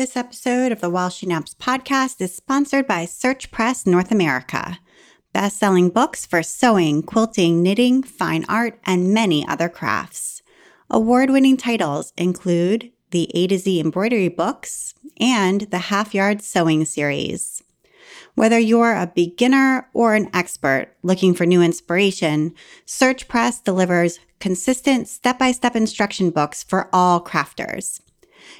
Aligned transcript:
This 0.00 0.16
episode 0.16 0.72
of 0.72 0.80
the 0.80 0.88
While 0.88 1.10
She 1.10 1.26
Naps 1.26 1.52
podcast 1.52 2.22
is 2.22 2.34
sponsored 2.34 2.86
by 2.86 3.04
Search 3.04 3.50
Press 3.50 3.84
North 3.84 4.10
America, 4.10 4.78
best 5.34 5.58
selling 5.58 5.90
books 5.90 6.24
for 6.24 6.42
sewing, 6.42 7.02
quilting, 7.02 7.62
knitting, 7.62 8.02
fine 8.02 8.46
art, 8.48 8.80
and 8.84 9.12
many 9.12 9.46
other 9.46 9.68
crafts. 9.68 10.40
Award 10.88 11.28
winning 11.28 11.58
titles 11.58 12.14
include 12.16 12.90
the 13.10 13.30
A 13.34 13.46
to 13.48 13.58
Z 13.58 13.78
embroidery 13.78 14.28
books 14.28 14.94
and 15.20 15.60
the 15.70 15.90
Half 15.92 16.14
Yard 16.14 16.40
Sewing 16.40 16.86
series. 16.86 17.62
Whether 18.34 18.58
you're 18.58 18.96
a 18.96 19.12
beginner 19.14 19.90
or 19.92 20.14
an 20.14 20.30
expert 20.32 20.96
looking 21.02 21.34
for 21.34 21.44
new 21.44 21.60
inspiration, 21.60 22.54
Search 22.86 23.28
Press 23.28 23.60
delivers 23.60 24.18
consistent 24.38 25.08
step 25.08 25.38
by 25.38 25.52
step 25.52 25.76
instruction 25.76 26.30
books 26.30 26.62
for 26.62 26.88
all 26.90 27.22
crafters. 27.22 28.00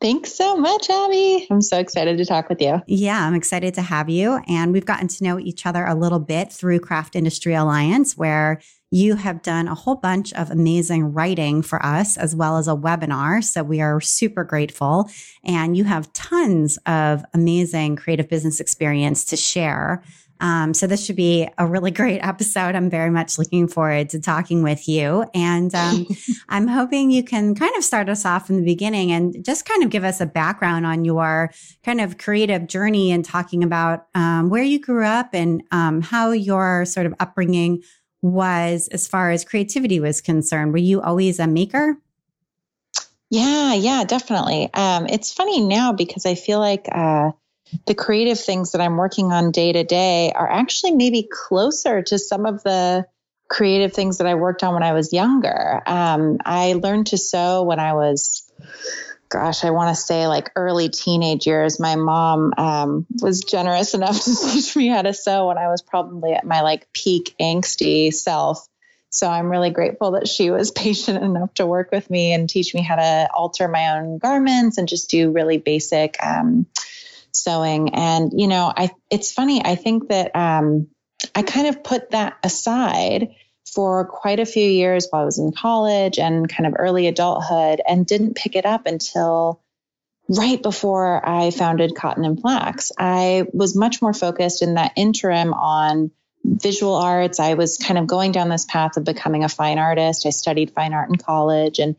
Thanks 0.00 0.34
so 0.34 0.56
much, 0.56 0.90
Abby. 0.90 1.46
I'm 1.50 1.62
so 1.62 1.78
excited 1.78 2.18
to 2.18 2.24
talk 2.24 2.48
with 2.48 2.60
you. 2.60 2.82
Yeah, 2.86 3.24
I'm 3.24 3.34
excited 3.34 3.74
to 3.74 3.82
have 3.82 4.10
you. 4.10 4.40
And 4.48 4.72
we've 4.72 4.84
gotten 4.84 5.08
to 5.08 5.24
know 5.24 5.38
each 5.38 5.64
other 5.64 5.86
a 5.86 5.94
little 5.94 6.18
bit 6.18 6.52
through 6.52 6.80
Craft 6.80 7.14
Industry 7.14 7.54
Alliance, 7.54 8.16
where 8.16 8.60
you 8.92 9.16
have 9.16 9.40
done 9.40 9.68
a 9.68 9.74
whole 9.74 9.94
bunch 9.94 10.34
of 10.34 10.50
amazing 10.50 11.14
writing 11.14 11.62
for 11.62 11.84
us, 11.84 12.18
as 12.18 12.36
well 12.36 12.58
as 12.58 12.68
a 12.68 12.76
webinar. 12.76 13.42
So 13.42 13.62
we 13.62 13.80
are 13.80 14.02
super 14.02 14.44
grateful. 14.44 15.10
And 15.42 15.76
you 15.76 15.84
have 15.84 16.12
tons 16.12 16.78
of 16.84 17.24
amazing 17.32 17.96
creative 17.96 18.28
business 18.28 18.60
experience 18.60 19.24
to 19.26 19.36
share. 19.36 20.02
Um, 20.40 20.74
so 20.74 20.86
this 20.86 21.06
should 21.06 21.16
be 21.16 21.48
a 21.56 21.66
really 21.66 21.90
great 22.02 22.18
episode. 22.18 22.74
I'm 22.74 22.90
very 22.90 23.08
much 23.08 23.38
looking 23.38 23.66
forward 23.66 24.10
to 24.10 24.20
talking 24.20 24.62
with 24.62 24.86
you. 24.86 25.24
And 25.32 25.74
um, 25.74 26.06
I'm 26.50 26.66
hoping 26.66 27.10
you 27.10 27.24
can 27.24 27.54
kind 27.54 27.74
of 27.78 27.84
start 27.84 28.10
us 28.10 28.26
off 28.26 28.46
from 28.46 28.56
the 28.58 28.64
beginning 28.64 29.10
and 29.10 29.42
just 29.42 29.64
kind 29.64 29.82
of 29.82 29.88
give 29.88 30.04
us 30.04 30.20
a 30.20 30.26
background 30.26 30.84
on 30.84 31.06
your 31.06 31.50
kind 31.82 32.00
of 32.00 32.18
creative 32.18 32.66
journey 32.66 33.10
and 33.10 33.24
talking 33.24 33.64
about 33.64 34.06
um, 34.14 34.50
where 34.50 34.62
you 34.62 34.78
grew 34.78 35.06
up 35.06 35.30
and 35.32 35.62
um, 35.70 36.02
how 36.02 36.32
your 36.32 36.84
sort 36.84 37.06
of 37.06 37.14
upbringing 37.20 37.82
was 38.22 38.88
as 38.88 39.08
far 39.08 39.30
as 39.30 39.44
creativity 39.44 40.00
was 40.00 40.20
concerned. 40.20 40.72
Were 40.72 40.78
you 40.78 41.02
always 41.02 41.38
a 41.38 41.46
maker? 41.46 41.96
Yeah, 43.28 43.74
yeah, 43.74 44.04
definitely. 44.04 44.70
Um, 44.72 45.06
it's 45.06 45.32
funny 45.32 45.60
now 45.60 45.92
because 45.92 46.26
I 46.26 46.34
feel 46.34 46.58
like 46.58 46.86
uh, 46.92 47.32
the 47.86 47.94
creative 47.94 48.38
things 48.38 48.72
that 48.72 48.80
I'm 48.80 48.96
working 48.96 49.32
on 49.32 49.50
day 49.50 49.72
to 49.72 49.84
day 49.84 50.32
are 50.32 50.50
actually 50.50 50.92
maybe 50.92 51.28
closer 51.30 52.02
to 52.02 52.18
some 52.18 52.46
of 52.46 52.62
the 52.62 53.06
creative 53.48 53.92
things 53.92 54.18
that 54.18 54.26
I 54.26 54.34
worked 54.34 54.62
on 54.62 54.74
when 54.74 54.82
I 54.82 54.92
was 54.92 55.12
younger. 55.12 55.82
Um, 55.86 56.38
I 56.44 56.74
learned 56.74 57.08
to 57.08 57.18
sew 57.18 57.62
when 57.62 57.80
I 57.80 57.94
was 57.94 58.50
gosh, 59.32 59.64
I 59.64 59.70
want 59.70 59.96
to 59.96 60.00
say 60.00 60.26
like 60.26 60.50
early 60.54 60.90
teenage 60.90 61.46
years, 61.46 61.80
my 61.80 61.96
mom 61.96 62.52
um, 62.58 63.06
was 63.22 63.40
generous 63.40 63.94
enough 63.94 64.22
to 64.22 64.36
teach 64.36 64.76
me 64.76 64.88
how 64.88 65.02
to 65.02 65.14
sew 65.14 65.48
when 65.48 65.58
I 65.58 65.68
was 65.68 65.82
probably 65.82 66.32
at 66.32 66.44
my 66.44 66.60
like 66.60 66.92
peak 66.92 67.34
angsty 67.40 68.12
self. 68.12 68.68
So 69.08 69.28
I'm 69.28 69.50
really 69.50 69.70
grateful 69.70 70.12
that 70.12 70.28
she 70.28 70.50
was 70.50 70.70
patient 70.76 71.22
enough 71.22 71.54
to 71.54 71.66
work 71.66 71.90
with 71.90 72.10
me 72.10 72.32
and 72.34 72.48
teach 72.48 72.74
me 72.74 72.82
how 72.82 72.96
to 72.96 73.28
alter 73.34 73.68
my 73.68 73.98
own 73.98 74.18
garments 74.18 74.76
and 74.78 74.86
just 74.86 75.10
do 75.10 75.30
really 75.32 75.56
basic 75.56 76.16
um, 76.22 76.66
sewing. 77.32 77.94
And 77.94 78.32
you 78.38 78.48
know, 78.48 78.72
I 78.74 78.90
it's 79.10 79.32
funny. 79.32 79.64
I 79.64 79.76
think 79.76 80.08
that 80.08 80.36
um, 80.36 80.88
I 81.34 81.42
kind 81.42 81.68
of 81.68 81.82
put 81.82 82.10
that 82.10 82.36
aside 82.42 83.28
for 83.66 84.04
quite 84.04 84.40
a 84.40 84.46
few 84.46 84.68
years 84.68 85.06
while 85.10 85.22
I 85.22 85.24
was 85.24 85.38
in 85.38 85.52
college 85.52 86.18
and 86.18 86.48
kind 86.48 86.66
of 86.66 86.74
early 86.78 87.06
adulthood 87.06 87.80
and 87.86 88.06
didn't 88.06 88.36
pick 88.36 88.56
it 88.56 88.66
up 88.66 88.86
until 88.86 89.60
right 90.28 90.62
before 90.62 91.26
I 91.28 91.50
founded 91.50 91.94
Cotton 91.94 92.24
and 92.24 92.40
Flax. 92.40 92.92
I 92.98 93.46
was 93.52 93.76
much 93.76 94.00
more 94.00 94.14
focused 94.14 94.62
in 94.62 94.74
that 94.74 94.92
interim 94.96 95.52
on 95.52 96.10
visual 96.44 96.94
arts. 96.94 97.40
I 97.40 97.54
was 97.54 97.78
kind 97.78 97.98
of 97.98 98.06
going 98.06 98.32
down 98.32 98.48
this 98.48 98.64
path 98.64 98.96
of 98.96 99.04
becoming 99.04 99.44
a 99.44 99.48
fine 99.48 99.78
artist. 99.78 100.26
I 100.26 100.30
studied 100.30 100.72
fine 100.72 100.92
art 100.92 101.08
in 101.08 101.16
college 101.16 101.78
and 101.78 101.96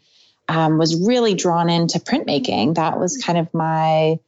um, 0.47 0.77
was 0.77 1.01
really 1.01 1.33
drawn 1.33 1.69
into 1.69 1.99
printmaking. 1.99 2.75
That 2.75 2.99
was 2.99 3.17
kind 3.17 3.37
of 3.37 3.53
my 3.53 4.19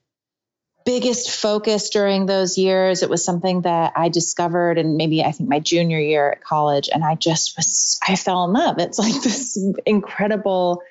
biggest 0.85 1.31
focus 1.31 1.89
during 1.89 2.27
those 2.27 2.57
years. 2.57 3.01
It 3.01 3.09
was 3.09 3.25
something 3.25 3.61
that 3.61 3.93
I 3.95 4.09
discovered 4.09 4.77
and 4.77 4.97
maybe 4.97 5.23
I 5.23 5.31
think 5.31 5.49
my 5.49 5.59
junior 5.59 5.99
year 5.99 6.31
at 6.31 6.43
college. 6.43 6.89
And 6.93 7.03
I 7.03 7.15
just 7.15 7.57
was, 7.57 7.99
I 8.07 8.15
fell 8.15 8.45
in 8.45 8.53
love. 8.53 8.77
It's 8.77 8.99
like 8.99 9.13
this 9.23 9.57
incredible 9.85 10.81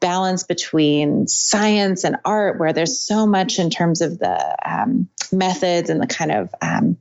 balance 0.00 0.42
between 0.42 1.26
science 1.28 2.04
and 2.04 2.16
art 2.24 2.58
where 2.58 2.72
there's 2.72 3.00
so 3.00 3.26
much 3.26 3.58
in 3.58 3.70
terms 3.70 4.00
of 4.00 4.18
the 4.18 4.56
um, 4.64 5.08
methods 5.32 5.90
and 5.90 6.02
the 6.02 6.06
kind 6.06 6.32
of 6.32 6.54
um, 6.60 6.98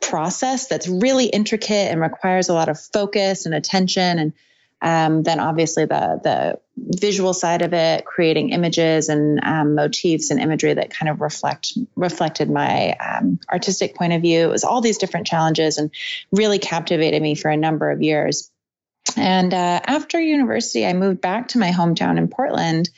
process 0.00 0.68
that's 0.68 0.88
really 0.88 1.26
intricate 1.26 1.90
and 1.90 2.00
requires 2.00 2.48
a 2.48 2.54
lot 2.54 2.68
of 2.68 2.80
focus 2.80 3.44
and 3.44 3.54
attention 3.54 4.18
and 4.18 4.32
um, 4.80 5.22
then 5.22 5.40
obviously 5.40 5.86
the 5.86 6.20
the 6.22 6.60
visual 6.76 7.34
side 7.34 7.62
of 7.62 7.72
it, 7.72 8.04
creating 8.04 8.50
images 8.50 9.08
and 9.08 9.40
um, 9.42 9.74
motifs 9.74 10.30
and 10.30 10.40
imagery 10.40 10.74
that 10.74 10.90
kind 10.90 11.08
of 11.08 11.20
reflect 11.20 11.76
reflected 11.96 12.48
my 12.48 12.92
um, 12.92 13.40
artistic 13.50 13.96
point 13.96 14.12
of 14.12 14.22
view. 14.22 14.44
It 14.44 14.50
was 14.50 14.64
all 14.64 14.80
these 14.80 14.98
different 14.98 15.26
challenges 15.26 15.78
and 15.78 15.90
really 16.30 16.58
captivated 16.58 17.20
me 17.20 17.34
for 17.34 17.50
a 17.50 17.56
number 17.56 17.90
of 17.90 18.02
years. 18.02 18.50
And 19.16 19.52
uh, 19.52 19.80
after 19.84 20.20
university, 20.20 20.86
I 20.86 20.92
moved 20.92 21.20
back 21.20 21.48
to 21.48 21.58
my 21.58 21.70
hometown 21.70 22.18
in 22.18 22.28
Portland, 22.28 22.88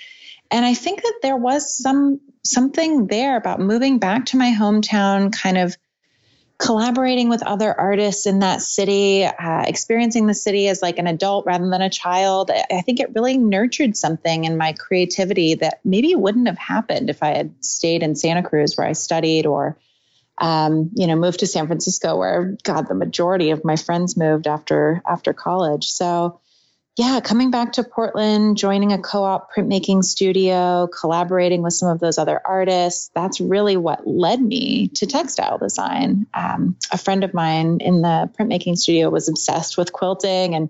and 0.51 0.67
I 0.67 0.75
think 0.75 1.03
that 1.03 1.21
there 1.23 1.37
was 1.37 1.77
some 1.77 2.21
something 2.45 3.07
there 3.07 3.37
about 3.37 3.61
moving 3.61 3.99
back 3.99 4.27
to 4.27 4.37
my 4.37 4.53
hometown, 4.59 5.33
kind 5.33 5.57
of 5.57 5.77
collaborating 6.61 7.31
with 7.31 7.43
other 7.43 7.79
artists 7.79 8.27
in 8.27 8.41
that 8.41 8.61
city, 8.61 9.25
uh, 9.25 9.65
experiencing 9.67 10.27
the 10.27 10.35
city 10.35 10.69
as 10.69 10.83
like 10.83 10.99
an 10.99 11.07
adult 11.07 11.47
rather 11.47 11.69
than 11.69 11.81
a 11.81 11.89
child, 11.89 12.51
I 12.51 12.83
think 12.83 13.01
it 13.01 13.15
really 13.15 13.39
nurtured 13.39 13.97
something 13.97 14.45
in 14.45 14.59
my 14.59 14.75
creativity 14.75 15.55
that 15.55 15.81
maybe 15.85 16.15
wouldn't 16.15 16.49
have 16.49 16.59
happened 16.59 17.09
if 17.09 17.23
I 17.23 17.31
had 17.31 17.65
stayed 17.65 18.03
in 18.03 18.15
Santa 18.15 18.43
Cruz 18.43 18.77
where 18.77 18.87
I 18.87 18.93
studied 18.93 19.47
or, 19.47 19.79
um, 20.37 20.91
you 20.95 21.07
know, 21.07 21.17
moved 21.17 21.41
to 21.41 21.47
San 21.47 21.67
Francisco 21.67 22.19
where 22.19 22.57
God, 22.63 22.89
the 22.89 22.95
majority 22.95 23.51
of 23.51 23.65
my 23.65 23.77
friends 23.77 24.19
moved 24.19 24.47
after 24.47 25.03
after 25.09 25.33
college. 25.33 25.87
So 25.87 26.40
yeah, 27.01 27.21
coming 27.21 27.51
back 27.51 27.73
to 27.73 27.83
Portland, 27.83 28.59
joining 28.59 28.93
a 28.93 28.99
co 28.99 29.25
op 29.25 29.55
printmaking 29.55 30.05
studio, 30.05 30.87
collaborating 30.87 31.63
with 31.63 31.73
some 31.73 31.89
of 31.89 31.99
those 31.99 32.19
other 32.19 32.39
artists, 32.45 33.11
that's 33.15 33.41
really 33.41 33.79
what 33.79 34.07
led 34.07 34.39
me 34.39 34.89
to 34.89 35.07
textile 35.07 35.57
design. 35.57 36.27
Um, 36.35 36.77
a 36.93 36.99
friend 36.99 37.25
of 37.25 37.33
mine 37.33 37.79
in 37.81 38.03
the 38.03 38.31
printmaking 38.39 38.77
studio 38.77 39.09
was 39.09 39.31
obsessed 39.31 39.79
with 39.79 39.95
quilting 39.95 40.55
and 40.55 40.69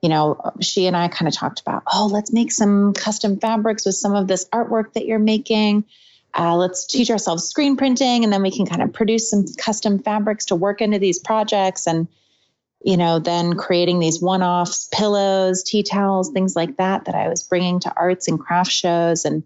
you 0.00 0.08
know, 0.08 0.52
she 0.60 0.86
and 0.86 0.96
I 0.96 1.08
kind 1.08 1.26
of 1.26 1.34
talked 1.34 1.60
about, 1.60 1.82
oh, 1.92 2.08
let's 2.12 2.32
make 2.32 2.52
some 2.52 2.92
custom 2.92 3.40
fabrics 3.40 3.84
with 3.84 3.96
some 3.96 4.14
of 4.14 4.28
this 4.28 4.48
artwork 4.50 4.92
that 4.92 5.06
you're 5.06 5.18
making. 5.18 5.84
uh, 6.32 6.54
let's 6.54 6.86
teach 6.86 7.10
ourselves 7.10 7.42
screen 7.48 7.76
printing 7.76 8.22
and 8.22 8.32
then 8.32 8.42
we 8.42 8.52
can 8.52 8.66
kind 8.66 8.82
of 8.82 8.92
produce 8.92 9.30
some 9.30 9.46
custom 9.58 9.98
fabrics 9.98 10.46
to 10.46 10.54
work 10.54 10.80
into 10.80 11.00
these 11.00 11.18
projects 11.18 11.88
and 11.88 12.06
you 12.84 12.96
know 12.96 13.18
then 13.18 13.54
creating 13.54 13.98
these 13.98 14.20
one-offs 14.20 14.88
pillows 14.92 15.62
tea 15.62 15.82
towels 15.82 16.30
things 16.30 16.56
like 16.56 16.76
that 16.76 17.04
that 17.04 17.14
i 17.14 17.28
was 17.28 17.42
bringing 17.42 17.80
to 17.80 17.92
arts 17.96 18.28
and 18.28 18.40
craft 18.40 18.70
shows. 18.70 19.24
And 19.24 19.42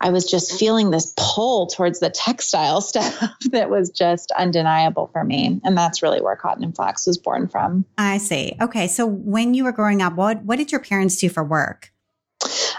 i 0.00 0.10
was 0.10 0.30
just 0.30 0.58
feeling 0.58 0.90
this 0.90 1.14
pull 1.16 1.66
towards 1.66 2.00
the 2.00 2.10
textile 2.10 2.80
stuff 2.90 3.22
that 3.50 3.70
was 3.70 3.90
just 3.90 4.32
undeniable 4.32 5.08
for 5.12 5.24
me. 5.24 5.60
And 5.64 5.76
that's 5.76 6.02
really 6.02 6.20
where 6.20 6.36
cotton 6.36 6.64
and 6.64 6.74
flax 6.74 7.06
was 7.06 7.18
born 7.18 7.48
from. 7.48 7.84
I 7.96 8.18
see. 8.18 8.56
Okay. 8.60 8.88
So 8.88 9.06
when 9.06 9.54
you 9.54 9.64
were 9.64 9.72
growing 9.72 10.02
up 10.02 10.14
what 10.14 10.42
what 10.42 10.56
did 10.56 10.72
your 10.72 10.80
parents 10.80 11.16
do 11.16 11.28
for 11.28 11.44
work 11.44 11.93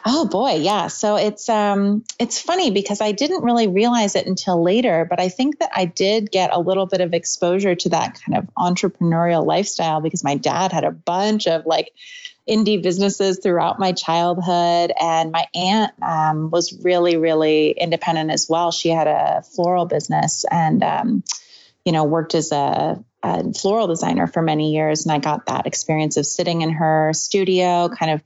Oh 0.07 0.27
boy, 0.27 0.57
yeah. 0.57 0.85
So 0.87 1.15
it's 1.15 1.49
um 1.49 2.03
it's 2.19 2.39
funny 2.39 2.69
because 2.69 3.01
I 3.01 3.11
didn't 3.11 3.43
really 3.43 3.67
realize 3.67 4.15
it 4.15 4.27
until 4.27 4.61
later, 4.61 5.07
but 5.09 5.19
I 5.19 5.29
think 5.29 5.57
that 5.59 5.71
I 5.75 5.85
did 5.85 6.29
get 6.29 6.53
a 6.53 6.59
little 6.59 6.85
bit 6.85 7.01
of 7.01 7.15
exposure 7.15 7.73
to 7.73 7.89
that 7.89 8.21
kind 8.21 8.37
of 8.37 8.47
entrepreneurial 8.55 9.43
lifestyle 9.43 10.01
because 10.01 10.23
my 10.23 10.35
dad 10.35 10.71
had 10.71 10.83
a 10.83 10.91
bunch 10.91 11.47
of 11.47 11.65
like 11.65 11.91
indie 12.47 12.83
businesses 12.83 13.39
throughout 13.41 13.79
my 13.79 13.93
childhood. 13.93 14.91
And 15.01 15.31
my 15.31 15.47
aunt 15.55 15.91
um, 16.03 16.51
was 16.51 16.79
really 16.83 17.17
really 17.17 17.71
independent 17.71 18.29
as 18.29 18.47
well. 18.47 18.71
She 18.71 18.89
had 18.89 19.07
a 19.07 19.41
floral 19.55 19.87
business 19.87 20.45
and 20.51 20.83
um, 20.83 21.23
you 21.83 21.91
know 21.91 22.03
worked 22.03 22.35
as 22.35 22.51
a, 22.51 23.03
a 23.23 23.53
floral 23.53 23.87
designer 23.87 24.27
for 24.27 24.43
many 24.43 24.71
years. 24.71 25.03
And 25.03 25.11
i 25.13 25.17
got 25.17 25.47
that 25.47 25.65
experience 25.65 26.17
of 26.17 26.27
sitting 26.27 26.61
in 26.61 26.69
her 26.69 27.11
studio 27.13 27.89
kind 27.89 28.11
of 28.11 28.21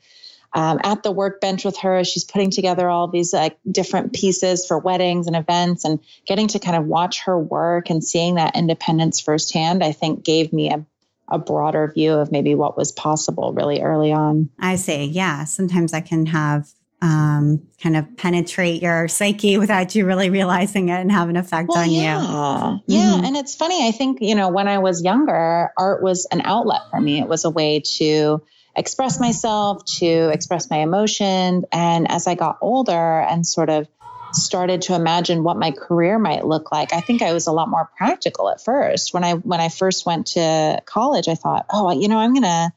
um, 0.53 0.79
at 0.83 1.03
the 1.03 1.11
workbench 1.11 1.65
with 1.65 1.77
her. 1.79 2.03
She's 2.03 2.23
putting 2.23 2.51
together 2.51 2.89
all 2.89 3.07
these 3.07 3.33
like 3.33 3.57
different 3.69 4.13
pieces 4.13 4.65
for 4.65 4.79
weddings 4.79 5.27
and 5.27 5.35
events, 5.35 5.85
and 5.85 5.99
getting 6.25 6.47
to 6.49 6.59
kind 6.59 6.77
of 6.77 6.85
watch 6.85 7.21
her 7.23 7.37
work 7.37 7.89
and 7.89 8.03
seeing 8.03 8.35
that 8.35 8.55
independence 8.55 9.19
firsthand. 9.19 9.83
I 9.83 9.91
think 9.91 10.23
gave 10.23 10.53
me 10.53 10.71
a 10.71 10.85
a 11.31 11.37
broader 11.37 11.91
view 11.93 12.13
of 12.13 12.31
maybe 12.31 12.55
what 12.55 12.75
was 12.75 12.91
possible 12.91 13.53
really 13.53 13.81
early 13.81 14.11
on. 14.11 14.49
I 14.59 14.77
see. 14.77 15.05
Yeah. 15.05 15.43
Sometimes 15.43 15.93
I 15.93 16.01
can 16.01 16.25
have 16.25 16.67
um, 17.03 17.61
kind 17.81 17.95
of 17.95 18.17
penetrate 18.17 18.81
your 18.81 19.07
psyche 19.07 19.59
without 19.59 19.93
you 19.93 20.05
really 20.05 20.31
realizing 20.31 20.89
it 20.89 20.99
and 20.99 21.11
have 21.11 21.29
an 21.29 21.37
effect 21.37 21.69
well, 21.69 21.83
on 21.83 21.91
yeah. 21.91 22.19
you. 22.19 22.81
Yeah. 22.87 22.99
Mm-hmm. 22.99 23.25
And 23.25 23.37
it's 23.37 23.55
funny. 23.55 23.87
I 23.87 23.91
think, 23.91 24.17
you 24.21 24.33
know, 24.33 24.49
when 24.49 24.67
I 24.67 24.79
was 24.79 25.03
younger, 25.03 25.71
art 25.77 26.01
was 26.01 26.27
an 26.31 26.41
outlet 26.41 26.81
for 26.89 26.99
me. 26.99 27.19
It 27.19 27.27
was 27.27 27.45
a 27.45 27.49
way 27.51 27.81
to 27.97 28.41
express 28.79 29.19
myself, 29.19 29.83
to 29.99 30.29
express 30.29 30.69
my 30.69 30.77
emotion. 30.77 31.65
And 31.71 32.09
as 32.09 32.27
I 32.27 32.35
got 32.35 32.57
older 32.61 33.19
and 33.19 33.45
sort 33.45 33.69
of 33.69 33.87
started 34.31 34.83
to 34.83 34.95
imagine 34.95 35.43
what 35.43 35.57
my 35.57 35.71
career 35.71 36.17
might 36.17 36.45
look 36.45 36.71
like, 36.71 36.93
I 36.93 37.01
think 37.01 37.21
I 37.21 37.33
was 37.33 37.47
a 37.47 37.51
lot 37.51 37.67
more 37.67 37.89
practical 37.97 38.49
at 38.49 38.63
first. 38.63 39.13
When 39.13 39.23
I 39.23 39.33
when 39.33 39.59
I 39.59 39.69
first 39.69 40.05
went 40.05 40.27
to 40.27 40.81
college, 40.85 41.27
I 41.27 41.35
thought, 41.35 41.65
oh, 41.69 41.91
you 41.91 42.07
know, 42.07 42.17
I'm 42.17 42.33
gonna 42.33 42.73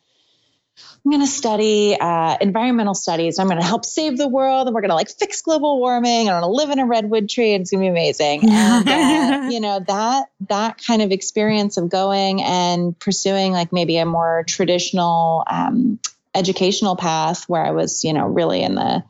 I'm 1.04 1.10
going 1.10 1.22
to 1.22 1.30
study 1.30 1.96
uh, 1.98 2.36
environmental 2.40 2.94
studies. 2.94 3.38
I'm 3.38 3.48
going 3.48 3.60
to 3.60 3.66
help 3.66 3.84
save 3.84 4.16
the 4.16 4.28
world, 4.28 4.68
and 4.68 4.74
we're 4.74 4.80
going 4.82 4.90
to 4.90 4.94
like 4.94 5.10
fix 5.10 5.42
global 5.42 5.80
warming. 5.80 6.28
I'm 6.28 6.40
going 6.40 6.42
to 6.42 6.48
live 6.48 6.70
in 6.70 6.78
a 6.78 6.86
redwood 6.86 7.28
tree, 7.28 7.54
and 7.54 7.62
it's 7.62 7.72
going 7.72 7.82
to 7.82 7.86
be 7.86 7.90
amazing. 7.90 8.42
And 8.52 8.88
uh, 8.88 9.48
you 9.50 9.60
know 9.60 9.80
that 9.80 10.26
that 10.48 10.78
kind 10.86 11.02
of 11.02 11.10
experience 11.10 11.76
of 11.76 11.88
going 11.88 12.42
and 12.42 12.98
pursuing 12.98 13.52
like 13.52 13.72
maybe 13.72 13.98
a 13.98 14.06
more 14.06 14.44
traditional 14.46 15.44
um, 15.50 15.98
educational 16.34 16.96
path, 16.96 17.48
where 17.48 17.64
I 17.64 17.72
was, 17.72 18.04
you 18.04 18.12
know, 18.12 18.26
really 18.26 18.62
in 18.62 18.74
the 18.74 19.02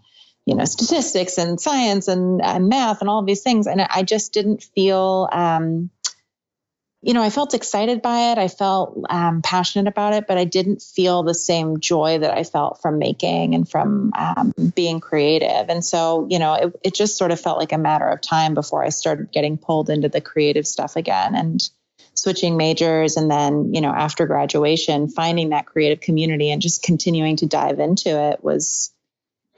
you 0.47 0.55
know 0.57 0.65
statistics 0.65 1.39
and 1.39 1.61
science 1.61 2.09
and, 2.09 2.43
and 2.43 2.69
math 2.69 3.01
and 3.01 3.11
all 3.11 3.21
of 3.21 3.27
these 3.27 3.43
things, 3.43 3.67
and 3.67 3.81
I 3.81 4.03
just 4.03 4.33
didn't 4.33 4.63
feel. 4.75 5.29
Um, 5.31 5.91
you 7.03 7.15
know, 7.15 7.23
I 7.23 7.31
felt 7.31 7.53
excited 7.53 8.01
by 8.01 8.31
it. 8.31 8.39
I 8.39 8.47
felt 8.47 8.97
um, 9.11 9.43
passionate 9.43 9.89
about 9.89 10.15
it, 10.15 10.27
but 10.29 10.39
I 10.39 10.45
didn't 10.45 10.81
feel 10.81 11.25
the 11.25 11.35
same 11.35 11.81
joy 11.81 12.19
that 12.19 12.33
I 12.33 12.45
felt 12.45 12.81
from 12.81 12.99
making 12.99 13.57
and 13.57 13.69
from 13.69 14.13
um, 14.17 14.55
being 14.75 15.01
creative. 15.01 15.69
And 15.69 15.85
so, 15.85 16.29
you 16.31 16.39
know, 16.39 16.55
it, 16.55 16.81
it 16.85 16.95
just 16.95 17.19
sort 17.19 17.33
of 17.33 17.41
felt 17.41 17.59
like 17.59 17.73
a 17.73 17.79
matter 17.79 18.09
of 18.09 18.21
time 18.21 18.55
before 18.55 18.85
I 18.85 18.91
started 18.91 19.33
getting 19.33 19.59
pulled 19.59 19.91
into 19.91 20.09
the 20.09 20.21
creative 20.21 20.65
stuff 20.65 20.95
again 20.95 21.35
and 21.35 21.69
switching 22.15 22.57
majors. 22.57 23.17
And 23.17 23.29
then, 23.29 23.75
you 23.75 23.81
know, 23.81 23.93
after 23.93 24.25
graduation, 24.27 25.09
finding 25.09 25.49
that 25.49 25.67
creative 25.67 26.01
community 26.01 26.53
and 26.53 26.63
just 26.63 26.85
continuing 26.85 27.35
to 27.37 27.47
dive 27.47 27.81
into 27.81 28.11
it 28.11 28.45
was 28.45 28.95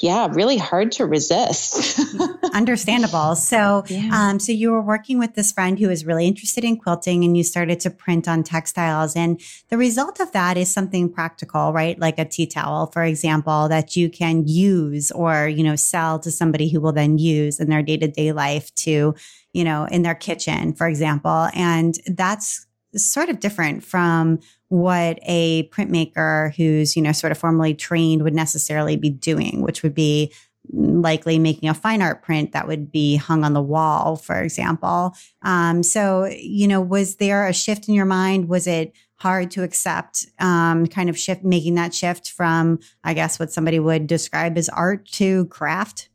yeah, 0.01 0.27
really 0.29 0.57
hard 0.57 0.91
to 0.93 1.07
resist. 1.07 2.01
Understandable. 2.53 3.37
So, 3.37 3.85
yeah. 3.87 4.11
um, 4.13 4.41
so 4.41 4.51
you 4.51 4.73
were 4.73 4.83
working 4.83 5.21
with 5.21 5.35
this 5.35 5.53
friend 5.53 5.79
who 5.79 5.87
was 5.87 6.05
really 6.05 6.27
interested 6.27 6.65
in 6.65 6.77
quilting, 6.79 7.23
and 7.23 7.37
you 7.37 7.45
started 7.45 7.79
to 7.81 7.91
print 7.91 8.27
on 8.27 8.43
textiles, 8.43 9.15
and 9.15 9.41
the 9.69 9.79
result 9.79 10.19
of 10.19 10.33
that 10.33 10.57
is 10.57 10.69
something 10.69 11.13
practical, 11.13 11.73
right? 11.73 11.97
Like 11.97 12.19
a 12.19 12.25
tea 12.25 12.47
towel, 12.47 12.89
for 12.89 13.05
example, 13.05 13.69
that 13.69 13.95
you 13.95 14.11
can 14.11 14.49
use 14.49 15.13
or 15.13 15.47
you 15.47 15.63
know 15.63 15.77
sell 15.77 16.19
to 16.21 16.31
somebody 16.31 16.69
who 16.69 16.81
will 16.81 16.93
then 16.93 17.19
use 17.19 17.61
in 17.61 17.71
their 17.71 17.83
day 17.83 17.97
to 17.97 18.09
day 18.09 18.33
life 18.33 18.75
to, 18.77 19.15
you 19.53 19.65
know, 19.65 19.85
in 19.85 20.03
their 20.03 20.17
kitchen, 20.17 20.75
for 20.75 20.89
example, 20.89 21.49
and 21.55 21.99
that's 22.07 22.67
sort 22.97 23.29
of 23.29 23.41
different 23.41 23.85
from 23.85 24.41
what 24.75 25.21
a 25.23 25.69
printmaker 25.69 26.53
who's, 26.57 26.97
you 26.97 27.03
know, 27.03 27.13
sort 27.13 27.31
of 27.31 27.39
formally 27.39 27.75
trained 27.75 28.25
would 28.25 28.35
necessarily 28.35 28.97
be 28.97 29.09
doing, 29.09 29.63
which 29.63 29.85
would 29.85 29.95
be 29.95 30.33
likely 30.73 31.39
making 31.39 31.69
a 31.69 31.75
fine 31.75 32.03
art 32.03 32.23
print 32.23 32.51
that 32.53 32.67
would 32.67 32.91
be 32.91 33.15
hung 33.15 33.45
on 33.45 33.53
the 33.53 33.63
wall, 33.63 34.17
for 34.17 34.41
example. 34.41 35.15
Um, 35.43 35.85
so, 35.85 36.25
you 36.25 36.67
know, 36.67 36.81
was 36.81 37.17
there 37.17 37.47
a 37.47 37.53
shift 37.53 37.89
in 37.89 37.95
your 37.95 38.05
mind? 38.05 38.49
Was 38.49 38.67
it 38.67 38.93
hard 39.17 39.53
to 39.53 39.63
accept, 39.63 40.27
um, 40.41 40.89
kind 40.89 41.09
of 41.09 41.17
shift, 41.17 41.45
making 41.45 41.77
that 41.77 41.95
shift 41.95 42.31
from, 42.31 42.81
I 43.05 43.15
guess, 43.15 43.39
what 43.39 43.53
somebody 43.53 43.79
would 43.79 44.09
describe 44.09 44.59
as 44.59 44.69
art 44.69 45.07
to 45.13 45.47
craft? 45.47 46.09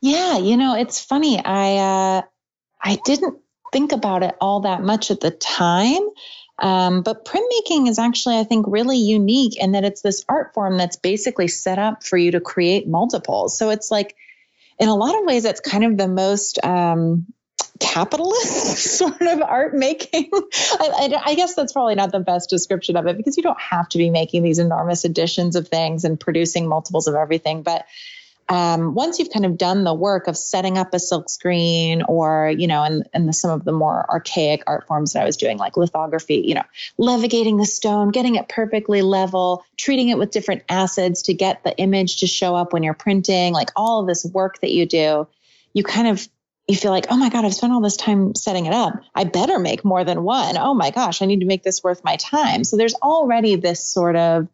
Yeah, 0.00 0.38
you 0.38 0.56
know, 0.56 0.74
it's 0.74 1.00
funny. 1.00 1.40
I 1.44 1.76
uh, 1.76 2.22
I 2.82 2.98
didn't 3.04 3.38
think 3.72 3.92
about 3.92 4.24
it 4.24 4.34
all 4.40 4.60
that 4.60 4.82
much 4.82 5.12
at 5.12 5.20
the 5.20 5.30
time. 5.30 6.02
Um, 6.58 7.02
but 7.02 7.24
printmaking 7.24 7.88
is 7.88 7.98
actually, 7.98 8.38
I 8.38 8.44
think, 8.44 8.66
really 8.68 8.98
unique 8.98 9.56
in 9.60 9.72
that 9.72 9.84
it's 9.84 10.02
this 10.02 10.24
art 10.28 10.54
form 10.54 10.76
that's 10.76 10.96
basically 10.96 11.48
set 11.48 11.78
up 11.78 12.04
for 12.04 12.16
you 12.16 12.32
to 12.32 12.40
create 12.40 12.86
multiples. 12.86 13.58
So 13.58 13.70
it's 13.70 13.90
like, 13.90 14.14
in 14.78 14.88
a 14.88 14.94
lot 14.94 15.18
of 15.18 15.24
ways, 15.24 15.44
it's 15.44 15.60
kind 15.60 15.84
of 15.84 15.96
the 15.96 16.08
most 16.08 16.64
um, 16.64 17.26
capitalist 17.80 18.76
sort 18.98 19.20
of 19.20 19.42
art 19.42 19.74
making. 19.74 20.30
I, 20.32 21.10
I, 21.14 21.22
I, 21.26 21.34
guess 21.34 21.54
that's 21.54 21.72
probably 21.72 21.94
not 21.94 22.12
the 22.12 22.20
best 22.20 22.50
description 22.50 22.96
of 22.96 23.06
it 23.06 23.16
because 23.16 23.36
you 23.36 23.42
don't 23.42 23.60
have 23.60 23.88
to 23.90 23.98
be 23.98 24.10
making 24.10 24.42
these 24.42 24.58
enormous 24.58 25.04
editions 25.04 25.56
of 25.56 25.68
things 25.68 26.04
and 26.04 26.18
producing 26.18 26.68
multiples 26.68 27.08
of 27.08 27.14
everything. 27.14 27.62
But 27.62 27.86
um, 28.48 28.94
once 28.94 29.18
you've 29.18 29.30
kind 29.30 29.46
of 29.46 29.56
done 29.56 29.84
the 29.84 29.94
work 29.94 30.26
of 30.26 30.36
setting 30.36 30.76
up 30.76 30.92
a 30.92 30.98
silk 30.98 31.30
screen 31.30 32.02
or, 32.02 32.52
you 32.56 32.66
know, 32.66 32.82
and, 32.82 33.34
some 33.34 33.50
of 33.50 33.64
the 33.64 33.72
more 33.72 34.04
archaic 34.10 34.62
art 34.66 34.86
forms 34.86 35.12
that 35.12 35.22
I 35.22 35.24
was 35.24 35.36
doing, 35.36 35.56
like 35.58 35.76
lithography, 35.76 36.42
you 36.44 36.54
know, 36.54 36.64
levigating 36.98 37.56
the 37.56 37.64
stone, 37.64 38.10
getting 38.10 38.34
it 38.34 38.48
perfectly 38.48 39.00
level, 39.00 39.64
treating 39.78 40.08
it 40.08 40.18
with 40.18 40.30
different 40.30 40.62
acids 40.68 41.22
to 41.22 41.34
get 41.34 41.64
the 41.64 41.76
image 41.78 42.18
to 42.18 42.26
show 42.26 42.54
up 42.54 42.72
when 42.72 42.82
you're 42.82 42.94
printing, 42.94 43.52
like 43.52 43.70
all 43.76 44.00
of 44.00 44.06
this 44.06 44.24
work 44.24 44.60
that 44.60 44.72
you 44.72 44.86
do, 44.86 45.26
you 45.72 45.82
kind 45.82 46.08
of 46.08 46.28
you 46.68 46.76
feel 46.76 46.92
like, 46.92 47.06
oh 47.10 47.16
my 47.16 47.28
God, 47.28 47.44
I've 47.44 47.54
spent 47.54 47.72
all 47.72 47.80
this 47.80 47.96
time 47.96 48.34
setting 48.34 48.66
it 48.66 48.72
up. 48.72 48.94
I 49.14 49.24
better 49.24 49.58
make 49.58 49.84
more 49.84 50.04
than 50.04 50.22
one. 50.22 50.56
Oh 50.56 50.74
my 50.74 50.90
gosh, 50.90 51.20
I 51.20 51.26
need 51.26 51.40
to 51.40 51.46
make 51.46 51.64
this 51.64 51.82
worth 51.82 52.04
my 52.04 52.16
time. 52.16 52.62
So 52.64 52.76
there's 52.76 52.94
already 52.94 53.56
this 53.56 53.84
sort 53.86 54.14
of 54.14 54.48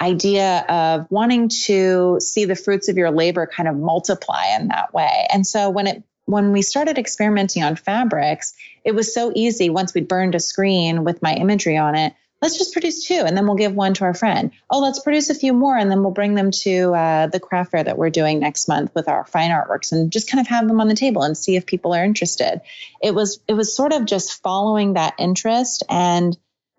idea 0.00 0.64
of 0.68 1.06
wanting 1.10 1.48
to 1.48 2.18
see 2.20 2.44
the 2.44 2.56
fruits 2.56 2.88
of 2.88 2.96
your 2.96 3.10
labor 3.10 3.46
kind 3.46 3.68
of 3.68 3.76
multiply 3.76 4.56
in 4.58 4.68
that 4.68 4.92
way. 4.94 5.26
And 5.32 5.46
so 5.46 5.70
when 5.70 5.86
it 5.86 6.02
when 6.24 6.52
we 6.52 6.62
started 6.62 6.98
experimenting 6.98 7.64
on 7.64 7.76
fabrics, 7.76 8.54
it 8.84 8.94
was 8.94 9.12
so 9.12 9.32
easy 9.34 9.70
once 9.70 9.92
we'd 9.92 10.08
burned 10.08 10.34
a 10.34 10.40
screen 10.40 11.04
with 11.04 11.20
my 11.20 11.34
imagery 11.34 11.76
on 11.76 11.96
it. 11.96 12.14
Let's 12.40 12.58
just 12.58 12.72
produce 12.72 13.06
two 13.06 13.22
and 13.24 13.36
then 13.36 13.46
we'll 13.46 13.56
give 13.56 13.74
one 13.74 13.94
to 13.94 14.04
our 14.04 14.14
friend. 14.14 14.50
Oh, 14.70 14.80
let's 14.80 14.98
produce 14.98 15.30
a 15.30 15.34
few 15.34 15.52
more 15.52 15.76
and 15.76 15.90
then 15.90 16.02
we'll 16.02 16.12
bring 16.12 16.34
them 16.34 16.50
to 16.62 16.92
uh, 16.94 17.26
the 17.28 17.38
craft 17.38 17.72
fair 17.72 17.84
that 17.84 17.98
we're 17.98 18.10
doing 18.10 18.40
next 18.40 18.66
month 18.66 18.92
with 18.94 19.08
our 19.08 19.24
fine 19.26 19.50
artworks 19.50 19.92
and 19.92 20.10
just 20.10 20.30
kind 20.30 20.40
of 20.40 20.48
have 20.48 20.66
them 20.66 20.80
on 20.80 20.88
the 20.88 20.94
table 20.94 21.22
and 21.22 21.36
see 21.36 21.54
if 21.54 21.66
people 21.66 21.94
are 21.94 22.04
interested. 22.04 22.60
It 23.00 23.14
was 23.14 23.40
it 23.46 23.54
was 23.54 23.76
sort 23.76 23.92
of 23.92 24.06
just 24.06 24.42
following 24.42 24.94
that 24.94 25.14
interest 25.18 25.84
and 25.88 26.36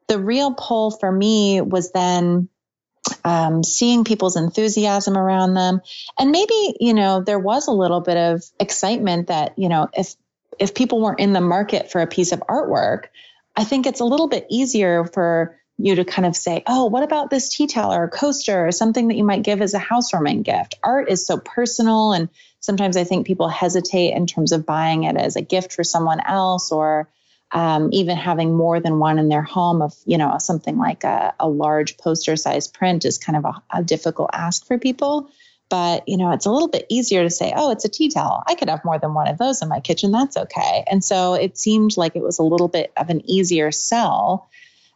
the 0.08 0.20
real 0.20 0.54
pull 0.54 0.92
for 0.92 1.12
me 1.12 1.62
was 1.62 1.92
then 1.92 2.50
um, 3.24 3.64
seeing 3.64 4.04
people's 4.04 4.36
enthusiasm 4.36 5.18
around 5.18 5.54
them. 5.54 5.82
And 6.18 6.32
maybe, 6.32 6.76
you 6.80 6.94
know, 6.94 7.22
there 7.22 7.40
was 7.40 7.68
a 7.68 7.72
little 7.72 8.02
bit 8.02 8.18
of 8.18 8.44
excitement 8.60 9.28
that, 9.28 9.58
you 9.58 9.70
know, 9.70 9.90
if 9.94 10.16
if 10.60 10.76
people 10.76 11.02
weren't 11.02 11.20
in 11.20 11.34
the 11.34 11.42
market 11.42 11.92
for 11.92 12.02
a 12.02 12.08
piece 12.08 12.32
of 12.32 12.40
artwork, 12.42 13.06
I 13.56 13.64
think 13.64 13.86
it's 13.86 14.02
a 14.02 14.06
little 14.06 14.28
bit 14.28 14.46
easier 14.50 15.04
for 15.04 15.60
you 15.78 15.96
to 15.96 16.06
kind 16.06 16.28
of 16.28 16.36
say, 16.36 16.64
oh, 16.68 16.86
what 16.86 17.04
about 17.04 17.32
this 17.32 17.50
tea 17.50 17.66
towel 17.66 17.94
or 17.94 18.08
coaster 18.08 18.68
or 18.68 18.72
something 18.72 19.08
that 19.08 19.18
you 19.18 19.24
might 19.24 19.42
give 19.42 19.62
as 19.62 19.74
a 19.74 19.80
housewarming 19.80 20.44
gift? 20.44 20.76
Art 20.84 21.10
is 21.10 21.26
so 21.26 21.38
personal 21.38 22.14
and 22.14 22.30
sometimes 22.60 22.96
I 22.96 23.04
think 23.04 23.26
people 23.26 23.50
hesitate 23.50 24.14
in 24.14 24.28
terms 24.28 24.52
of 24.52 24.66
buying 24.66 25.04
it 25.04 25.18
as 25.18 25.36
a 25.36 25.42
gift 25.42 25.74
for 25.74 25.84
someone 25.84 26.20
else 26.20 26.72
or 26.72 27.10
um, 27.54 27.90
even 27.94 28.18
having 28.18 28.56
more 28.56 28.80
than 28.80 29.00
one 29.00 29.20
in 29.20 29.30
their 29.30 29.44
home 29.44 29.82
of 29.82 29.94
you 30.06 30.18
know 30.18 30.38
something 30.40 30.78
like 30.78 31.04
a, 31.04 31.34
a 31.40 31.48
large 31.48 31.98
poster 31.98 32.36
size 32.36 32.68
print 32.68 33.06
is 33.06 33.18
kind 33.18 33.38
of 33.38 33.46
a, 33.46 33.78
a, 33.78 33.84
difficult 33.84 34.32
ask 34.34 34.66
for 34.66 34.78
people. 34.78 35.30
But 35.70 36.08
you 36.08 36.18
know 36.18 36.32
it's 36.32 36.46
a 36.46 36.52
little 36.52 36.68
bit 36.68 36.86
easier 36.90 37.24
to 37.24 37.30
say 37.30 37.54
oh 37.56 37.72
it's 37.72 37.86
a 37.86 37.90
tea 37.90 38.10
towel. 38.10 38.44
I 38.48 38.56
could 38.56 38.70
have 38.70 38.84
more 38.84 39.00
than 39.00 39.14
one 39.14 39.28
of 39.28 39.38
those 39.38 39.62
in 39.62 39.70
my 39.70 39.80
kitchen. 39.80 40.12
That's 40.12 40.36
okay. 40.36 40.84
And 40.88 41.04
so 41.04 41.36
it 41.36 41.58
seemed 41.58 41.96
like 41.96 42.16
it 42.16 42.24
was 42.24 42.40
a 42.40 42.44
little 42.44 42.68
bit 42.68 42.92
of 42.98 43.10
an 43.10 43.22
easier 43.30 43.72
sell 43.72 44.50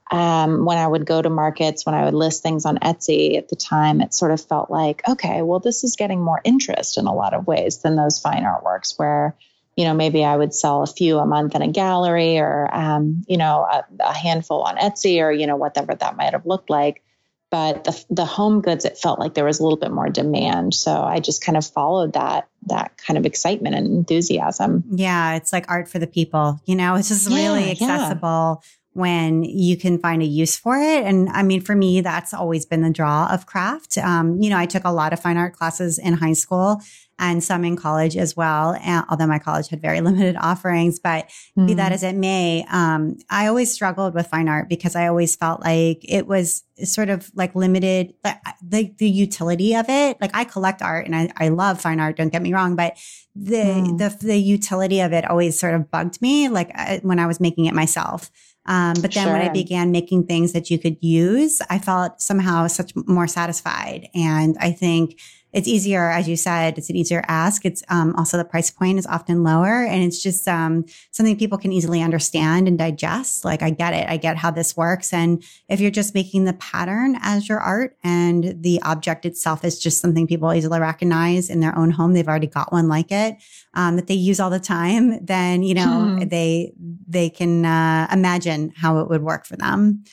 um, 0.09 0.65
when 0.65 0.77
I 0.77 0.87
would 0.87 1.05
go 1.05 1.21
to 1.21 1.29
markets, 1.29 1.85
when 1.85 1.95
I 1.95 2.05
would 2.05 2.13
list 2.13 2.41
things 2.41 2.65
on 2.65 2.77
Etsy 2.77 3.37
at 3.37 3.49
the 3.49 3.55
time, 3.55 3.99
it 4.01 4.13
sort 4.13 4.31
of 4.31 4.41
felt 4.41 4.71
like, 4.71 5.01
okay, 5.07 5.41
well, 5.41 5.59
this 5.59 5.83
is 5.83 5.97
getting 5.97 6.21
more 6.21 6.39
interest 6.45 6.97
in 6.97 7.07
a 7.07 7.13
lot 7.13 7.33
of 7.33 7.45
ways 7.45 7.79
than 7.79 7.95
those 7.95 8.19
fine 8.19 8.43
artworks 8.43 8.97
where 8.97 9.35
you 9.77 9.85
know, 9.85 9.93
maybe 9.93 10.25
I 10.25 10.35
would 10.35 10.53
sell 10.53 10.81
a 10.81 10.87
few 10.87 11.19
a 11.19 11.25
month 11.25 11.55
in 11.55 11.61
a 11.61 11.67
gallery 11.67 12.39
or, 12.39 12.67
um, 12.75 13.23
you 13.27 13.37
know, 13.37 13.65
a, 13.71 13.85
a, 13.99 14.11
handful 14.11 14.63
on 14.63 14.75
Etsy 14.75 15.21
or, 15.21 15.31
you 15.31 15.45
know, 15.45 15.55
whatever 15.55 15.93
that 15.93 16.17
might 16.17 16.33
have 16.33 16.47
looked 16.47 16.71
like. 16.71 17.03
But 17.51 17.83
the, 17.83 18.05
the 18.09 18.25
home 18.25 18.61
goods, 18.61 18.85
it 18.85 18.97
felt 18.97 19.19
like 19.19 19.35
there 19.35 19.45
was 19.45 19.59
a 19.59 19.63
little 19.63 19.77
bit 19.77 19.91
more 19.91 20.09
demand. 20.09 20.73
So 20.73 20.91
I 20.91 21.19
just 21.19 21.43
kind 21.43 21.57
of 21.57 21.65
followed 21.65 22.13
that, 22.13 22.49
that 22.65 22.97
kind 22.97 23.19
of 23.19 23.25
excitement 23.25 23.75
and 23.75 23.85
enthusiasm. 23.85 24.83
Yeah. 24.91 25.35
It's 25.35 25.53
like 25.53 25.69
art 25.69 25.87
for 25.87 25.99
the 25.99 26.07
people, 26.07 26.59
you 26.65 26.75
know, 26.75 26.95
it's 26.95 27.07
just 27.09 27.29
yeah, 27.29 27.37
really 27.37 27.71
accessible. 27.71 28.61
Yeah 28.63 28.69
when 28.93 29.43
you 29.43 29.77
can 29.77 29.99
find 29.99 30.23
a 30.23 30.25
use 30.25 30.57
for 30.57 30.75
it. 30.75 31.05
And 31.05 31.29
I 31.29 31.43
mean, 31.43 31.61
for 31.61 31.75
me, 31.75 32.01
that's 32.01 32.33
always 32.33 32.65
been 32.65 32.81
the 32.81 32.89
draw 32.89 33.31
of 33.31 33.45
craft. 33.45 33.99
Um, 33.99 34.41
you 34.41 34.49
know, 34.49 34.57
I 34.57 34.65
took 34.65 34.85
a 34.85 34.91
lot 34.91 35.13
of 35.13 35.19
fine 35.19 35.37
art 35.37 35.53
classes 35.53 35.99
in 35.99 36.13
high 36.13 36.33
school 36.33 36.81
and 37.19 37.43
some 37.43 37.65
in 37.65 37.75
college 37.75 38.15
as 38.15 38.35
well. 38.35 38.75
And, 38.81 39.05
although 39.09 39.27
my 39.27 39.39
college 39.39 39.69
had 39.69 39.81
very 39.81 40.01
limited 40.07 40.35
offerings, 40.37 40.99
but 40.99 41.25
mm-hmm. 41.27 41.65
be 41.67 41.73
that 41.75 41.85
mm-hmm. 41.85 41.93
as 41.93 42.03
it 42.03 42.15
may, 42.15 42.65
um, 42.69 43.17
I 43.29 43.47
always 43.47 43.71
struggled 43.71 44.13
with 44.13 44.27
fine 44.27 44.47
art 44.47 44.69
because 44.69 44.95
I 44.95 45.07
always 45.07 45.35
felt 45.35 45.61
like 45.61 45.99
it 46.03 46.27
was 46.27 46.63
sort 46.83 47.09
of 47.09 47.31
like 47.33 47.55
limited, 47.55 48.13
the, 48.61 48.93
the 48.97 49.09
utility 49.09 49.75
of 49.75 49.85
it. 49.89 50.19
Like 50.21 50.31
I 50.33 50.43
collect 50.43 50.81
art 50.81 51.05
and 51.05 51.15
I, 51.15 51.31
I 51.37 51.49
love 51.49 51.81
fine 51.81 51.99
art. 51.99 52.17
Don't 52.17 52.29
get 52.29 52.41
me 52.41 52.53
wrong, 52.53 52.75
but 52.75 52.97
the, 53.35 53.55
mm. 53.55 53.97
the, 53.97 54.25
the 54.25 54.37
utility 54.37 54.99
of 55.01 55.13
it 55.13 55.29
always 55.29 55.59
sort 55.59 55.73
of 55.73 55.89
bugged 55.89 56.21
me, 56.21 56.49
like 56.49 56.71
uh, 56.75 56.99
when 57.01 57.19
I 57.19 57.27
was 57.27 57.39
making 57.39 57.65
it 57.65 57.73
myself. 57.73 58.29
Um, 58.67 58.95
but 59.01 59.13
then 59.13 59.23
sure. 59.23 59.33
when 59.33 59.41
I 59.41 59.49
began 59.49 59.91
making 59.91 60.25
things 60.25 60.51
that 60.51 60.69
you 60.69 60.77
could 60.77 60.97
use, 61.01 61.61
I 61.69 61.79
felt 61.79 62.21
somehow 62.21 62.67
such 62.67 62.91
more 62.95 63.27
satisfied. 63.27 64.09
And 64.13 64.57
I 64.59 64.71
think 64.71 65.19
it's 65.57 65.67
easier, 65.67 66.11
as 66.11 66.29
you 66.29 66.37
said, 66.37 66.77
it's 66.77 66.91
an 66.91 66.95
easier 66.95 67.23
ask. 67.27 67.65
It's 67.65 67.81
um, 67.89 68.15
also 68.15 68.37
the 68.37 68.45
price 68.45 68.69
point 68.69 68.99
is 68.99 69.07
often 69.07 69.43
lower, 69.43 69.83
and 69.83 70.03
it's 70.03 70.21
just 70.21 70.47
um, 70.47 70.85
something 71.09 71.35
people 71.35 71.57
can 71.57 71.73
easily 71.73 72.03
understand 72.03 72.67
and 72.67 72.77
digest. 72.77 73.43
Like 73.43 73.63
I 73.63 73.71
get 73.71 73.95
it, 73.95 74.07
I 74.07 74.17
get 74.17 74.37
how 74.37 74.51
this 74.51 74.77
works. 74.77 75.11
And 75.11 75.43
if 75.67 75.79
you're 75.79 75.89
just 75.89 76.13
making 76.13 76.45
the 76.45 76.53
pattern 76.53 77.17
as 77.21 77.49
your 77.49 77.59
art, 77.59 77.97
and 78.03 78.61
the 78.61 78.79
object 78.83 79.25
itself 79.25 79.65
is 79.65 79.79
just 79.79 79.99
something 79.99 80.27
people 80.27 80.53
easily 80.53 80.79
recognize 80.79 81.49
in 81.49 81.59
their 81.59 81.75
own 81.75 81.89
home, 81.89 82.13
they've 82.13 82.27
already 82.27 82.45
got 82.45 82.71
one 82.71 82.87
like 82.87 83.11
it 83.11 83.37
um, 83.73 83.95
that 83.95 84.05
they 84.05 84.13
use 84.13 84.39
all 84.39 84.51
the 84.51 84.59
time, 84.59 85.25
then 85.25 85.63
you 85.63 85.73
know 85.73 86.17
hmm. 86.19 86.27
they 86.27 86.71
they 87.07 87.31
can 87.31 87.65
uh, 87.65 88.07
imagine 88.11 88.73
how 88.75 88.99
it 88.99 89.09
would 89.09 89.23
work 89.23 89.47
for 89.47 89.55
them. 89.55 90.03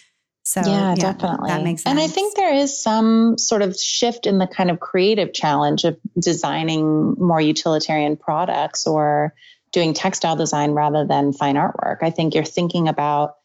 So 0.44 0.60
yeah, 0.60 0.90
yeah, 0.90 0.94
definitely. 0.94 1.48
That 1.48 1.62
makes 1.62 1.82
sense. 1.82 1.90
And 1.90 1.98
I 1.98 2.06
think 2.06 2.36
there 2.36 2.54
is 2.54 2.80
some 2.80 3.38
sort 3.38 3.62
of 3.62 3.78
shift 3.78 4.26
in 4.26 4.36
the 4.36 4.46
kind 4.46 4.70
of 4.70 4.78
creative 4.78 5.32
challenge 5.32 5.84
of 5.84 5.98
designing 6.18 7.14
more 7.18 7.40
utilitarian 7.40 8.16
products 8.16 8.86
or 8.86 9.34
doing 9.72 9.94
textile 9.94 10.36
design 10.36 10.72
rather 10.72 11.06
than 11.06 11.32
fine 11.32 11.56
artwork. 11.56 11.98
I 12.02 12.10
think 12.10 12.34
you're 12.34 12.44
thinking 12.44 12.88
about, 12.88 13.36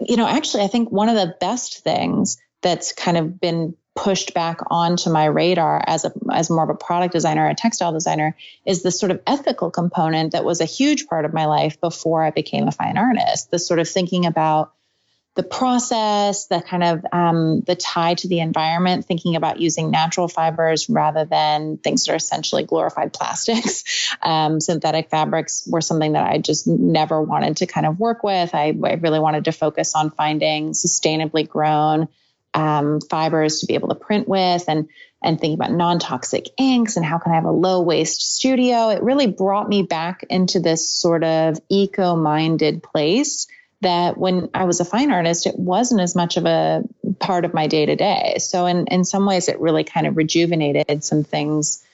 you 0.00 0.16
know, 0.16 0.28
actually, 0.28 0.64
I 0.64 0.68
think 0.68 0.92
one 0.92 1.08
of 1.08 1.16
the 1.16 1.34
best 1.40 1.82
things 1.82 2.36
that's 2.60 2.92
kind 2.92 3.16
of 3.16 3.40
been 3.40 3.74
pushed 3.96 4.34
back 4.34 4.60
onto 4.70 5.10
my 5.10 5.24
radar 5.24 5.82
as 5.84 6.04
a 6.04 6.12
as 6.32 6.50
more 6.50 6.62
of 6.62 6.70
a 6.70 6.74
product 6.74 7.12
designer, 7.12 7.48
a 7.48 7.54
textile 7.54 7.92
designer, 7.92 8.36
is 8.66 8.82
the 8.82 8.92
sort 8.92 9.10
of 9.10 9.20
ethical 9.26 9.70
component 9.70 10.32
that 10.32 10.44
was 10.44 10.60
a 10.60 10.66
huge 10.66 11.06
part 11.06 11.24
of 11.24 11.32
my 11.32 11.46
life 11.46 11.80
before 11.80 12.22
I 12.22 12.30
became 12.30 12.68
a 12.68 12.72
fine 12.72 12.98
artist. 12.98 13.50
The 13.50 13.58
sort 13.58 13.80
of 13.80 13.88
thinking 13.88 14.26
about 14.26 14.72
the 15.38 15.44
process, 15.44 16.46
the 16.46 16.60
kind 16.60 16.82
of 16.82 17.06
um, 17.12 17.60
the 17.60 17.76
tie 17.76 18.14
to 18.14 18.26
the 18.26 18.40
environment, 18.40 19.04
thinking 19.04 19.36
about 19.36 19.60
using 19.60 19.88
natural 19.88 20.26
fibers 20.26 20.90
rather 20.90 21.24
than 21.24 21.76
things 21.76 22.04
that 22.04 22.12
are 22.12 22.16
essentially 22.16 22.64
glorified 22.64 23.14
plastics. 23.14 23.84
Um, 24.20 24.60
synthetic 24.60 25.10
fabrics 25.10 25.68
were 25.70 25.80
something 25.80 26.14
that 26.14 26.26
I 26.26 26.38
just 26.38 26.66
never 26.66 27.22
wanted 27.22 27.58
to 27.58 27.66
kind 27.66 27.86
of 27.86 28.00
work 28.00 28.24
with. 28.24 28.52
I, 28.52 28.76
I 28.82 28.94
really 28.94 29.20
wanted 29.20 29.44
to 29.44 29.52
focus 29.52 29.94
on 29.94 30.10
finding 30.10 30.72
sustainably 30.72 31.48
grown 31.48 32.08
um, 32.52 33.00
fibers 33.00 33.60
to 33.60 33.66
be 33.66 33.74
able 33.74 33.88
to 33.88 33.94
print 33.94 34.26
with 34.26 34.64
and 34.66 34.88
and 35.22 35.40
thinking 35.40 35.54
about 35.54 35.72
non-toxic 35.72 36.48
inks 36.58 36.96
and 36.96 37.04
how 37.04 37.18
can 37.18 37.32
I 37.32 37.36
have 37.36 37.44
a 37.44 37.52
low 37.52 37.80
waste 37.82 38.36
studio. 38.36 38.88
It 38.88 39.02
really 39.02 39.26
brought 39.26 39.68
me 39.68 39.82
back 39.82 40.24
into 40.30 40.58
this 40.58 40.90
sort 40.90 41.22
of 41.22 41.58
eco-minded 41.68 42.82
place 42.82 43.46
that 43.80 44.18
when 44.18 44.50
I 44.54 44.64
was 44.64 44.80
a 44.80 44.84
fine 44.84 45.10
artist, 45.10 45.46
it 45.46 45.58
wasn't 45.58 46.00
as 46.00 46.16
much 46.16 46.36
of 46.36 46.44
a 46.46 46.82
part 47.20 47.44
of 47.44 47.54
my 47.54 47.66
day 47.66 47.86
to 47.86 47.96
day. 47.96 48.36
So 48.38 48.66
in, 48.66 48.86
in 48.88 49.04
some 49.04 49.24
ways, 49.24 49.48
it 49.48 49.60
really 49.60 49.84
kind 49.84 50.06
of 50.06 50.16
rejuvenated 50.16 51.04
some 51.04 51.22
things 51.22 51.84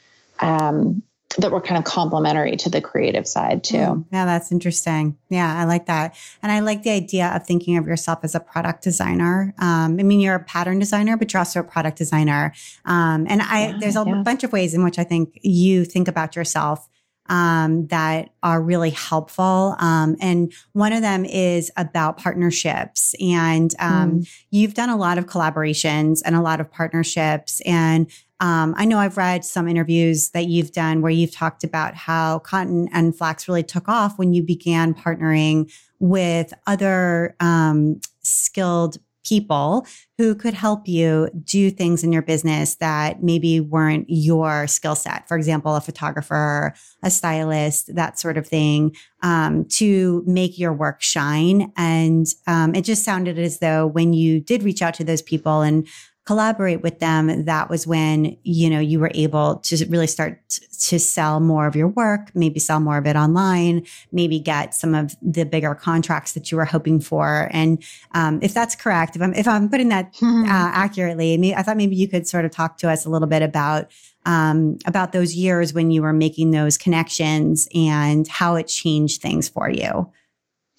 um, 0.40 1.02
that 1.38 1.50
were 1.50 1.60
kind 1.60 1.78
of 1.78 1.84
complementary 1.84 2.56
to 2.56 2.70
the 2.70 2.80
creative 2.80 3.26
side 3.26 3.64
too. 3.64 3.76
Mm, 3.76 4.04
yeah, 4.12 4.24
that's 4.24 4.52
interesting. 4.52 5.18
Yeah, 5.28 5.52
I 5.52 5.64
like 5.64 5.86
that. 5.86 6.16
And 6.42 6.50
I 6.52 6.60
like 6.60 6.84
the 6.84 6.90
idea 6.90 7.28
of 7.34 7.46
thinking 7.46 7.76
of 7.76 7.86
yourself 7.86 8.20
as 8.22 8.34
a 8.34 8.40
product 8.40 8.82
designer. 8.82 9.52
Um, 9.58 9.98
I 9.98 10.04
mean, 10.04 10.20
you're 10.20 10.36
a 10.36 10.44
pattern 10.44 10.78
designer, 10.78 11.16
but 11.16 11.32
you're 11.32 11.40
also 11.40 11.60
a 11.60 11.64
product 11.64 11.98
designer. 11.98 12.54
Um, 12.84 13.26
and 13.28 13.42
I, 13.42 13.68
yeah, 13.68 13.78
there's 13.80 13.96
a 13.96 14.04
yeah. 14.06 14.22
bunch 14.24 14.44
of 14.44 14.52
ways 14.52 14.74
in 14.74 14.84
which 14.84 14.98
I 14.98 15.04
think 15.04 15.38
you 15.42 15.84
think 15.84 16.08
about 16.08 16.36
yourself 16.36 16.88
um, 17.26 17.86
that 17.88 18.30
are 18.42 18.60
really 18.60 18.90
helpful. 18.90 19.76
Um, 19.78 20.16
and 20.20 20.52
one 20.72 20.92
of 20.92 21.02
them 21.02 21.24
is 21.24 21.70
about 21.76 22.18
partnerships. 22.18 23.14
And 23.20 23.74
um, 23.78 24.20
mm. 24.20 24.28
you've 24.50 24.74
done 24.74 24.90
a 24.90 24.96
lot 24.96 25.18
of 25.18 25.26
collaborations 25.26 26.20
and 26.24 26.34
a 26.34 26.40
lot 26.40 26.60
of 26.60 26.70
partnerships. 26.70 27.60
And 27.62 28.10
um, 28.40 28.74
I 28.76 28.84
know 28.84 28.98
I've 28.98 29.16
read 29.16 29.44
some 29.44 29.68
interviews 29.68 30.30
that 30.30 30.46
you've 30.46 30.72
done 30.72 31.00
where 31.00 31.12
you've 31.12 31.34
talked 31.34 31.64
about 31.64 31.94
how 31.94 32.40
cotton 32.40 32.88
and 32.92 33.16
flax 33.16 33.48
really 33.48 33.62
took 33.62 33.88
off 33.88 34.18
when 34.18 34.34
you 34.34 34.42
began 34.42 34.92
partnering 34.92 35.72
with 36.00 36.52
other 36.66 37.36
um, 37.40 38.00
skilled 38.22 38.98
people 39.24 39.86
who 40.18 40.34
could 40.34 40.54
help 40.54 40.86
you 40.86 41.28
do 41.42 41.70
things 41.70 42.04
in 42.04 42.12
your 42.12 42.22
business 42.22 42.76
that 42.76 43.22
maybe 43.22 43.58
weren't 43.60 44.06
your 44.08 44.66
skill 44.66 44.94
set. 44.94 45.26
For 45.26 45.36
example, 45.36 45.74
a 45.74 45.80
photographer, 45.80 46.74
a 47.02 47.10
stylist, 47.10 47.94
that 47.94 48.18
sort 48.18 48.38
of 48.38 48.46
thing, 48.46 48.94
um, 49.22 49.64
to 49.70 50.22
make 50.26 50.58
your 50.58 50.72
work 50.72 51.02
shine. 51.02 51.72
And 51.76 52.26
um, 52.46 52.74
it 52.74 52.82
just 52.82 53.04
sounded 53.04 53.38
as 53.38 53.58
though 53.58 53.86
when 53.86 54.12
you 54.12 54.40
did 54.40 54.62
reach 54.62 54.82
out 54.82 54.94
to 54.94 55.04
those 55.04 55.22
people 55.22 55.62
and 55.62 55.88
collaborate 56.26 56.80
with 56.80 57.00
them, 57.00 57.44
that 57.44 57.68
was 57.68 57.86
when, 57.86 58.36
you 58.44 58.70
know, 58.70 58.80
you 58.80 58.98
were 58.98 59.10
able 59.14 59.56
to 59.56 59.84
really 59.88 60.06
start 60.06 60.40
to 60.48 60.98
sell 60.98 61.38
more 61.38 61.66
of 61.66 61.76
your 61.76 61.88
work, 61.88 62.30
maybe 62.34 62.58
sell 62.58 62.80
more 62.80 62.96
of 62.96 63.06
it 63.06 63.14
online, 63.14 63.84
maybe 64.10 64.40
get 64.40 64.74
some 64.74 64.94
of 64.94 65.14
the 65.20 65.44
bigger 65.44 65.74
contracts 65.74 66.32
that 66.32 66.50
you 66.50 66.56
were 66.56 66.64
hoping 66.64 66.98
for. 66.98 67.48
And 67.52 67.82
um, 68.12 68.38
if 68.42 68.54
that's 68.54 68.74
correct, 68.74 69.16
if 69.16 69.22
I'm, 69.22 69.34
if 69.34 69.46
I'm 69.46 69.68
putting 69.68 69.90
that 69.90 70.14
uh, 70.22 70.46
accurately, 70.48 71.54
I 71.54 71.62
thought 71.62 71.76
maybe 71.76 71.96
you 71.96 72.08
could 72.08 72.26
sort 72.26 72.46
of 72.46 72.50
talk 72.50 72.78
to 72.78 72.90
us 72.90 73.04
a 73.04 73.10
little 73.10 73.28
bit 73.28 73.42
about 73.42 73.90
um, 74.26 74.78
about 74.86 75.12
those 75.12 75.34
years 75.34 75.74
when 75.74 75.90
you 75.90 76.00
were 76.00 76.14
making 76.14 76.50
those 76.50 76.78
connections 76.78 77.68
and 77.74 78.26
how 78.26 78.56
it 78.56 78.66
changed 78.66 79.20
things 79.20 79.50
for 79.50 79.68
you. 79.68 80.10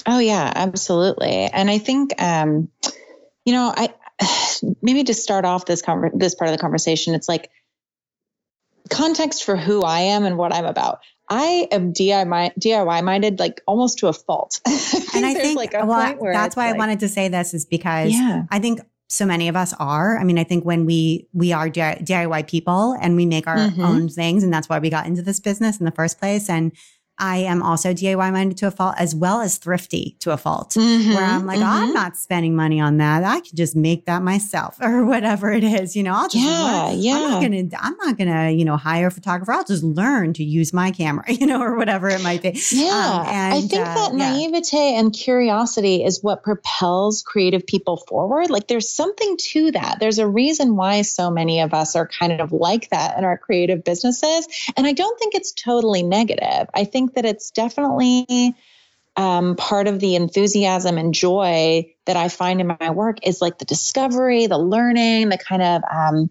Oh 0.07 0.17
yeah, 0.17 0.51
absolutely. 0.55 1.45
And 1.53 1.69
I 1.69 1.77
think, 1.77 2.19
um, 2.19 2.69
you 3.45 3.53
know, 3.53 3.71
I, 3.75 3.93
maybe 4.81 5.03
to 5.03 5.13
start 5.13 5.45
off 5.45 5.65
this 5.65 5.81
conver- 5.81 6.17
this 6.17 6.35
part 6.35 6.49
of 6.49 6.55
the 6.55 6.61
conversation, 6.61 7.15
it's 7.15 7.29
like 7.29 7.49
context 8.89 9.43
for 9.43 9.55
who 9.55 9.81
I 9.81 10.01
am 10.01 10.25
and 10.25 10.37
what 10.37 10.53
I'm 10.53 10.65
about. 10.65 10.99
I 11.29 11.67
am 11.71 11.91
DIY 11.91 12.53
DIY 12.59 13.03
minded 13.03 13.39
like 13.39 13.61
almost 13.65 13.99
to 13.99 14.07
a 14.07 14.13
fault. 14.13 14.59
and 14.65 15.25
I 15.25 15.33
think 15.33 15.57
like 15.57 15.73
well, 15.73 16.17
that's 16.21 16.55
why 16.55 16.67
like, 16.67 16.75
I 16.75 16.77
wanted 16.77 16.99
to 16.99 17.09
say 17.09 17.27
this 17.29 17.53
is 17.53 17.65
because 17.65 18.11
yeah. 18.11 18.43
I 18.51 18.59
think 18.59 18.81
so 19.07 19.25
many 19.25 19.47
of 19.47 19.55
us 19.55 19.73
are. 19.73 20.17
I 20.17 20.23
mean, 20.23 20.37
I 20.37 20.43
think 20.43 20.65
when 20.65 20.85
we 20.85 21.27
we 21.33 21.51
are 21.51 21.69
DIY 21.69 22.47
people 22.47 22.95
and 22.99 23.15
we 23.15 23.25
make 23.25 23.47
our 23.47 23.57
mm-hmm. 23.57 23.81
own 23.81 24.09
things, 24.09 24.43
and 24.43 24.53
that's 24.53 24.69
why 24.69 24.79
we 24.79 24.89
got 24.89 25.07
into 25.07 25.21
this 25.21 25.39
business 25.39 25.79
in 25.79 25.85
the 25.85 25.91
first 25.91 26.19
place. 26.19 26.49
And 26.49 26.71
I 27.17 27.37
am 27.37 27.63
also 27.63 27.93
DIY 27.93 28.33
minded 28.33 28.57
to 28.57 28.67
a 28.67 28.71
fault 28.71 28.95
as 28.97 29.15
well 29.15 29.39
as 29.39 29.57
thrifty 29.57 30.17
to 30.19 30.31
a 30.31 30.37
fault, 30.37 30.71
mm-hmm, 30.71 31.13
where 31.13 31.23
I'm 31.23 31.45
like, 31.45 31.59
mm-hmm. 31.59 31.83
I'm 31.83 31.93
not 31.93 32.17
spending 32.17 32.55
money 32.55 32.81
on 32.81 32.97
that. 32.97 33.23
I 33.23 33.39
can 33.39 33.55
just 33.55 33.75
make 33.75 34.05
that 34.05 34.21
myself 34.21 34.77
or 34.81 35.05
whatever 35.05 35.51
it 35.51 35.63
is. 35.63 35.95
You 35.95 36.03
know, 36.03 36.13
I'll 36.13 36.27
just 36.27 36.43
yeah, 36.43 36.83
learn. 36.87 36.99
yeah. 36.99 37.15
I'm 37.15 37.31
not 37.31 37.41
gonna, 37.41 37.63
I'm 37.79 37.95
not 37.97 38.17
gonna, 38.17 38.51
you 38.51 38.65
know, 38.65 38.75
hire 38.75 39.07
a 39.07 39.11
photographer. 39.11 39.53
I'll 39.53 39.63
just 39.63 39.83
learn 39.83 40.33
to 40.33 40.43
use 40.43 40.73
my 40.73 40.91
camera, 40.91 41.25
you 41.31 41.47
know, 41.47 41.61
or 41.61 41.77
whatever 41.77 42.09
it 42.09 42.21
might 42.21 42.41
be. 42.41 42.59
Yeah, 42.71 42.91
um, 42.91 43.27
and, 43.27 43.53
I 43.53 43.61
think 43.61 43.87
uh, 43.87 43.93
that 43.93 44.13
naivete 44.13 44.91
yeah. 44.91 44.99
and 44.99 45.13
curiosity 45.13 46.03
is 46.03 46.21
what 46.21 46.43
propels 46.43 47.23
creative 47.23 47.65
people 47.65 47.97
forward. 47.97 48.49
Like, 48.49 48.67
there's 48.67 48.89
something 48.89 49.37
to 49.37 49.71
that. 49.71 49.99
There's 49.99 50.19
a 50.19 50.27
reason 50.27 50.75
why 50.75 51.03
so 51.03 51.31
many 51.31 51.61
of 51.61 51.73
us 51.73 51.95
are 51.95 52.07
kind 52.07 52.41
of 52.41 52.51
like 52.51 52.89
that 52.89 53.17
in 53.17 53.23
our 53.23 53.37
creative 53.37 53.83
businesses, 53.83 54.47
and 54.75 54.85
I 54.85 54.91
don't 54.91 55.17
think 55.17 55.33
it's 55.35 55.53
totally 55.53 56.03
negative. 56.03 56.67
I 56.73 56.83
think 56.83 57.04
think 57.05 57.15
that 57.15 57.25
it's 57.25 57.51
definitely 57.51 58.55
um, 59.15 59.55
part 59.55 59.87
of 59.87 59.99
the 59.99 60.15
enthusiasm 60.15 60.97
and 60.97 61.13
joy 61.13 61.93
that 62.05 62.17
I 62.17 62.27
find 62.29 62.59
in 62.59 62.75
my 62.79 62.89
work 62.89 63.17
is 63.23 63.41
like 63.41 63.59
the 63.59 63.65
discovery, 63.65 64.47
the 64.47 64.57
learning, 64.57 65.29
the 65.29 65.37
kind 65.37 65.61
of 65.61 65.81
um, 65.91 66.29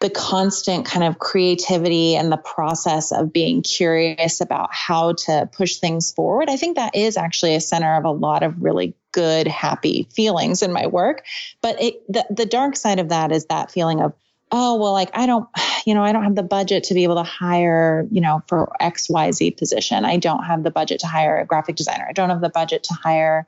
the 0.00 0.10
constant 0.10 0.84
kind 0.84 1.04
of 1.04 1.18
creativity 1.18 2.16
and 2.16 2.30
the 2.30 2.36
process 2.36 3.10
of 3.10 3.32
being 3.32 3.62
curious 3.62 4.40
about 4.40 4.68
how 4.70 5.12
to 5.12 5.48
push 5.52 5.76
things 5.76 6.12
forward. 6.12 6.50
I 6.50 6.56
think 6.56 6.76
that 6.76 6.94
is 6.94 7.16
actually 7.16 7.54
a 7.54 7.60
center 7.60 7.96
of 7.96 8.04
a 8.04 8.10
lot 8.10 8.42
of 8.42 8.62
really 8.62 8.94
good, 9.12 9.46
happy 9.46 10.06
feelings 10.12 10.62
in 10.62 10.72
my 10.72 10.88
work. 10.88 11.24
But 11.62 11.80
it, 11.80 12.12
the 12.12 12.26
the 12.28 12.46
dark 12.46 12.76
side 12.76 12.98
of 12.98 13.10
that 13.10 13.32
is 13.32 13.46
that 13.46 13.70
feeling 13.70 14.00
of 14.00 14.12
oh 14.50 14.76
well 14.76 14.92
like 14.92 15.10
i 15.14 15.26
don't 15.26 15.48
you 15.86 15.94
know 15.94 16.02
i 16.02 16.12
don't 16.12 16.24
have 16.24 16.34
the 16.34 16.42
budget 16.42 16.84
to 16.84 16.94
be 16.94 17.04
able 17.04 17.16
to 17.16 17.22
hire 17.22 18.06
you 18.10 18.20
know 18.20 18.42
for 18.48 18.72
xyz 18.80 19.56
position. 19.56 20.04
I 20.04 20.16
don't 20.16 20.44
have 20.44 20.62
the 20.62 20.70
budget 20.70 21.00
to 21.00 21.06
hire 21.06 21.38
a 21.38 21.46
graphic 21.46 21.76
designer. 21.76 22.06
I 22.08 22.12
don't 22.12 22.30
have 22.30 22.40
the 22.40 22.48
budget 22.48 22.84
to 22.84 22.94
hire 22.94 23.46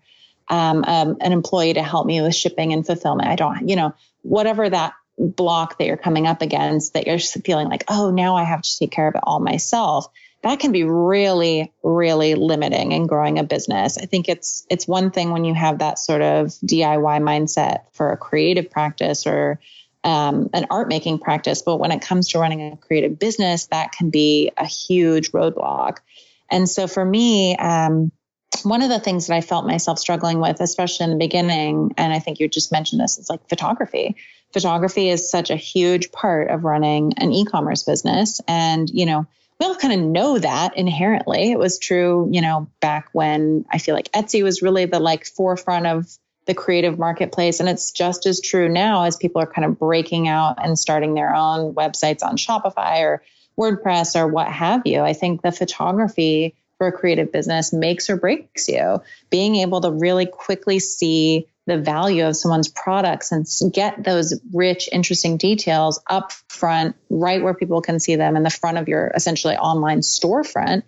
um, 0.49 0.85
um, 0.85 1.17
an 1.21 1.33
employee 1.33 1.75
to 1.75 1.83
help 1.83 2.07
me 2.07 2.23
with 2.23 2.35
shipping 2.35 2.73
and 2.73 2.87
fulfillment. 2.87 3.29
I 3.29 3.37
don't 3.37 3.69
you 3.69 3.77
know 3.77 3.95
whatever 4.23 4.69
that 4.69 4.95
block 5.19 5.79
that 5.79 5.87
you're 5.87 5.97
coming 5.97 6.27
up 6.27 6.43
against 6.43 6.93
that 6.93 7.07
you're 7.07 7.19
feeling 7.19 7.69
like 7.71 7.85
oh 7.89 8.11
now 8.11 8.37
i 8.37 8.45
have 8.45 8.61
to 8.61 8.79
take 8.79 8.91
care 8.91 9.09
of 9.09 9.15
it 9.15 9.23
all 9.23 9.41
myself 9.41 10.09
that 10.43 10.61
can 10.61 10.71
be 10.73 10.85
really 10.85 11.73
really 11.83 12.35
limiting 12.35 12.93
in 12.93 13.07
growing 13.07 13.39
a 13.39 13.45
business. 13.45 13.99
I 13.99 14.07
think 14.07 14.29
it's 14.29 14.65
it's 14.71 14.87
one 14.87 15.11
thing 15.11 15.31
when 15.31 15.45
you 15.45 15.55
have 15.55 15.81
that 15.81 15.99
sort 15.99 16.23
of 16.23 16.49
diy 16.65 17.21
mindset 17.21 17.81
for 17.93 18.13
a 18.13 18.17
creative 18.17 18.71
practice 18.71 19.27
or 19.27 19.61
um, 20.07 20.49
an 20.55 20.67
art 20.71 20.89
making 20.89 21.19
practice. 21.19 21.63
But 21.63 21.79
when 21.79 21.91
it 21.91 22.01
comes 22.01 22.29
to 22.29 22.39
running 22.39 22.73
a 22.73 22.77
creative 22.77 23.19
business, 23.19 23.67
that 23.67 23.93
can 23.93 24.09
be 24.09 24.53
a 24.57 24.65
huge 24.65 25.33
roadblock. 25.33 25.99
And 26.49 26.71
so 26.71 26.87
for 26.87 27.05
me, 27.05 27.57
um, 27.57 28.13
one 28.63 28.83
of 28.83 28.89
the 28.89 29.01
things 29.01 29.27
that 29.27 29.35
I 29.35 29.41
felt 29.41 29.67
myself 29.67 29.99
struggling 29.99 30.39
with, 30.39 30.61
especially 30.61 31.05
in 31.05 31.11
the 31.11 31.17
beginning, 31.17 31.93
and 31.99 32.13
I 32.13 32.21
think 32.21 32.39
you 32.39 32.49
just 32.49 32.71
mentioned 32.71 33.01
this, 33.01 33.19
is 33.19 33.29
like 33.29 33.49
photography. 33.49 34.17
Photography 34.53 35.11
is 35.11 35.29
such 35.29 35.51
a 35.51 35.57
huge 35.57 36.13
part 36.13 36.51
of 36.51 36.63
running 36.63 37.15
an 37.17 37.33
e 37.33 37.45
commerce 37.45 37.83
business. 37.83 38.41
And, 38.47 38.89
you 38.89 39.07
know, 39.07 39.27
we 39.59 39.67
all 39.67 39.75
kind 39.75 39.93
of 39.93 40.01
know 40.09 40.39
that 40.39 40.77
inherently. 40.77 41.51
It 41.51 41.59
was 41.59 41.81
true, 41.81 42.29
you 42.31 42.43
know, 42.43 42.71
back 42.81 43.09
when 43.13 43.65
I 43.73 43.79
feel 43.79 43.97
like 43.97 44.13
Etsy 44.13 44.45
was 44.45 44.63
really 44.63 44.85
the 44.85 45.01
like 45.01 45.27
forefront 45.27 45.87
of 45.87 46.07
the 46.47 46.55
creative 46.55 46.99
marketplace. 46.99 47.61
And 47.61 47.69
it's 47.69 47.91
just 47.91 48.27
as 48.27 48.41
true 48.41 48.69
now 48.69 49.05
as 49.05 49.17
people 49.17 49.43
are 49.43 49.47
kind 49.47 49.65
of 49.65 49.79
breaking 49.79 50.29
out 50.29 50.57
and 50.63 50.79
starting 50.79 51.15
their 51.15 51.35
own 51.35 51.75
websites 51.75 52.23
on 52.23 52.37
Shopify 52.37 53.01
or 53.01 53.23
WordPress 53.59 54.17
or 54.17 54.29
what 54.29 54.49
have 54.49 54.83
you. 54.85 55.01
I 55.01 55.13
think 55.13 55.43
the 55.43 55.53
photography 55.53 56.55
for 56.79 56.89
a 56.89 56.93
creative 56.93 57.33
business 57.33 57.73
makes 57.73 58.11
or 58.11 58.17
breaks 58.17 58.69
you. 58.69 59.03
Being 59.31 59.57
able 59.57 59.81
to 59.81 59.91
really 59.91 60.27
quickly 60.27 60.79
see 60.79 61.47
the 61.67 61.79
value 61.79 62.27
of 62.27 62.37
someone's 62.37 62.69
products 62.69 63.33
and 63.33 63.73
get 63.73 64.05
those 64.05 64.39
rich, 64.53 64.89
interesting 64.93 65.37
details 65.37 66.01
up 66.09 66.33
front, 66.49 66.95
right 67.11 67.43
where 67.43 67.55
people 67.55 67.81
can 67.81 67.99
see 67.99 68.15
them 68.15 68.37
in 68.37 68.45
the 68.45 68.51
front 68.51 68.79
of 68.79 68.89
your 68.89 69.11
essentially 69.15 69.57
online 69.57 70.01
storefront 70.01 70.85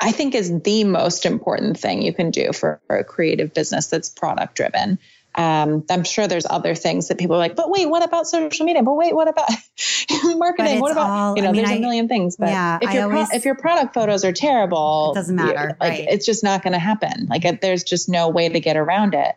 I 0.00 0.12
think 0.12 0.34
is 0.34 0.60
the 0.62 0.84
most 0.84 1.26
important 1.26 1.78
thing 1.78 2.02
you 2.02 2.12
can 2.12 2.30
do 2.30 2.52
for, 2.52 2.80
for 2.86 2.98
a 2.98 3.04
creative 3.04 3.52
business 3.54 3.88
that's 3.88 4.08
product 4.08 4.54
driven. 4.54 4.98
Um, 5.34 5.84
I'm 5.88 6.02
sure 6.02 6.26
there's 6.26 6.46
other 6.48 6.74
things 6.74 7.08
that 7.08 7.18
people 7.18 7.36
are 7.36 7.38
like, 7.38 7.54
but 7.54 7.70
wait, 7.70 7.88
what 7.88 8.02
about 8.02 8.26
social 8.26 8.66
media? 8.66 8.82
But 8.82 8.94
wait, 8.94 9.14
what 9.14 9.28
about 9.28 9.48
marketing? 10.36 10.80
What 10.80 10.90
about 10.90 11.10
all, 11.10 11.36
you 11.36 11.42
know? 11.42 11.50
I 11.50 11.52
mean, 11.52 11.64
there's 11.64 11.70
I, 11.70 11.76
a 11.76 11.80
million 11.80 12.08
things. 12.08 12.36
But 12.36 12.48
yeah, 12.48 12.78
if 12.82 12.92
your 12.92 13.04
always, 13.04 13.28
pro- 13.28 13.36
if 13.36 13.44
your 13.44 13.54
product 13.54 13.94
photos 13.94 14.24
are 14.24 14.32
terrible, 14.32 15.12
it 15.12 15.14
doesn't 15.14 15.36
matter. 15.36 15.76
Like 15.80 15.90
right. 15.90 16.06
it's 16.08 16.26
just 16.26 16.42
not 16.42 16.62
going 16.62 16.72
to 16.72 16.78
happen. 16.78 17.26
Like 17.30 17.60
there's 17.60 17.84
just 17.84 18.08
no 18.08 18.30
way 18.30 18.48
to 18.48 18.58
get 18.58 18.76
around 18.76 19.14
it. 19.14 19.36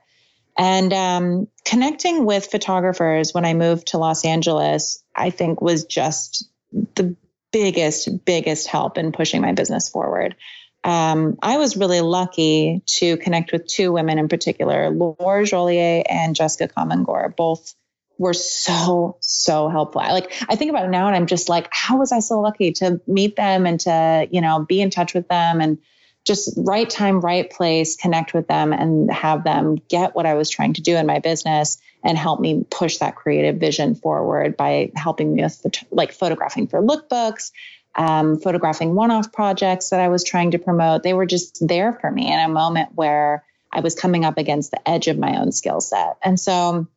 And 0.58 0.92
um, 0.92 1.48
connecting 1.66 2.26
with 2.26 2.48
photographers 2.48 3.34
when 3.34 3.46
I 3.46 3.54
moved 3.54 3.88
to 3.88 3.98
Los 3.98 4.26
Angeles, 4.26 5.04
I 5.16 5.30
think 5.30 5.62
was 5.62 5.86
just 5.86 6.50
the 6.96 7.16
biggest, 7.52 8.26
biggest 8.26 8.68
help 8.68 8.98
in 8.98 9.12
pushing 9.12 9.42
my 9.42 9.54
business 9.54 9.90
forward. 9.90 10.36
Um, 10.84 11.38
I 11.42 11.58
was 11.58 11.78
really 11.78 12.02
lucky 12.02 12.82
to 12.86 13.18
connect 13.18 13.52
with 13.52 13.68
two 13.68 13.92
women 13.92 14.18
in 14.18 14.28
particular, 14.28 14.90
Laura 14.90 15.46
Joliet 15.46 16.08
and 16.10 16.36
Jessica 16.36 16.74
Comingore. 16.74 17.34
Both 17.38 17.76
were 18.18 18.34
so, 18.34 19.18
so 19.22 19.70
helpful. 19.70 20.02
I, 20.02 20.12
like 20.12 20.32
I 20.50 20.56
think 20.56 20.70
about 20.70 20.86
it 20.86 20.90
now 20.90 21.08
and 21.08 21.16
I'm 21.16 21.28
just 21.28 21.50
like, 21.50 21.68
how 21.72 21.98
was 21.98 22.12
I 22.12 22.20
so 22.20 22.40
lucky 22.40 22.72
to 22.74 23.00
meet 23.08 23.36
them 23.36 23.66
and 23.66 23.80
to, 23.82 24.28
you 24.32 24.42
know, 24.42 24.64
be 24.64 24.82
in 24.82 24.90
touch 24.90 25.14
with 25.14 25.28
them 25.28 25.62
and 25.62 25.78
just 26.26 26.54
right 26.58 26.90
time, 26.90 27.20
right 27.20 27.50
place, 27.50 27.96
connect 27.96 28.34
with 28.34 28.48
them 28.48 28.74
and 28.74 29.12
have 29.12 29.44
them 29.44 29.78
get 29.90 30.16
what 30.16 30.26
I 30.26 30.36
was 30.36 30.50
trying 30.50 30.74
to 30.74 30.82
do 30.82 30.96
in 30.96 31.06
my 31.06 31.20
business 31.20 31.82
and 32.04 32.18
help 32.18 32.40
me 32.40 32.66
push 32.70 32.98
that 32.98 33.16
creative 33.16 33.58
vision 33.58 33.96
forward 33.96 34.56
by 34.56 34.92
helping 34.96 35.34
me 35.34 35.44
with 35.44 35.66
like 35.92 36.12
photographing 36.12 36.68
for 36.68 36.82
lookbooks, 36.82 37.52
um, 37.96 38.40
photographing 38.40 38.96
one-off 38.96 39.32
projects 39.32 39.90
that 39.90 40.00
I 40.00 40.10
was 40.10 40.24
trying 40.24 40.52
to 40.52 40.60
promote. 40.60 41.04
They 41.04 41.14
were 41.14 41.26
just 41.26 41.68
there 41.68 41.94
for 41.94 42.12
me 42.12 42.32
in 42.32 42.40
a 42.40 42.50
moment 42.50 42.90
where 42.94 43.44
I 43.72 43.80
was 43.80 43.96
coming 43.96 44.26
up 44.26 44.38
against 44.38 44.72
the 44.72 44.90
edge 44.90 45.08
of 45.08 45.18
my 45.18 45.40
own 45.40 45.52
skill 45.52 45.82
set. 45.82 46.18
And 46.24 46.40
so, 46.40 46.88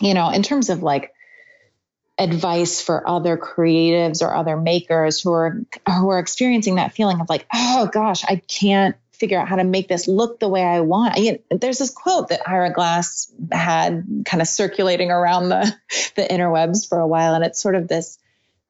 you 0.00 0.14
know, 0.14 0.30
in 0.30 0.42
terms 0.42 0.68
of 0.68 0.82
like 0.82 1.12
advice 2.18 2.82
for 2.82 3.08
other 3.08 3.36
creatives 3.36 4.22
or 4.22 4.34
other 4.34 4.56
makers 4.56 5.20
who 5.20 5.32
are 5.32 5.62
who 5.86 6.08
are 6.08 6.18
experiencing 6.18 6.76
that 6.76 6.92
feeling 6.92 7.20
of 7.20 7.28
like, 7.28 7.46
oh 7.54 7.88
gosh, 7.92 8.24
I 8.24 8.36
can't 8.36 8.96
figure 9.12 9.40
out 9.40 9.48
how 9.48 9.56
to 9.56 9.64
make 9.64 9.88
this 9.88 10.06
look 10.06 10.38
the 10.38 10.48
way 10.48 10.62
I 10.62 10.80
want. 10.80 11.16
You 11.18 11.38
know, 11.50 11.58
there's 11.58 11.78
this 11.78 11.90
quote 11.90 12.28
that 12.28 12.48
Ira 12.48 12.72
Glass 12.72 13.32
had 13.52 14.04
kind 14.24 14.40
of 14.40 14.48
circulating 14.48 15.10
around 15.10 15.48
the 15.48 15.74
the 16.16 16.22
interwebs 16.22 16.88
for 16.88 16.98
a 16.98 17.06
while, 17.06 17.34
and 17.34 17.44
it's 17.44 17.60
sort 17.60 17.74
of 17.74 17.88
this 17.88 18.18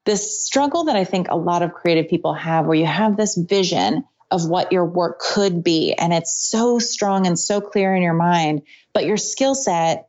this 0.05 0.43
struggle 0.43 0.85
that 0.85 0.95
I 0.95 1.03
think 1.03 1.27
a 1.29 1.37
lot 1.37 1.61
of 1.61 1.73
creative 1.73 2.09
people 2.09 2.33
have, 2.33 2.65
where 2.65 2.77
you 2.77 2.85
have 2.85 3.17
this 3.17 3.35
vision 3.35 4.05
of 4.31 4.47
what 4.47 4.71
your 4.71 4.85
work 4.85 5.19
could 5.19 5.63
be, 5.63 5.93
and 5.93 6.13
it's 6.13 6.33
so 6.33 6.77
strong 6.77 7.25
and 7.25 7.37
so 7.37 7.61
clear 7.61 7.95
in 7.95 8.03
your 8.03 8.13
mind, 8.13 8.61
but 8.93 9.05
your 9.05 9.17
skill 9.17 9.55
set 9.55 10.08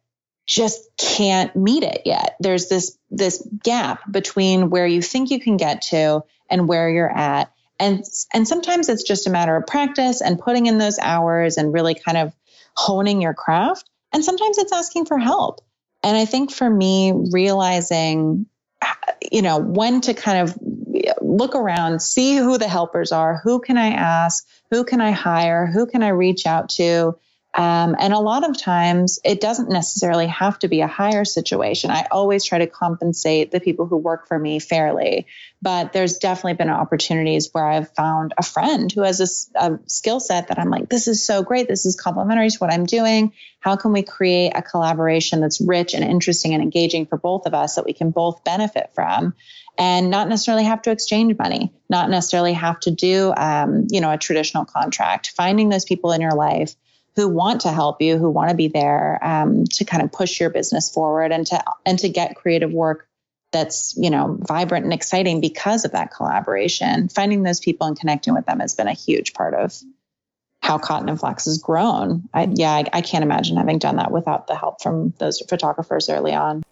just 0.50 0.90
can't 0.98 1.54
meet 1.54 1.84
it 1.84 2.02
yet. 2.04 2.34
There's 2.40 2.68
this 2.68 2.98
this 3.08 3.46
gap 3.62 4.00
between 4.10 4.68
where 4.68 4.86
you 4.86 5.00
think 5.00 5.30
you 5.30 5.38
can 5.38 5.56
get 5.56 5.82
to 5.82 6.24
and 6.50 6.66
where 6.66 6.90
you're 6.90 7.08
at. 7.08 7.52
And 7.78 8.04
and 8.34 8.48
sometimes 8.48 8.88
it's 8.88 9.04
just 9.04 9.28
a 9.28 9.30
matter 9.30 9.54
of 9.54 9.68
practice 9.68 10.20
and 10.20 10.40
putting 10.40 10.66
in 10.66 10.78
those 10.78 10.98
hours 10.98 11.56
and 11.56 11.72
really 11.72 11.94
kind 11.94 12.18
of 12.18 12.34
honing 12.74 13.22
your 13.22 13.32
craft. 13.32 13.88
And 14.12 14.24
sometimes 14.24 14.58
it's 14.58 14.72
asking 14.72 15.06
for 15.06 15.18
help. 15.18 15.60
And 16.02 16.16
i 16.16 16.24
think 16.24 16.50
for 16.50 16.68
me 16.68 17.12
realizing 17.30 18.46
you 19.30 19.42
know 19.42 19.58
when 19.58 20.00
to 20.00 20.14
kind 20.14 20.38
of 20.38 20.58
look 21.20 21.54
around 21.54 22.00
see 22.02 22.36
who 22.36 22.58
the 22.58 22.66
helpers 22.66 23.12
are 23.12 23.40
who 23.44 23.60
can 23.60 23.76
i 23.76 23.88
ask 23.88 24.46
who 24.70 24.82
can 24.82 25.00
i 25.02 25.10
hire 25.10 25.66
who 25.66 25.86
can 25.86 26.02
i 26.02 26.08
reach 26.08 26.46
out 26.46 26.70
to 26.70 27.14
um, 27.52 27.96
and 27.98 28.12
a 28.12 28.18
lot 28.18 28.48
of 28.48 28.56
times 28.56 29.18
it 29.24 29.40
doesn't 29.40 29.68
necessarily 29.68 30.28
have 30.28 30.58
to 30.60 30.68
be 30.68 30.82
a 30.82 30.86
higher 30.86 31.24
situation. 31.24 31.90
I 31.90 32.06
always 32.10 32.44
try 32.44 32.58
to 32.58 32.68
compensate 32.68 33.50
the 33.50 33.58
people 33.58 33.86
who 33.86 33.96
work 33.96 34.28
for 34.28 34.38
me 34.38 34.60
fairly. 34.60 35.26
But 35.60 35.92
there's 35.92 36.18
definitely 36.18 36.54
been 36.54 36.70
opportunities 36.70 37.50
where 37.52 37.66
I've 37.66 37.90
found 37.90 38.34
a 38.38 38.42
friend 38.42 38.90
who 38.90 39.02
has 39.02 39.50
a, 39.56 39.58
a 39.60 39.78
skill 39.86 40.20
set 40.20 40.48
that 40.48 40.60
I'm 40.60 40.70
like, 40.70 40.88
this 40.88 41.08
is 41.08 41.26
so 41.26 41.42
great. 41.42 41.66
This 41.66 41.86
is 41.86 42.00
complementary 42.00 42.50
to 42.50 42.58
what 42.58 42.72
I'm 42.72 42.86
doing. 42.86 43.32
How 43.58 43.74
can 43.74 43.92
we 43.92 44.02
create 44.02 44.52
a 44.54 44.62
collaboration 44.62 45.40
that's 45.40 45.60
rich 45.60 45.92
and 45.92 46.04
interesting 46.04 46.54
and 46.54 46.62
engaging 46.62 47.06
for 47.06 47.18
both 47.18 47.46
of 47.46 47.52
us 47.52 47.74
that 47.74 47.84
we 47.84 47.92
can 47.92 48.10
both 48.10 48.44
benefit 48.44 48.90
from? 48.94 49.34
and 49.78 50.10
not 50.10 50.28
necessarily 50.28 50.64
have 50.64 50.82
to 50.82 50.90
exchange 50.90 51.38
money, 51.38 51.72
not 51.88 52.10
necessarily 52.10 52.52
have 52.52 52.78
to 52.80 52.90
do, 52.90 53.32
um, 53.34 53.86
you 53.88 54.02
know, 54.02 54.10
a 54.10 54.18
traditional 54.18 54.66
contract. 54.66 55.32
Finding 55.36 55.70
those 55.70 55.86
people 55.86 56.12
in 56.12 56.20
your 56.20 56.34
life 56.34 56.74
who 57.20 57.28
want 57.28 57.61
to 57.61 57.70
help 57.70 58.00
you, 58.00 58.16
who 58.16 58.30
want 58.30 58.48
to 58.48 58.56
be 58.56 58.68
there 58.68 59.18
um, 59.22 59.64
to 59.64 59.85
kind 59.85 60.02
of 60.02 60.11
push 60.11 60.40
your 60.40 60.48
business 60.48 60.90
forward 60.90 61.33
and 61.33 61.46
to 61.46 61.62
and 61.85 61.98
to 61.98 62.09
get 62.09 62.35
creative 62.35 62.72
work 62.72 63.06
that's 63.52 63.94
you 63.98 64.09
know 64.09 64.38
vibrant 64.40 64.85
and 64.85 64.94
exciting 64.94 65.40
because 65.40 65.85
of 65.85 65.92
that 65.92 66.12
collaboration. 66.14 67.09
Finding 67.09 67.42
those 67.42 67.61
people 67.61 67.87
and 67.87 67.98
connecting 67.98 68.33
with 68.33 68.46
them 68.46 68.61
has 68.61 68.74
been 68.74 68.88
a 68.88 68.94
huge 68.94 69.35
part 69.35 69.52
of 69.52 69.78
how 70.62 70.78
cotton 70.78 71.11
and 71.11 71.20
flax 71.20 71.44
has 71.44 71.59
grown. 71.59 72.28
I, 72.33 72.48
yeah 72.54 72.72
I, 72.72 72.85
I 72.92 73.00
can't 73.02 73.24
imagine 73.24 73.59
having 73.59 73.78
done 73.78 73.96
that 73.96 74.12
without 74.12 74.46
the 74.46 74.56
help 74.56 74.83
from 74.83 75.12
those 75.18 75.40
photographers 75.40 76.09
early 76.09 76.33
on 76.33 76.62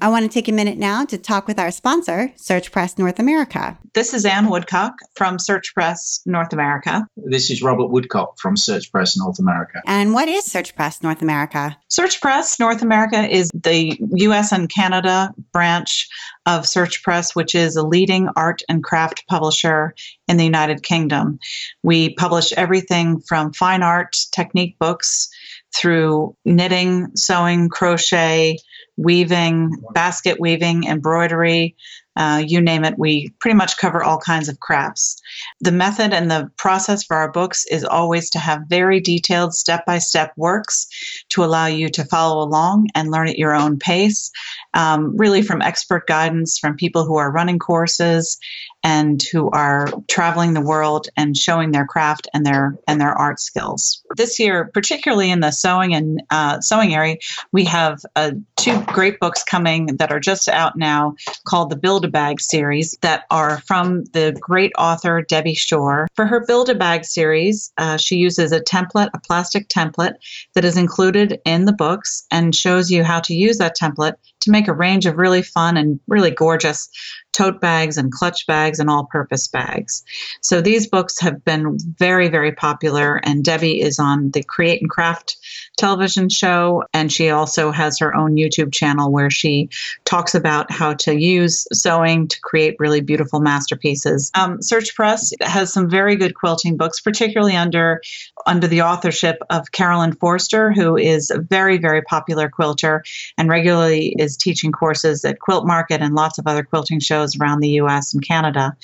I 0.00 0.08
want 0.08 0.24
to 0.24 0.28
take 0.28 0.46
a 0.48 0.52
minute 0.52 0.76
now 0.76 1.06
to 1.06 1.16
talk 1.16 1.46
with 1.46 1.58
our 1.58 1.70
sponsor, 1.70 2.30
Search 2.36 2.70
Press 2.70 2.98
North 2.98 3.18
America. 3.18 3.78
This 3.94 4.12
is 4.12 4.26
Ann 4.26 4.50
Woodcock 4.50 4.94
from 5.14 5.38
Search 5.38 5.72
Press 5.72 6.20
North 6.26 6.52
America. 6.52 7.06
This 7.16 7.50
is 7.50 7.62
Robert 7.62 7.86
Woodcock 7.86 8.38
from 8.38 8.58
Search 8.58 8.92
Press 8.92 9.16
North 9.16 9.38
America. 9.38 9.80
And 9.86 10.12
what 10.12 10.28
is 10.28 10.44
Search 10.44 10.76
Press 10.76 11.02
North 11.02 11.22
America? 11.22 11.78
Search 11.88 12.20
Press 12.20 12.60
North 12.60 12.82
America 12.82 13.26
is 13.26 13.50
the 13.54 13.98
US 14.00 14.52
and 14.52 14.68
Canada 14.68 15.32
branch 15.50 16.08
of 16.44 16.66
Search 16.66 17.02
Press, 17.02 17.34
which 17.34 17.54
is 17.54 17.76
a 17.76 17.86
leading 17.86 18.28
art 18.36 18.60
and 18.68 18.84
craft 18.84 19.24
publisher 19.28 19.94
in 20.28 20.36
the 20.36 20.44
United 20.44 20.82
Kingdom. 20.82 21.38
We 21.82 22.14
publish 22.14 22.52
everything 22.52 23.20
from 23.20 23.54
fine 23.54 23.82
art 23.82 24.16
technique 24.30 24.78
books 24.78 25.30
through 25.74 26.36
knitting, 26.44 27.08
sewing, 27.16 27.68
crochet, 27.68 28.58
weaving, 28.96 29.72
basket 29.92 30.40
weaving, 30.40 30.84
embroidery, 30.84 31.76
uh, 32.16 32.42
you 32.44 32.60
name 32.60 32.84
it, 32.84 32.98
we 32.98 33.28
pretty 33.40 33.54
much 33.54 33.76
cover 33.76 34.02
all 34.02 34.18
kinds 34.18 34.48
of 34.48 34.58
crafts. 34.60 35.20
The 35.60 35.72
method 35.72 36.14
and 36.14 36.30
the 36.30 36.50
process 36.56 37.04
for 37.04 37.14
our 37.14 37.30
books 37.30 37.66
is 37.66 37.84
always 37.84 38.30
to 38.30 38.38
have 38.38 38.62
very 38.68 39.00
detailed 39.00 39.54
step 39.54 39.84
by 39.84 39.98
step 39.98 40.32
works 40.36 40.86
to 41.28 41.44
allow 41.44 41.66
you 41.66 41.90
to 41.90 42.04
follow 42.06 42.42
along 42.42 42.88
and 42.94 43.10
learn 43.10 43.28
at 43.28 43.38
your 43.38 43.54
own 43.54 43.78
pace, 43.78 44.30
um, 44.72 45.14
really 45.16 45.42
from 45.42 45.60
expert 45.60 46.06
guidance 46.06 46.58
from 46.58 46.74
people 46.74 47.04
who 47.04 47.16
are 47.16 47.30
running 47.30 47.58
courses 47.58 48.38
and 48.86 49.20
who 49.32 49.50
are 49.50 49.88
traveling 50.06 50.54
the 50.54 50.60
world 50.60 51.08
and 51.16 51.36
showing 51.36 51.72
their 51.72 51.84
craft 51.84 52.28
and 52.32 52.46
their 52.46 52.78
and 52.86 53.00
their 53.00 53.10
art 53.10 53.40
skills. 53.40 54.00
This 54.16 54.38
year, 54.38 54.70
particularly 54.72 55.28
in 55.28 55.40
the 55.40 55.50
sewing 55.50 55.92
and 55.92 56.22
uh, 56.30 56.60
sewing 56.60 56.94
area, 56.94 57.16
we 57.50 57.64
have 57.64 57.98
uh, 58.14 58.30
two 58.56 58.80
great 58.82 59.18
books 59.18 59.42
coming 59.42 59.86
that 59.96 60.12
are 60.12 60.20
just 60.20 60.48
out 60.48 60.76
now 60.76 61.16
called 61.48 61.70
the 61.70 61.76
Build 61.76 62.04
a 62.04 62.08
Bag 62.08 62.40
series 62.40 62.96
that 63.02 63.24
are 63.32 63.60
from 63.62 64.04
the 64.12 64.36
great 64.40 64.70
author 64.78 65.20
Debbie 65.20 65.54
Shore. 65.54 66.06
For 66.14 66.24
her 66.24 66.46
Build 66.46 66.70
a 66.70 66.74
Bag 66.76 67.04
series, 67.04 67.72
uh, 67.78 67.96
she 67.96 68.14
uses 68.16 68.52
a 68.52 68.60
template, 68.60 69.10
a 69.14 69.18
plastic 69.18 69.66
template 69.68 70.14
that 70.54 70.64
is 70.64 70.76
included 70.76 71.40
in 71.44 71.64
the 71.64 71.72
books 71.72 72.24
and 72.30 72.54
shows 72.54 72.88
you 72.88 73.02
how 73.02 73.18
to 73.18 73.34
use 73.34 73.58
that 73.58 73.76
template 73.76 74.14
to 74.46 74.52
make 74.52 74.68
a 74.68 74.72
range 74.72 75.06
of 75.06 75.16
really 75.16 75.42
fun 75.42 75.76
and 75.76 75.98
really 76.06 76.30
gorgeous 76.30 76.88
tote 77.36 77.60
bags 77.60 77.98
and 77.98 78.10
clutch 78.12 78.46
bags 78.46 78.78
and 78.78 78.88
all 78.88 79.06
purpose 79.06 79.46
bags. 79.46 80.02
So 80.40 80.60
these 80.60 80.86
books 80.86 81.20
have 81.20 81.44
been 81.44 81.78
very, 81.98 82.28
very 82.28 82.52
popular. 82.52 83.20
And 83.24 83.44
Debbie 83.44 83.80
is 83.80 83.98
on 83.98 84.30
the 84.30 84.42
Create 84.42 84.80
and 84.80 84.90
Craft 84.90 85.36
television 85.76 86.28
show. 86.28 86.84
And 86.92 87.12
she 87.12 87.30
also 87.30 87.70
has 87.70 87.98
her 87.98 88.14
own 88.14 88.36
YouTube 88.36 88.72
channel 88.72 89.10
where 89.10 89.30
she 89.30 89.68
talks 90.04 90.34
about 90.34 90.70
how 90.70 90.94
to 90.94 91.14
use 91.14 91.66
sewing 91.72 92.28
to 92.28 92.40
create 92.40 92.76
really 92.78 93.00
beautiful 93.00 93.40
masterpieces. 93.40 94.30
Um, 94.34 94.62
Search 94.62 94.94
Press 94.94 95.32
has 95.40 95.72
some 95.72 95.88
very 95.88 96.16
good 96.16 96.34
quilting 96.34 96.76
books, 96.76 97.00
particularly 97.00 97.56
under 97.56 98.00
under 98.46 98.66
the 98.68 98.82
authorship 98.82 99.38
of 99.50 99.72
Carolyn 99.72 100.12
Forster, 100.12 100.72
who 100.72 100.96
is 100.96 101.30
a 101.30 101.38
very, 101.38 101.78
very 101.78 102.02
popular 102.02 102.48
quilter 102.48 103.02
and 103.36 103.48
regularly 103.48 104.14
is 104.18 104.36
teaching 104.36 104.72
courses 104.72 105.24
at 105.24 105.40
Quilt 105.40 105.66
Market 105.66 106.00
and 106.00 106.14
lots 106.14 106.38
of 106.38 106.46
other 106.46 106.62
quilting 106.62 107.00
shows 107.00 107.36
around 107.38 107.60
the 107.60 107.80
US 107.80 108.14
and 108.14 108.26
Canada. 108.26 108.76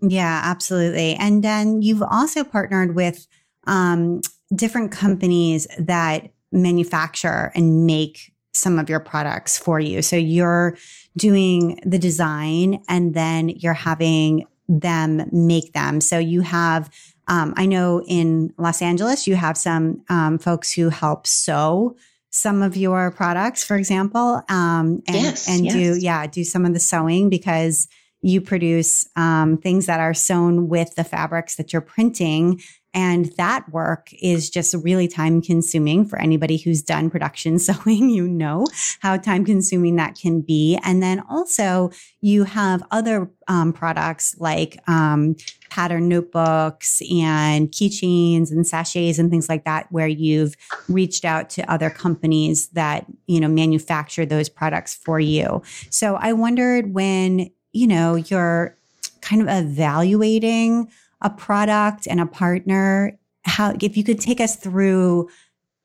Yeah, 0.00 0.40
absolutely. 0.44 1.14
And 1.14 1.42
then 1.42 1.82
you've 1.82 2.02
also 2.02 2.44
partnered 2.44 2.94
with 2.94 3.26
um, 3.66 4.20
different 4.54 4.92
companies 4.92 5.66
that 5.78 6.30
manufacture 6.52 7.52
and 7.54 7.86
make 7.86 8.32
some 8.52 8.78
of 8.78 8.88
your 8.88 9.00
products 9.00 9.58
for 9.58 9.78
you. 9.78 10.02
So 10.02 10.16
you're 10.16 10.76
doing 11.16 11.78
the 11.84 11.98
design 11.98 12.82
and 12.88 13.14
then 13.14 13.50
you're 13.50 13.74
having 13.74 14.46
them 14.68 15.28
make 15.32 15.72
them. 15.72 16.00
So 16.00 16.18
you 16.18 16.40
have, 16.40 16.90
um, 17.28 17.54
I 17.56 17.66
know 17.66 18.02
in 18.06 18.52
Los 18.58 18.82
Angeles, 18.82 19.26
you 19.26 19.36
have 19.36 19.56
some 19.56 20.02
um, 20.08 20.38
folks 20.38 20.72
who 20.72 20.88
help 20.88 21.26
sew 21.26 21.96
some 22.30 22.62
of 22.62 22.76
your 22.76 23.10
products, 23.10 23.64
for 23.64 23.76
example, 23.76 24.42
um, 24.48 25.02
and, 25.06 25.16
yes, 25.16 25.48
and 25.48 25.64
yes. 25.64 25.74
do, 25.74 25.98
yeah, 25.98 26.26
do 26.26 26.44
some 26.44 26.64
of 26.66 26.74
the 26.74 26.80
sewing 26.80 27.30
because 27.30 27.88
you 28.26 28.40
produce 28.40 29.06
um, 29.14 29.56
things 29.56 29.86
that 29.86 30.00
are 30.00 30.12
sewn 30.12 30.68
with 30.68 30.96
the 30.96 31.04
fabrics 31.04 31.54
that 31.54 31.72
you're 31.72 31.80
printing. 31.80 32.60
And 32.92 33.26
that 33.36 33.70
work 33.70 34.08
is 34.20 34.50
just 34.50 34.74
really 34.82 35.06
time 35.06 35.40
consuming 35.40 36.04
for 36.06 36.18
anybody 36.18 36.56
who's 36.56 36.82
done 36.82 37.08
production 37.08 37.58
sewing. 37.60 38.10
You 38.10 38.26
know 38.26 38.66
how 39.00 39.16
time 39.16 39.44
consuming 39.44 39.94
that 39.96 40.18
can 40.20 40.40
be. 40.40 40.76
And 40.82 41.00
then 41.00 41.22
also 41.30 41.90
you 42.20 42.42
have 42.44 42.82
other 42.90 43.30
um, 43.46 43.72
products 43.72 44.34
like 44.40 44.76
um, 44.88 45.36
pattern 45.70 46.08
notebooks 46.08 47.02
and 47.02 47.70
keychains 47.70 48.50
and 48.50 48.66
sachets 48.66 49.18
and 49.18 49.30
things 49.30 49.48
like 49.48 49.64
that, 49.66 49.86
where 49.92 50.08
you've 50.08 50.56
reached 50.88 51.24
out 51.24 51.48
to 51.50 51.70
other 51.70 51.90
companies 51.90 52.68
that, 52.70 53.06
you 53.28 53.38
know, 53.38 53.48
manufacture 53.48 54.26
those 54.26 54.48
products 54.48 54.94
for 54.94 55.20
you. 55.20 55.62
So 55.90 56.16
I 56.16 56.32
wondered 56.32 56.92
when 56.92 57.50
you 57.76 57.86
know, 57.86 58.14
you're 58.14 58.76
kind 59.20 59.42
of 59.42 59.48
evaluating 59.48 60.90
a 61.20 61.30
product 61.30 62.06
and 62.06 62.20
a 62.20 62.26
partner, 62.26 63.18
how, 63.44 63.74
if 63.80 63.96
you 63.96 64.04
could 64.04 64.20
take 64.20 64.40
us 64.40 64.56
through 64.56 65.28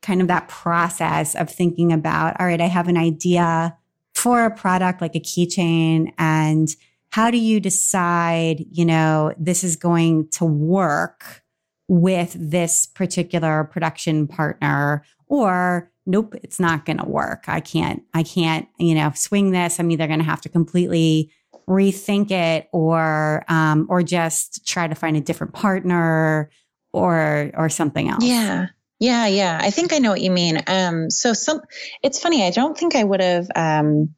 kind 0.01 0.21
of 0.21 0.27
that 0.27 0.47
process 0.47 1.35
of 1.35 1.49
thinking 1.49 1.91
about, 1.91 2.39
all 2.39 2.45
right, 2.45 2.61
I 2.61 2.67
have 2.67 2.87
an 2.87 2.97
idea 2.97 3.77
for 4.15 4.45
a 4.45 4.55
product 4.55 5.01
like 5.01 5.15
a 5.15 5.19
keychain 5.19 6.11
and 6.17 6.69
how 7.09 7.29
do 7.29 7.37
you 7.37 7.59
decide, 7.59 8.65
you 8.71 8.85
know, 8.85 9.33
this 9.37 9.63
is 9.63 9.75
going 9.75 10.29
to 10.29 10.45
work 10.45 11.43
with 11.87 12.35
this 12.39 12.85
particular 12.85 13.65
production 13.65 14.27
partner 14.27 15.03
or 15.27 15.91
nope, 16.05 16.35
it's 16.41 16.59
not 16.59 16.85
going 16.85 16.97
to 16.97 17.05
work. 17.05 17.43
I 17.47 17.59
can't, 17.59 18.01
I 18.13 18.23
can't, 18.23 18.67
you 18.77 18.95
know, 18.95 19.11
swing 19.13 19.51
this. 19.51 19.79
I'm 19.79 19.91
either 19.91 20.07
going 20.07 20.19
to 20.19 20.25
have 20.25 20.41
to 20.41 20.49
completely 20.49 21.31
rethink 21.67 22.31
it 22.31 22.67
or 22.71 23.43
um, 23.47 23.87
or 23.89 24.03
just 24.03 24.65
try 24.67 24.87
to 24.87 24.95
find 24.95 25.17
a 25.17 25.21
different 25.21 25.53
partner 25.53 26.49
or 26.93 27.51
or 27.55 27.69
something 27.69 28.09
else. 28.09 28.23
Yeah. 28.23 28.67
Yeah, 28.99 29.25
yeah. 29.25 29.57
I 29.59 29.71
think 29.71 29.93
I 29.93 29.97
know 29.97 30.11
what 30.11 30.21
you 30.21 30.29
mean. 30.29 30.61
Um, 30.67 31.09
so 31.09 31.33
some 31.33 31.61
it's 32.03 32.19
funny, 32.19 32.45
I 32.45 32.51
don't 32.51 32.77
think 32.77 32.95
I 32.95 33.03
would 33.03 33.21
have 33.21 33.47
um 33.55 34.13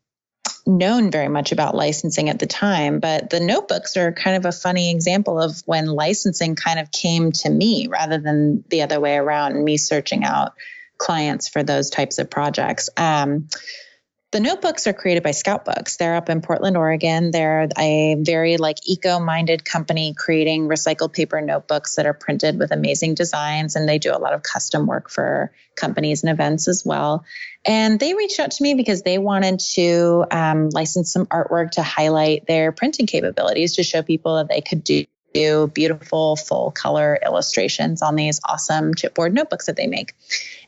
known 0.66 1.12
very 1.12 1.28
much 1.28 1.52
about 1.52 1.76
licensing 1.76 2.30
at 2.30 2.40
the 2.40 2.46
time, 2.46 3.00
but 3.00 3.30
the 3.30 3.40
notebooks 3.40 3.98
are 3.98 4.12
kind 4.12 4.38
of 4.38 4.46
a 4.46 4.52
funny 4.52 4.92
example 4.92 5.40
of 5.40 5.62
when 5.66 5.88
licensing 5.88 6.56
kind 6.56 6.80
of 6.80 6.92
came 6.92 7.32
to 7.32 7.50
me 7.50 7.88
rather 7.88 8.18
than 8.18 8.64
the 8.70 8.82
other 8.82 9.00
way 9.00 9.16
around, 9.16 9.64
me 9.64 9.78
searching 9.78 10.24
out 10.24 10.54
clients 10.98 11.48
for 11.48 11.64
those 11.64 11.90
types 11.90 12.18
of 12.18 12.30
projects. 12.30 12.90
Um, 12.98 13.50
the 14.34 14.40
notebooks 14.40 14.88
are 14.88 14.94
created 14.94 15.22
by 15.22 15.30
Scout 15.30 15.64
Books. 15.64 15.98
They're 15.98 16.16
up 16.16 16.28
in 16.28 16.42
Portland, 16.42 16.76
Oregon. 16.76 17.30
They're 17.30 17.70
a 17.78 18.16
very 18.20 18.58
like 18.58 18.80
eco-minded 18.84 19.64
company 19.64 20.16
creating 20.18 20.68
recycled 20.68 21.14
paper 21.14 21.40
notebooks 21.40 21.96
that 21.96 22.08
are 22.08 22.16
printed 22.16 22.58
with 22.58 22.72
amazing 22.72 23.14
designs 23.14 23.76
and 23.76 23.88
they 23.88 24.00
do 24.00 24.12
a 24.12 24.18
lot 24.18 24.34
of 24.34 24.42
custom 24.42 24.88
work 24.88 25.12
for 25.12 25.52
companies 25.76 26.24
and 26.24 26.32
events 26.32 26.68
as 26.68 26.84
well. 26.84 27.24
And 27.64 28.00
they 28.00 28.16
reached 28.16 28.40
out 28.40 28.50
to 28.52 28.64
me 28.64 28.74
because 28.74 29.04
they 29.04 29.20
wanted 29.20 29.60
to 29.76 30.26
um, 30.32 30.70
license 30.72 31.14
some 31.14 31.28
artwork 31.28 31.72
to 31.72 31.84
highlight 31.84 32.48
their 32.48 32.72
printing 32.72 33.06
capabilities 33.06 33.76
to 33.76 33.84
show 33.84 34.02
people 34.02 34.38
that 34.38 34.50
they 34.50 34.62
could 34.62 34.84
do 34.84 35.06
beautiful 35.68 36.36
full 36.36 36.72
color 36.72 37.20
illustrations 37.24 38.02
on 38.02 38.16
these 38.16 38.40
awesome 38.44 38.96
chipboard 38.96 39.32
notebooks 39.32 39.68
that 39.68 39.76
they 39.76 39.88
make. 39.88 40.14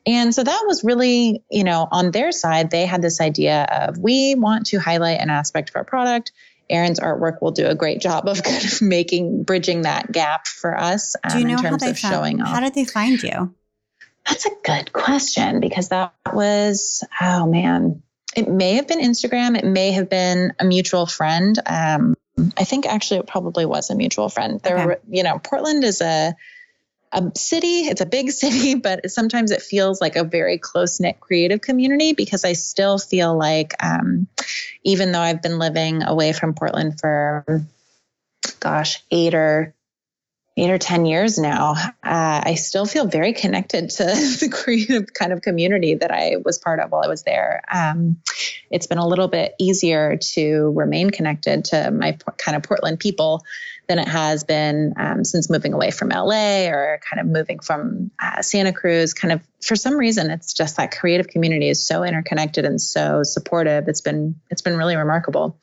And 0.06 0.36
so 0.36 0.44
that 0.44 0.63
was 0.68 0.84
really, 0.84 1.44
you 1.50 1.63
know, 1.63 1.88
on 1.91 2.12
their 2.12 2.32
side, 2.32 2.70
they 2.70 2.86
had 2.86 3.02
this 3.02 3.20
idea 3.20 3.63
of 3.63 3.98
we 3.98 4.36
want 4.36 4.68
to 4.68 4.78
highlight 4.78 5.20
an 5.20 5.30
aspect 5.30 5.70
of 5.70 5.76
our 5.78 5.84
product. 5.84 6.32
Erin's 6.70 7.00
artwork 7.00 7.41
will 7.41 7.52
do 7.52 7.68
a 7.68 7.76
great 7.76 8.02
job 8.02 8.28
of 8.28 8.44
kind 8.44 8.63
of 8.63 8.82
making 8.82 9.44
bridging 9.44 9.84
that 9.84 10.12
gap 10.12 10.48
for 10.48 10.78
us 10.78 11.15
um, 11.24 11.32
do 11.32 11.39
you 11.39 11.46
know 11.46 11.54
in 11.54 11.62
terms 11.62 11.70
how 11.70 11.78
they 11.78 11.91
of 11.91 12.00
found, 12.00 12.13
showing 12.13 12.41
off. 12.41 12.50
How 12.50 12.60
did 12.60 12.74
they 12.74 12.86
find 12.86 13.22
you? 13.22 13.54
That's 14.28 14.46
a 14.46 14.52
good 14.63 14.91
question 14.91 15.60
because 15.60 15.89
that 15.89 16.13
was, 16.34 17.04
oh 17.22 17.46
man, 17.46 18.02
it 18.36 18.50
may 18.50 18.74
have 18.74 18.88
been 18.88 19.00
Instagram. 19.00 19.58
It 19.58 19.65
may 19.65 19.91
have 19.91 20.10
been 20.10 20.54
a 20.60 20.65
mutual 20.65 21.06
friend. 21.06 21.58
Um, 21.65 22.15
I 22.58 22.63
think 22.63 22.86
actually 22.86 23.22
it 23.22 23.28
probably 23.28 23.65
was 23.65 23.89
a 23.89 23.96
mutual 23.96 24.30
friend. 24.30 24.60
There, 24.62 24.91
okay. 24.91 25.02
you 25.10 25.24
know, 25.24 25.39
Portland 25.39 25.84
is 25.84 26.02
a 26.02 26.36
a 27.15 27.32
city. 27.38 27.82
It's 27.82 28.01
a 28.01 28.06
big 28.06 28.32
city, 28.43 28.75
but 28.75 29.10
sometimes 29.10 29.51
it 29.51 29.62
feels 29.62 30.01
like 30.01 30.15
a 30.15 30.23
very 30.23 30.58
close 30.58 30.99
knit 30.99 31.19
creative 31.19 31.62
community 31.62 32.13
because 32.13 32.43
I 32.45 32.54
still 32.54 32.97
feel 32.97 33.38
like, 33.38 33.73
um, 33.84 34.28
even 34.84 35.12
though 35.12 35.21
I've 35.21 35.41
been 35.41 35.58
living 35.58 36.04
away 36.04 36.34
from 36.34 36.54
Portland 36.54 36.99
for, 36.99 37.65
gosh, 38.60 39.01
eight 39.12 39.34
or 39.34 39.73
eight 40.58 40.69
or 40.69 40.78
10 40.78 41.06
years 41.06 41.38
now, 41.38 41.71
uh, 41.71 42.41
I 42.45 42.56
still 42.56 42.86
feel 42.86 43.06
very 43.06 43.34
connected 43.34 43.89
to 43.89 44.04
the 44.39 44.49
creative 44.51 45.13
kind 45.13 45.34
of 45.34 45.41
community 45.41 45.95
that 45.95 46.12
I 46.12 46.38
was 46.43 46.58
part 46.60 46.80
of 46.80 46.91
while 46.91 47.04
I 47.04 47.08
was 47.08 47.23
there. 47.23 47.62
Um, 47.71 48.21
it's 48.71 48.88
been 48.88 48.97
a 48.97 49.08
little 49.08 49.28
bit 49.28 49.54
easier 49.60 50.17
to 50.34 50.71
remain 50.71 51.10
connected 51.10 51.65
to 51.65 51.91
my 51.91 52.17
kind 52.38 52.56
of 52.56 52.63
Portland 52.63 52.99
people 52.99 53.43
than 53.88 54.00
it 54.00 54.08
has 54.08 54.43
been 54.43 54.93
um, 54.98 55.24
since 55.24 55.50
moving 55.50 55.74
away 55.74 55.91
from 55.91 56.10
LA 56.10 56.67
or 56.67 57.00
kind 57.10 57.19
of 57.19 57.28
moving 57.28 57.60
from 57.60 58.12
uh, 58.21 58.41
Santa 58.41 58.74
Cruz. 58.74 59.13
Kind 59.13 59.32
of 59.32 59.41
for 59.62 59.76
some 59.76 59.95
reason, 59.95 60.32
it's 60.32 60.54
just 60.54 60.78
that 60.78 60.91
creative 60.91 61.28
community 61.28 61.69
is 61.69 61.86
so 61.86 62.04
interconnected 62.04 62.65
and 62.65 62.82
so 62.82 63.24
supportive. 63.24 63.88
It's 63.88 64.02
been 64.02 64.39
it's 64.50 64.62
been 64.62 64.78
really 64.78 64.95
remarkable. 64.95 65.60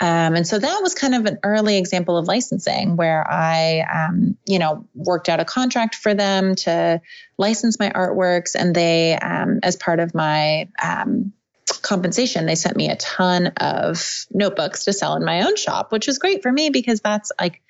Um, 0.00 0.34
and 0.34 0.44
so 0.44 0.58
that 0.58 0.80
was 0.82 0.94
kind 0.94 1.14
of 1.14 1.26
an 1.26 1.38
early 1.44 1.78
example 1.78 2.16
of 2.16 2.26
licensing 2.26 2.96
where 2.96 3.24
I, 3.30 3.82
um, 3.82 4.36
you 4.44 4.58
know, 4.58 4.84
worked 4.96 5.28
out 5.28 5.38
a 5.38 5.44
contract 5.44 5.94
for 5.94 6.12
them 6.12 6.56
to 6.56 7.00
license 7.38 7.78
my 7.78 7.90
artworks. 7.90 8.56
And 8.58 8.74
they, 8.74 9.14
um, 9.16 9.60
as 9.62 9.76
part 9.76 10.00
of 10.00 10.12
my 10.12 10.68
um, 10.82 11.32
compensation, 11.66 12.46
they 12.46 12.54
sent 12.54 12.76
me 12.76 12.90
a 12.90 12.96
ton 12.96 13.48
of 13.58 14.26
notebooks 14.30 14.84
to 14.84 14.92
sell 14.92 15.16
in 15.16 15.24
my 15.24 15.42
own 15.42 15.56
shop, 15.56 15.92
which 15.92 16.06
was 16.06 16.18
great 16.18 16.42
for 16.42 16.50
me 16.50 16.70
because 16.70 17.00
that's 17.00 17.32
like, 17.40 17.62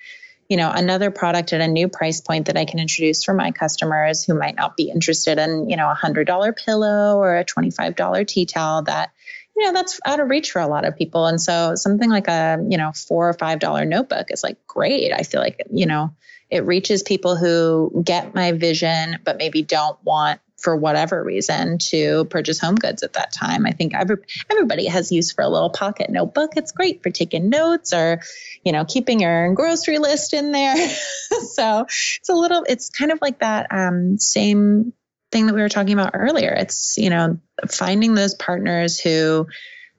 you 0.49 0.57
know, 0.57 0.71
another 0.71 1.11
product 1.11 1.53
at 1.53 1.61
a 1.61 1.67
new 1.67 1.87
price 1.87 2.21
point 2.21 2.47
that 2.47 2.57
I 2.57 2.65
can 2.65 2.79
introduce 2.79 3.23
for 3.23 3.33
my 3.33 3.51
customers 3.51 4.23
who 4.23 4.33
might 4.33 4.55
not 4.55 4.75
be 4.75 4.89
interested 4.89 5.37
in, 5.37 5.69
you 5.69 5.77
know, 5.77 5.89
a 5.89 5.95
hundred 5.95 6.27
dollar 6.27 6.53
pillow 6.53 7.17
or 7.17 7.37
a 7.37 7.45
$25 7.45 8.27
tea 8.27 8.45
towel 8.45 8.83
that, 8.83 9.11
you 9.55 9.65
know, 9.65 9.73
that's 9.73 9.99
out 10.05 10.19
of 10.19 10.29
reach 10.29 10.51
for 10.51 10.61
a 10.61 10.67
lot 10.67 10.85
of 10.85 10.97
people. 10.97 11.25
And 11.27 11.41
so 11.41 11.75
something 11.75 12.09
like 12.09 12.27
a, 12.27 12.63
you 12.67 12.77
know, 12.77 12.91
four 12.91 13.29
or 13.29 13.33
five 13.33 13.59
dollar 13.59 13.85
notebook 13.85 14.27
is 14.31 14.43
like 14.43 14.57
great. 14.67 15.11
I 15.13 15.23
feel 15.23 15.41
like, 15.41 15.61
you 15.71 15.85
know, 15.85 16.13
it 16.49 16.65
reaches 16.65 17.03
people 17.03 17.35
who 17.35 18.03
get 18.03 18.35
my 18.35 18.51
vision, 18.51 19.19
but 19.23 19.37
maybe 19.37 19.63
don't 19.63 19.97
want 20.03 20.39
for 20.63 20.75
whatever 20.77 21.21
reason 21.21 21.77
to 21.77 22.23
purchase 22.25 22.57
home 22.57 22.75
goods 22.75 23.03
at 23.03 23.13
that 23.13 23.33
time. 23.33 23.65
I 23.65 23.71
think 23.71 23.93
every, 23.93 24.15
everybody 24.49 24.87
has 24.87 25.11
use 25.11 25.31
for 25.31 25.43
a 25.43 25.49
little 25.49 25.69
pocket 25.69 26.09
notebook. 26.09 26.53
It's 26.55 26.71
great 26.71 27.03
for 27.03 27.09
taking 27.09 27.49
notes 27.49 27.93
or, 27.93 28.21
you 28.63 28.71
know, 28.71 28.85
keeping 28.85 29.19
your 29.19 29.53
grocery 29.53 29.99
list 29.99 30.33
in 30.33 30.53
there. 30.53 30.77
so 31.51 31.81
it's 31.81 32.29
a 32.29 32.33
little, 32.33 32.63
it's 32.67 32.89
kind 32.89 33.11
of 33.11 33.19
like 33.21 33.39
that 33.39 33.67
um, 33.71 34.17
same 34.17 34.93
thing 35.31 35.47
that 35.47 35.53
we 35.53 35.61
were 35.61 35.69
talking 35.69 35.93
about 35.93 36.11
earlier. 36.13 36.53
It's, 36.57 36.97
you 36.97 37.09
know, 37.09 37.39
finding 37.69 38.13
those 38.13 38.33
partners 38.33 38.99
who 38.99 39.47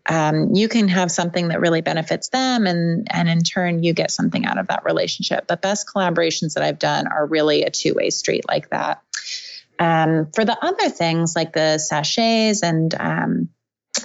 um, 0.06 0.54
you 0.54 0.68
can 0.68 0.88
have 0.88 1.10
something 1.10 1.48
that 1.48 1.60
really 1.60 1.80
benefits 1.80 2.28
them 2.28 2.66
and 2.66 3.08
and 3.10 3.26
in 3.26 3.42
turn 3.42 3.82
you 3.82 3.94
get 3.94 4.10
something 4.10 4.44
out 4.44 4.58
of 4.58 4.66
that 4.66 4.84
relationship. 4.84 5.46
The 5.46 5.56
best 5.56 5.86
collaborations 5.88 6.54
that 6.54 6.62
I've 6.62 6.78
done 6.78 7.06
are 7.06 7.26
really 7.26 7.62
a 7.62 7.70
two-way 7.70 8.10
street 8.10 8.44
like 8.46 8.68
that. 8.68 9.00
Um, 9.78 10.28
for 10.34 10.44
the 10.44 10.56
other 10.60 10.88
things 10.88 11.34
like 11.34 11.52
the 11.52 11.78
sachets 11.78 12.62
and 12.62 12.94
um, 12.98 13.48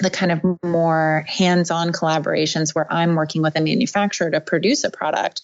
the 0.02 0.10
kind 0.10 0.32
of 0.32 0.42
more 0.64 1.26
hands-on 1.28 1.92
collaborations 1.92 2.74
where 2.74 2.92
I'm 2.92 3.16
working 3.16 3.42
with 3.42 3.56
a 3.56 3.62
manufacturer 3.62 4.32
to 4.32 4.42
produce 4.42 4.84
a 4.84 4.90
product, 4.92 5.42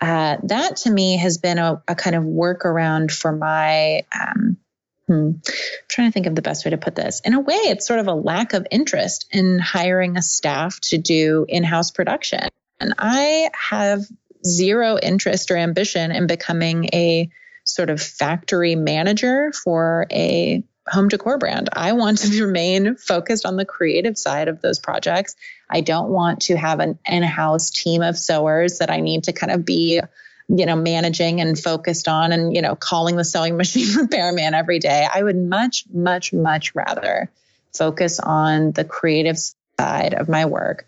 uh, 0.00 0.36
that 0.44 0.76
to 0.76 0.90
me 0.90 1.16
has 1.16 1.38
been 1.38 1.58
a, 1.58 1.82
a, 1.88 1.94
kind 1.94 2.14
of 2.14 2.22
workaround 2.22 3.10
for 3.10 3.32
my 3.32 4.02
um, 4.14 4.58
Hmm. 5.06 5.12
I'm 5.12 5.42
trying 5.88 6.08
to 6.08 6.12
think 6.12 6.26
of 6.26 6.34
the 6.34 6.42
best 6.42 6.64
way 6.64 6.72
to 6.72 6.78
put 6.78 6.96
this. 6.96 7.20
In 7.20 7.34
a 7.34 7.40
way, 7.40 7.54
it's 7.54 7.86
sort 7.86 8.00
of 8.00 8.08
a 8.08 8.14
lack 8.14 8.54
of 8.54 8.66
interest 8.70 9.26
in 9.30 9.58
hiring 9.58 10.16
a 10.16 10.22
staff 10.22 10.80
to 10.80 10.98
do 10.98 11.46
in 11.48 11.62
house 11.62 11.92
production. 11.92 12.48
And 12.80 12.94
I 12.98 13.50
have 13.54 14.04
zero 14.44 14.98
interest 15.00 15.50
or 15.50 15.56
ambition 15.56 16.10
in 16.10 16.26
becoming 16.26 16.86
a 16.92 17.30
sort 17.66 17.90
of 17.90 18.00
factory 18.00 18.74
manager 18.74 19.52
for 19.52 20.06
a 20.10 20.64
home 20.88 21.08
decor 21.08 21.36
brand. 21.36 21.68
I 21.72 21.92
want 21.92 22.18
to 22.18 22.44
remain 22.44 22.96
focused 22.96 23.44
on 23.44 23.56
the 23.56 23.64
creative 23.64 24.16
side 24.16 24.48
of 24.48 24.62
those 24.62 24.78
projects. 24.78 25.36
I 25.68 25.80
don't 25.80 26.08
want 26.08 26.42
to 26.42 26.56
have 26.56 26.80
an 26.80 26.98
in 27.06 27.22
house 27.22 27.70
team 27.70 28.02
of 28.02 28.16
sewers 28.16 28.78
that 28.78 28.90
I 28.90 29.00
need 29.00 29.24
to 29.24 29.32
kind 29.32 29.52
of 29.52 29.64
be 29.64 30.00
you 30.48 30.64
know, 30.64 30.76
managing 30.76 31.40
and 31.40 31.58
focused 31.58 32.06
on 32.06 32.32
and, 32.32 32.54
you 32.54 32.62
know, 32.62 32.76
calling 32.76 33.16
the 33.16 33.24
sewing 33.24 33.56
machine 33.56 33.96
repairman 33.96 34.54
every 34.54 34.78
day. 34.78 35.06
I 35.12 35.22
would 35.22 35.36
much, 35.36 35.84
much, 35.92 36.32
much 36.32 36.74
rather 36.74 37.30
focus 37.74 38.20
on 38.20 38.72
the 38.72 38.84
creative 38.84 39.36
side 39.78 40.14
of 40.14 40.28
my 40.28 40.46
work, 40.46 40.86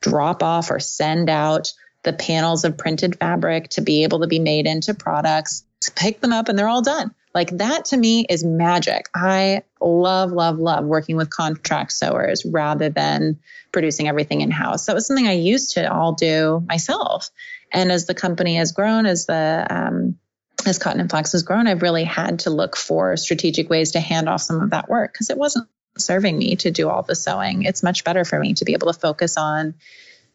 drop 0.00 0.42
off 0.42 0.70
or 0.70 0.78
send 0.78 1.30
out 1.30 1.72
the 2.02 2.12
panels 2.12 2.64
of 2.64 2.78
printed 2.78 3.18
fabric 3.18 3.70
to 3.70 3.80
be 3.80 4.04
able 4.04 4.20
to 4.20 4.26
be 4.26 4.38
made 4.38 4.66
into 4.66 4.94
products, 4.94 5.64
pick 5.96 6.20
them 6.20 6.32
up 6.32 6.48
and 6.48 6.58
they're 6.58 6.68
all 6.68 6.82
done. 6.82 7.14
Like 7.34 7.50
that 7.58 7.86
to 7.86 7.96
me 7.96 8.26
is 8.28 8.44
magic. 8.44 9.06
I 9.14 9.62
love, 9.80 10.32
love, 10.32 10.58
love 10.58 10.84
working 10.84 11.16
with 11.16 11.30
contract 11.30 11.92
sewers 11.92 12.44
rather 12.44 12.88
than 12.88 13.38
producing 13.70 14.08
everything 14.08 14.40
in 14.40 14.50
house. 14.50 14.86
That 14.86 14.94
was 14.94 15.06
something 15.06 15.28
I 15.28 15.34
used 15.34 15.74
to 15.74 15.92
all 15.92 16.14
do 16.14 16.64
myself. 16.66 17.30
And 17.72 17.92
as 17.92 18.06
the 18.06 18.14
company 18.14 18.56
has 18.56 18.72
grown, 18.72 19.06
as 19.06 19.26
the 19.26 19.66
um, 19.70 20.18
as 20.66 20.78
Cotton 20.78 21.00
and 21.00 21.10
Flax 21.10 21.32
has 21.32 21.42
grown, 21.42 21.66
I've 21.66 21.82
really 21.82 22.04
had 22.04 22.40
to 22.40 22.50
look 22.50 22.76
for 22.76 23.16
strategic 23.16 23.70
ways 23.70 23.92
to 23.92 24.00
hand 24.00 24.28
off 24.28 24.42
some 24.42 24.60
of 24.60 24.70
that 24.70 24.88
work 24.88 25.12
because 25.12 25.30
it 25.30 25.38
wasn't 25.38 25.68
serving 25.96 26.36
me 26.36 26.56
to 26.56 26.70
do 26.70 26.88
all 26.88 27.02
the 27.02 27.14
sewing. 27.14 27.62
It's 27.62 27.82
much 27.82 28.04
better 28.04 28.24
for 28.24 28.38
me 28.38 28.54
to 28.54 28.64
be 28.64 28.72
able 28.72 28.92
to 28.92 28.98
focus 28.98 29.36
on 29.36 29.74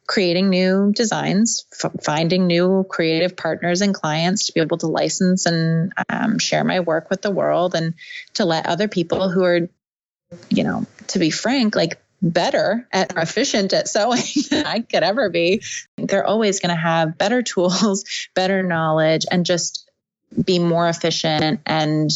creating 0.07 0.49
new 0.49 0.91
designs, 0.93 1.65
f- 1.71 1.91
finding 2.03 2.47
new 2.47 2.85
creative 2.89 3.35
partners 3.35 3.81
and 3.81 3.93
clients 3.93 4.47
to 4.47 4.53
be 4.53 4.61
able 4.61 4.77
to 4.77 4.87
license 4.87 5.45
and 5.45 5.93
um, 6.09 6.39
share 6.39 6.63
my 6.63 6.81
work 6.81 7.09
with 7.09 7.21
the 7.21 7.31
world 7.31 7.75
and 7.75 7.93
to 8.33 8.45
let 8.45 8.65
other 8.65 8.87
people 8.87 9.29
who 9.29 9.43
are, 9.43 9.69
you 10.49 10.63
know, 10.63 10.85
to 11.07 11.19
be 11.19 11.29
frank, 11.29 11.75
like 11.75 12.01
better 12.21 12.87
and 12.91 13.11
efficient 13.17 13.73
at 13.73 13.87
sewing 13.87 14.23
than 14.49 14.65
I 14.65 14.79
could 14.79 15.03
ever 15.03 15.29
be. 15.29 15.61
They're 15.97 16.25
always 16.25 16.59
going 16.59 16.75
to 16.75 16.81
have 16.81 17.17
better 17.17 17.41
tools, 17.43 18.05
better 18.33 18.63
knowledge, 18.63 19.25
and 19.29 19.45
just 19.45 19.89
be 20.43 20.59
more 20.59 20.87
efficient 20.87 21.61
and 21.65 22.09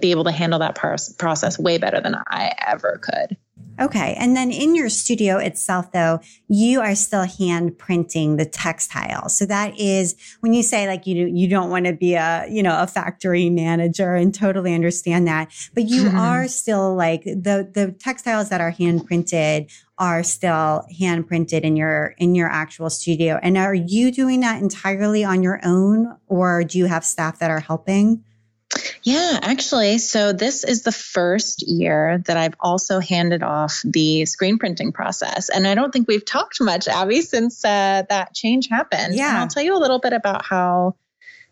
be 0.00 0.10
able 0.10 0.24
to 0.24 0.32
handle 0.32 0.58
that 0.60 0.74
process 0.74 1.58
way 1.58 1.78
better 1.78 2.00
than 2.00 2.16
I 2.26 2.52
ever 2.58 3.00
could. 3.02 3.36
Okay. 3.80 4.14
And 4.18 4.36
then 4.36 4.50
in 4.50 4.74
your 4.74 4.88
studio 4.88 5.36
itself, 5.38 5.92
though, 5.92 6.20
you 6.48 6.80
are 6.80 6.94
still 6.94 7.24
hand 7.24 7.76
printing 7.78 8.36
the 8.36 8.46
textile. 8.46 9.28
So 9.28 9.44
that 9.46 9.78
is 9.78 10.16
when 10.40 10.54
you 10.54 10.62
say 10.62 10.86
like 10.86 11.06
you 11.06 11.26
you 11.26 11.48
don't 11.48 11.70
want 11.70 11.86
to 11.86 11.92
be 11.92 12.14
a, 12.14 12.46
you 12.48 12.62
know, 12.62 12.80
a 12.80 12.86
factory 12.86 13.50
manager 13.50 14.14
and 14.14 14.34
totally 14.34 14.74
understand 14.74 15.26
that, 15.28 15.52
but 15.74 15.84
you 15.84 16.04
mm-hmm. 16.04 16.16
are 16.16 16.48
still 16.48 16.94
like 16.94 17.24
the, 17.24 17.70
the 17.72 17.94
textiles 17.98 18.48
that 18.48 18.60
are 18.60 18.70
hand 18.70 19.06
printed 19.06 19.70
are 19.98 20.22
still 20.22 20.84
hand 20.98 21.26
printed 21.26 21.64
in 21.64 21.76
your, 21.76 22.14
in 22.18 22.34
your 22.34 22.48
actual 22.48 22.90
studio. 22.90 23.38
And 23.42 23.56
are 23.56 23.74
you 23.74 24.12
doing 24.12 24.40
that 24.40 24.60
entirely 24.60 25.24
on 25.24 25.42
your 25.42 25.60
own 25.64 26.16
or 26.26 26.64
do 26.64 26.78
you 26.78 26.86
have 26.86 27.04
staff 27.04 27.38
that 27.38 27.50
are 27.50 27.60
helping? 27.60 28.22
Yeah, 29.02 29.38
actually. 29.42 29.98
So 29.98 30.32
this 30.32 30.64
is 30.64 30.82
the 30.82 30.92
first 30.92 31.66
year 31.66 32.22
that 32.26 32.36
I've 32.36 32.54
also 32.60 33.00
handed 33.00 33.42
off 33.42 33.80
the 33.84 34.26
screen 34.26 34.58
printing 34.58 34.92
process. 34.92 35.48
And 35.48 35.66
I 35.66 35.74
don't 35.74 35.92
think 35.92 36.08
we've 36.08 36.24
talked 36.24 36.60
much, 36.60 36.88
Abby, 36.88 37.22
since 37.22 37.64
uh, 37.64 38.02
that 38.08 38.34
change 38.34 38.68
happened. 38.68 39.14
Yeah. 39.14 39.28
And 39.28 39.38
I'll 39.38 39.48
tell 39.48 39.62
you 39.62 39.76
a 39.76 39.78
little 39.78 40.00
bit 40.00 40.12
about 40.12 40.44
how 40.44 40.96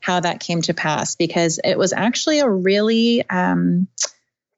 how 0.00 0.20
that 0.20 0.38
came 0.38 0.60
to 0.60 0.74
pass 0.74 1.16
because 1.16 1.58
it 1.64 1.78
was 1.78 1.94
actually 1.94 2.40
a 2.40 2.48
really 2.48 3.26
um, 3.30 3.88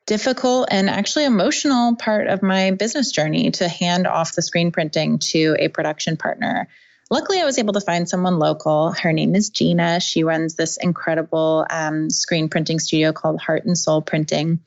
difficult 0.04 0.68
and 0.72 0.90
actually 0.90 1.24
emotional 1.24 1.94
part 1.94 2.26
of 2.26 2.42
my 2.42 2.72
business 2.72 3.12
journey 3.12 3.52
to 3.52 3.68
hand 3.68 4.08
off 4.08 4.34
the 4.34 4.42
screen 4.42 4.72
printing 4.72 5.18
to 5.18 5.54
a 5.58 5.68
production 5.68 6.16
partner 6.16 6.68
luckily, 7.10 7.40
I 7.40 7.44
was 7.44 7.58
able 7.58 7.74
to 7.74 7.80
find 7.80 8.08
someone 8.08 8.38
local. 8.38 8.92
Her 8.92 9.12
name 9.12 9.34
is 9.34 9.50
Gina. 9.50 10.00
She 10.00 10.24
runs 10.24 10.54
this 10.54 10.76
incredible 10.76 11.66
um, 11.68 12.10
screen 12.10 12.48
printing 12.48 12.78
studio 12.78 13.12
called 13.12 13.40
Heart 13.40 13.64
and 13.64 13.76
Soul 13.76 14.02
Printing. 14.02 14.60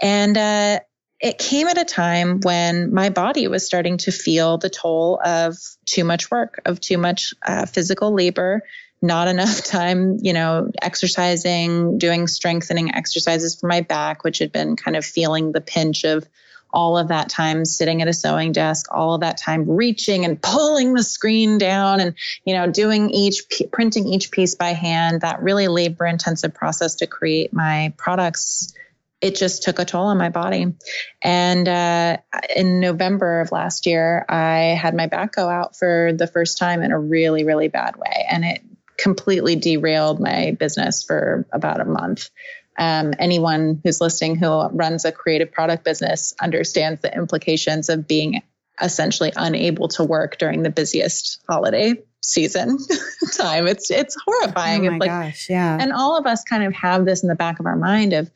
And 0.00 0.36
uh, 0.36 0.80
it 1.20 1.38
came 1.38 1.66
at 1.66 1.78
a 1.78 1.84
time 1.84 2.40
when 2.40 2.92
my 2.92 3.10
body 3.10 3.48
was 3.48 3.66
starting 3.66 3.98
to 3.98 4.12
feel 4.12 4.58
the 4.58 4.70
toll 4.70 5.20
of 5.24 5.56
too 5.84 6.04
much 6.04 6.30
work, 6.30 6.60
of 6.64 6.80
too 6.80 6.98
much 6.98 7.34
uh, 7.44 7.66
physical 7.66 8.12
labor, 8.12 8.62
not 9.02 9.28
enough 9.28 9.64
time, 9.64 10.18
you 10.20 10.32
know, 10.32 10.70
exercising, 10.80 11.98
doing 11.98 12.26
strengthening 12.28 12.94
exercises 12.94 13.58
for 13.58 13.66
my 13.66 13.80
back, 13.80 14.24
which 14.24 14.38
had 14.38 14.52
been 14.52 14.76
kind 14.76 14.96
of 14.96 15.04
feeling 15.04 15.52
the 15.52 15.60
pinch 15.60 16.04
of 16.04 16.26
all 16.72 16.98
of 16.98 17.08
that 17.08 17.28
time 17.28 17.64
sitting 17.64 18.02
at 18.02 18.08
a 18.08 18.12
sewing 18.12 18.52
desk, 18.52 18.86
all 18.90 19.14
of 19.14 19.20
that 19.22 19.38
time 19.38 19.68
reaching 19.68 20.24
and 20.24 20.40
pulling 20.40 20.94
the 20.94 21.02
screen 21.02 21.58
down 21.58 22.00
and, 22.00 22.14
you 22.44 22.54
know, 22.54 22.70
doing 22.70 23.10
each, 23.10 23.42
printing 23.72 24.06
each 24.06 24.30
piece 24.30 24.54
by 24.54 24.70
hand, 24.70 25.22
that 25.22 25.42
really 25.42 25.68
labor 25.68 26.06
intensive 26.06 26.54
process 26.54 26.96
to 26.96 27.06
create 27.06 27.52
my 27.52 27.92
products. 27.96 28.74
It 29.20 29.34
just 29.34 29.62
took 29.62 29.78
a 29.78 29.84
toll 29.84 30.06
on 30.06 30.18
my 30.18 30.28
body. 30.28 30.74
And 31.22 31.68
uh, 31.68 32.18
in 32.54 32.80
November 32.80 33.40
of 33.40 33.50
last 33.50 33.86
year, 33.86 34.24
I 34.28 34.78
had 34.80 34.94
my 34.94 35.06
back 35.06 35.34
go 35.34 35.48
out 35.48 35.76
for 35.76 36.12
the 36.12 36.26
first 36.26 36.58
time 36.58 36.82
in 36.82 36.92
a 36.92 36.98
really, 36.98 37.44
really 37.44 37.68
bad 37.68 37.96
way. 37.96 38.26
And 38.30 38.44
it 38.44 38.62
completely 38.96 39.56
derailed 39.56 40.20
my 40.20 40.56
business 40.58 41.02
for 41.02 41.46
about 41.52 41.80
a 41.80 41.84
month 41.84 42.30
um, 42.78 43.12
anyone 43.18 43.80
who's 43.82 44.00
listening 44.00 44.36
who 44.36 44.68
runs 44.68 45.04
a 45.04 45.12
creative 45.12 45.52
product 45.52 45.84
business 45.84 46.32
understands 46.40 47.02
the 47.02 47.14
implications 47.14 47.88
of 47.88 48.06
being 48.06 48.42
essentially 48.80 49.32
unable 49.34 49.88
to 49.88 50.04
work 50.04 50.38
during 50.38 50.62
the 50.62 50.70
busiest 50.70 51.42
holiday 51.48 51.94
season 52.22 52.78
time. 53.36 53.66
It's 53.66 53.90
it's 53.90 54.16
horrifying. 54.24 54.86
Oh 54.86 54.90
my 54.92 54.98
like, 54.98 55.10
gosh, 55.10 55.50
yeah. 55.50 55.76
And 55.80 55.92
all 55.92 56.16
of 56.16 56.26
us 56.26 56.44
kind 56.44 56.62
of 56.62 56.72
have 56.74 57.04
this 57.04 57.22
in 57.22 57.28
the 57.28 57.34
back 57.34 57.58
of 57.58 57.66
our 57.66 57.76
mind 57.76 58.12
of 58.12 58.30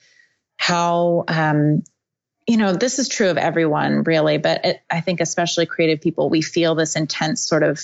how 0.57 1.25
um, 1.29 1.85
you 2.49 2.57
know 2.57 2.73
this 2.73 2.99
is 2.99 3.09
true 3.09 3.31
of 3.31 3.39
everyone 3.39 4.03
really, 4.03 4.39
but 4.39 4.65
it, 4.65 4.83
I 4.91 5.01
think 5.01 5.21
especially 5.21 5.67
creative 5.67 6.01
people, 6.01 6.29
we 6.29 6.43
feel 6.43 6.75
this 6.75 6.97
intense 6.97 7.47
sort 7.47 7.63
of 7.63 7.81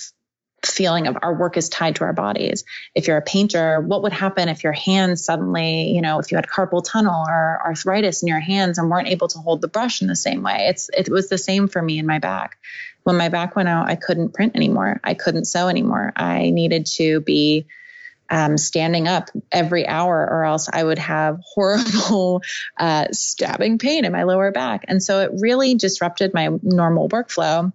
feeling 0.65 1.07
of 1.07 1.17
our 1.21 1.33
work 1.33 1.57
is 1.57 1.69
tied 1.69 1.95
to 1.95 2.03
our 2.03 2.13
bodies. 2.13 2.63
If 2.95 3.07
you're 3.07 3.17
a 3.17 3.21
painter, 3.21 3.79
what 3.81 4.03
would 4.03 4.13
happen 4.13 4.49
if 4.49 4.63
your 4.63 4.73
hands 4.73 5.23
suddenly, 5.23 5.91
you 5.91 6.01
know, 6.01 6.19
if 6.19 6.31
you 6.31 6.37
had 6.37 6.47
carpal 6.47 6.83
tunnel 6.83 7.25
or 7.27 7.61
arthritis 7.65 8.21
in 8.21 8.27
your 8.27 8.39
hands 8.39 8.77
and 8.77 8.89
weren't 8.89 9.07
able 9.07 9.27
to 9.29 9.39
hold 9.39 9.61
the 9.61 9.67
brush 9.67 10.01
in 10.01 10.07
the 10.07 10.15
same 10.15 10.43
way? 10.43 10.67
It's 10.69 10.89
it 10.95 11.09
was 11.09 11.29
the 11.29 11.37
same 11.37 11.67
for 11.67 11.81
me 11.81 11.99
in 11.99 12.05
my 12.05 12.19
back. 12.19 12.57
When 13.03 13.17
my 13.17 13.29
back 13.29 13.55
went 13.55 13.69
out, 13.69 13.89
I 13.89 13.95
couldn't 13.95 14.33
print 14.33 14.55
anymore. 14.55 14.99
I 15.03 15.13
couldn't 15.13 15.45
sew 15.45 15.67
anymore. 15.67 16.11
I 16.15 16.49
needed 16.49 16.85
to 16.97 17.21
be 17.21 17.65
um, 18.29 18.57
standing 18.57 19.07
up 19.07 19.29
every 19.51 19.87
hour, 19.87 20.27
or 20.29 20.43
else 20.43 20.69
I 20.71 20.83
would 20.83 20.99
have 20.99 21.39
horrible 21.53 22.43
uh, 22.77 23.07
stabbing 23.11 23.77
pain 23.77 24.05
in 24.05 24.11
my 24.11 24.23
lower 24.23 24.51
back. 24.51 24.85
And 24.87 25.01
so 25.01 25.21
it 25.21 25.31
really 25.39 25.75
disrupted 25.75 26.33
my 26.33 26.49
normal 26.61 27.09
workflow 27.09 27.73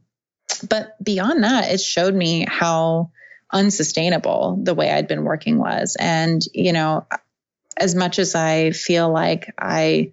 but 0.69 1.03
beyond 1.03 1.45
that, 1.45 1.71
it 1.71 1.81
showed 1.81 2.15
me 2.15 2.47
how 2.49 3.11
unsustainable 3.53 4.59
the 4.63 4.75
way 4.75 4.91
I'd 4.91 5.09
been 5.09 5.25
working 5.25 5.59
was. 5.59 5.97
And, 5.99 6.43
you 6.53 6.73
know, 6.73 7.07
as 7.77 7.95
much 7.95 8.19
as 8.19 8.35
I 8.35 8.71
feel 8.71 9.11
like 9.11 9.53
I, 9.59 10.13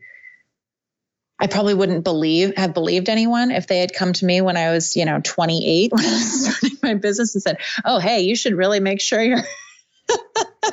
I 1.40 1.48
probably 1.48 1.74
wouldn't 1.74 2.04
believe 2.04 2.56
have 2.56 2.74
believed 2.74 3.10
anyone 3.10 3.50
if 3.50 3.66
they 3.66 3.80
had 3.80 3.94
come 3.94 4.14
to 4.14 4.26
me 4.26 4.42
when 4.42 4.58
I 4.58 4.72
was, 4.72 4.96
you 4.96 5.06
know, 5.06 5.20
28 5.24 5.92
when 5.96 6.06
I 6.06 6.08
was 6.08 6.58
starting 6.58 6.78
my 6.84 6.94
business 6.94 7.34
and 7.34 7.42
said, 7.42 7.58
"Oh, 7.84 7.98
hey, 7.98 8.22
you 8.22 8.36
should 8.36 8.54
really 8.54 8.80
make 8.80 9.02
sure 9.02 9.22
you're 9.22 9.44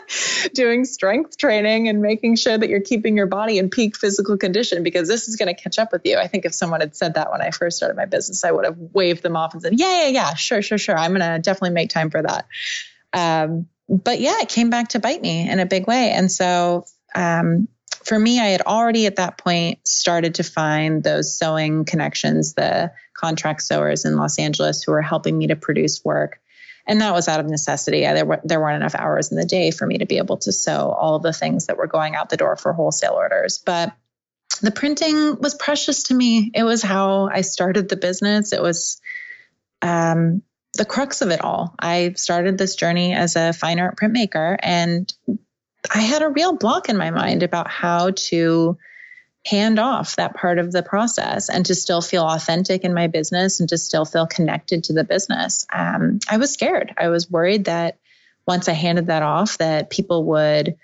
doing 0.55 0.85
strength 0.85 1.37
training 1.37 1.89
and 1.89 2.01
making 2.01 2.37
sure 2.37 2.57
that 2.57 2.69
you're 2.69 2.81
keeping 2.81 3.17
your 3.17 3.27
body 3.27 3.59
in 3.59 3.71
peak 3.71 3.97
physical 3.97 4.37
condition 4.37 4.83
because 4.83 5.09
this 5.09 5.29
is 5.29 5.37
going 5.37 5.55
to 5.55 5.61
catch 5.61 5.79
up 5.79 5.93
with 5.93 6.03
you. 6.05 6.17
I 6.17 6.27
think 6.27 6.45
if 6.45 6.55
someone 6.55 6.81
had 6.81 6.97
said 6.97 7.15
that 7.15 7.31
when 7.31 7.41
I 7.41 7.51
first 7.51 7.77
started 7.77 7.97
my 7.97 8.07
business, 8.07 8.45
I 8.45 8.51
would 8.51 8.65
have 8.65 8.77
waved 8.79 9.23
them 9.23 9.37
off 9.37 9.53
and 9.53 9.63
said, 9.63 9.79
yeah, 9.79 10.05
yeah, 10.05 10.09
yeah, 10.09 10.35
sure, 10.35 10.63
sure, 10.63 10.79
sure. 10.79 10.97
I'm 10.97 11.15
going 11.15 11.21
to 11.21 11.39
definitely 11.39 11.75
make 11.75 11.91
time 11.91 12.11
for 12.11 12.23
that. 12.23 12.47
Um, 13.13 13.69
but 13.89 14.21
yeah, 14.21 14.41
it 14.41 14.49
came 14.49 14.71
back 14.71 14.89
to 14.89 14.99
bite 14.99 15.23
me 15.23 15.49
in 15.49 15.61
a 15.61 15.67
big 15.67 15.87
way. 15.87 16.11
And 16.11 16.31
so, 16.31 16.85
um, 17.15 17.69
for 18.05 18.19
me, 18.19 18.41
I 18.41 18.47
had 18.47 18.63
already 18.63 19.07
at 19.07 19.17
that 19.17 19.39
point 19.39 19.87
started 19.87 20.37
to 20.37 20.43
find 20.43 21.03
those 21.03 21.37
sewing 21.37 21.85
connections, 21.85 22.55
the 22.55 22.93
contract 23.15 23.63
sewers 23.63 24.05
in 24.05 24.17
Los 24.17 24.39
Angeles 24.39 24.83
who 24.83 24.93
were 24.93 25.03
helping 25.03 25.37
me 25.37 25.49
to 25.49 25.57
produce 25.57 26.05
work 26.05 26.41
and 26.89 27.03
that 27.03 27.13
was 27.13 27.29
out 27.29 27.39
of 27.39 27.47
necessity. 27.47 28.07
I, 28.07 28.15
there, 28.15 28.25
were, 28.25 28.41
there 28.43 28.61
weren't 28.61 28.77
enough 28.77 28.95
hours 28.95 29.31
in 29.31 29.37
the 29.37 29.45
day 29.45 29.71
for 29.71 29.87
me 29.87 29.99
to 29.99 30.07
be 30.07 30.17
able 30.17 30.39
to 30.39 30.53
sew 30.53 30.91
all 30.91 31.15
of 31.15 31.23
the 31.23 31.35
things 31.35 31.67
that 31.67 31.77
were 31.77 31.87
going 31.87 32.17
out 32.17 32.31
the 32.31 32.39
door 32.39 32.57
for 32.57 32.73
wholesale 32.73 33.13
orders. 33.13 33.59
But 33.65 33.93
the 34.63 34.71
printing 34.71 35.39
was 35.39 35.55
precious 35.55 36.05
to 36.05 36.15
me. 36.15 36.51
It 36.55 36.65
was 36.65 36.83
how 36.83 37.29
I 37.29 37.43
started 37.43 37.89
the 37.89 37.97
business. 37.97 38.55
It 38.55 38.63
was 38.63 39.01
um, 39.83 40.43
the 40.75 40.87
crux 40.87 41.21
of 41.21 41.31
it 41.31 41.43
all. 41.43 41.75
I 41.79 42.15
started 42.17 42.57
this 42.57 42.75
journey 42.75 43.13
as 43.13 43.37
a 43.37 43.53
fine 43.53 43.79
art 43.79 43.97
printmaker, 43.97 44.57
and 44.59 45.13
I 45.95 46.01
had 46.01 46.23
a 46.23 46.29
real 46.29 46.57
block 46.57 46.89
in 46.89 46.97
my 46.97 47.11
mind 47.11 47.43
about 47.43 47.69
how 47.69 48.11
to 48.11 48.79
hand 49.47 49.79
off 49.79 50.17
that 50.17 50.35
part 50.35 50.59
of 50.59 50.73
the 50.73 50.83
process 50.83 51.49
and 51.49 51.65
to 51.67 51.75
still 51.75 52.01
feel 52.01 52.25
authentic 52.25 52.85
in 52.85 52.93
my 52.93 53.07
business 53.07 53.61
and 53.61 53.69
to 53.69 53.79
still 53.79 54.05
feel 54.05 54.27
connected 54.27 54.85
to 54.85 54.93
the 54.93 55.05
business. 55.05 55.67
Um, 55.73 56.19
I 56.29 56.37
was 56.37 56.53
scared. 56.53 56.93
I 56.99 57.09
was 57.09 57.31
worried 57.31 57.67
that 57.67 57.99
once 58.47 58.69
I 58.69 58.73
handed 58.73 59.07
that 59.07 59.23
off, 59.23 59.59
that 59.59 59.91
people 59.91 60.25
would 60.25 60.77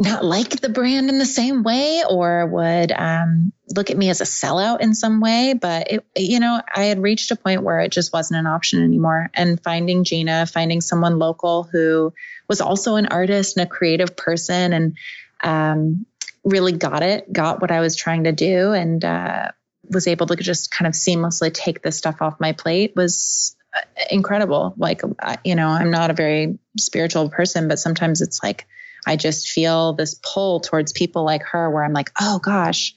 not 0.00 0.24
like 0.24 0.60
the 0.60 0.70
brand 0.70 1.10
in 1.10 1.18
the 1.18 1.26
same 1.26 1.62
way 1.62 2.02
or 2.08 2.46
would 2.46 2.90
um, 2.90 3.52
look 3.68 3.90
at 3.90 3.98
me 3.98 4.08
as 4.08 4.22
a 4.22 4.24
sellout 4.24 4.80
in 4.80 4.94
some 4.94 5.20
way. 5.20 5.52
But 5.52 5.90
it, 5.90 6.06
you 6.16 6.40
know, 6.40 6.60
I 6.74 6.84
had 6.84 7.02
reached 7.02 7.30
a 7.30 7.36
point 7.36 7.62
where 7.62 7.80
it 7.80 7.92
just 7.92 8.10
wasn't 8.10 8.40
an 8.40 8.46
option 8.46 8.82
anymore. 8.82 9.30
And 9.34 9.62
finding 9.62 10.04
Gina, 10.04 10.46
finding 10.46 10.80
someone 10.80 11.18
local 11.18 11.64
who 11.64 12.14
was 12.48 12.62
also 12.62 12.96
an 12.96 13.06
artist 13.06 13.58
and 13.58 13.66
a 13.66 13.70
creative 13.70 14.16
person, 14.16 14.72
and 14.72 14.96
um, 15.44 16.06
really 16.44 16.72
got 16.72 17.02
it, 17.02 17.32
got 17.32 17.60
what 17.60 17.70
I 17.70 17.80
was 17.80 17.96
trying 17.96 18.24
to 18.24 18.32
do, 18.32 18.72
and 18.72 19.04
uh, 19.04 19.48
was 19.88 20.06
able 20.06 20.26
to 20.26 20.36
just 20.36 20.70
kind 20.70 20.86
of 20.86 20.94
seamlessly 20.94 21.52
take 21.52 21.82
this 21.82 21.96
stuff 21.96 22.22
off 22.22 22.40
my 22.40 22.52
plate 22.52 22.94
was 22.96 23.56
uh, 23.74 23.80
incredible. 24.10 24.74
Like, 24.76 25.02
you 25.44 25.54
know, 25.54 25.68
I'm 25.68 25.90
not 25.90 26.10
a 26.10 26.14
very 26.14 26.58
spiritual 26.78 27.28
person, 27.28 27.68
but 27.68 27.78
sometimes 27.78 28.20
it's 28.20 28.42
like 28.42 28.66
I 29.06 29.16
just 29.16 29.48
feel 29.48 29.94
this 29.94 30.14
pull 30.14 30.60
towards 30.60 30.92
people 30.92 31.24
like 31.24 31.42
her 31.44 31.70
where 31.70 31.84
I'm 31.84 31.92
like, 31.92 32.10
oh 32.20 32.38
gosh, 32.38 32.94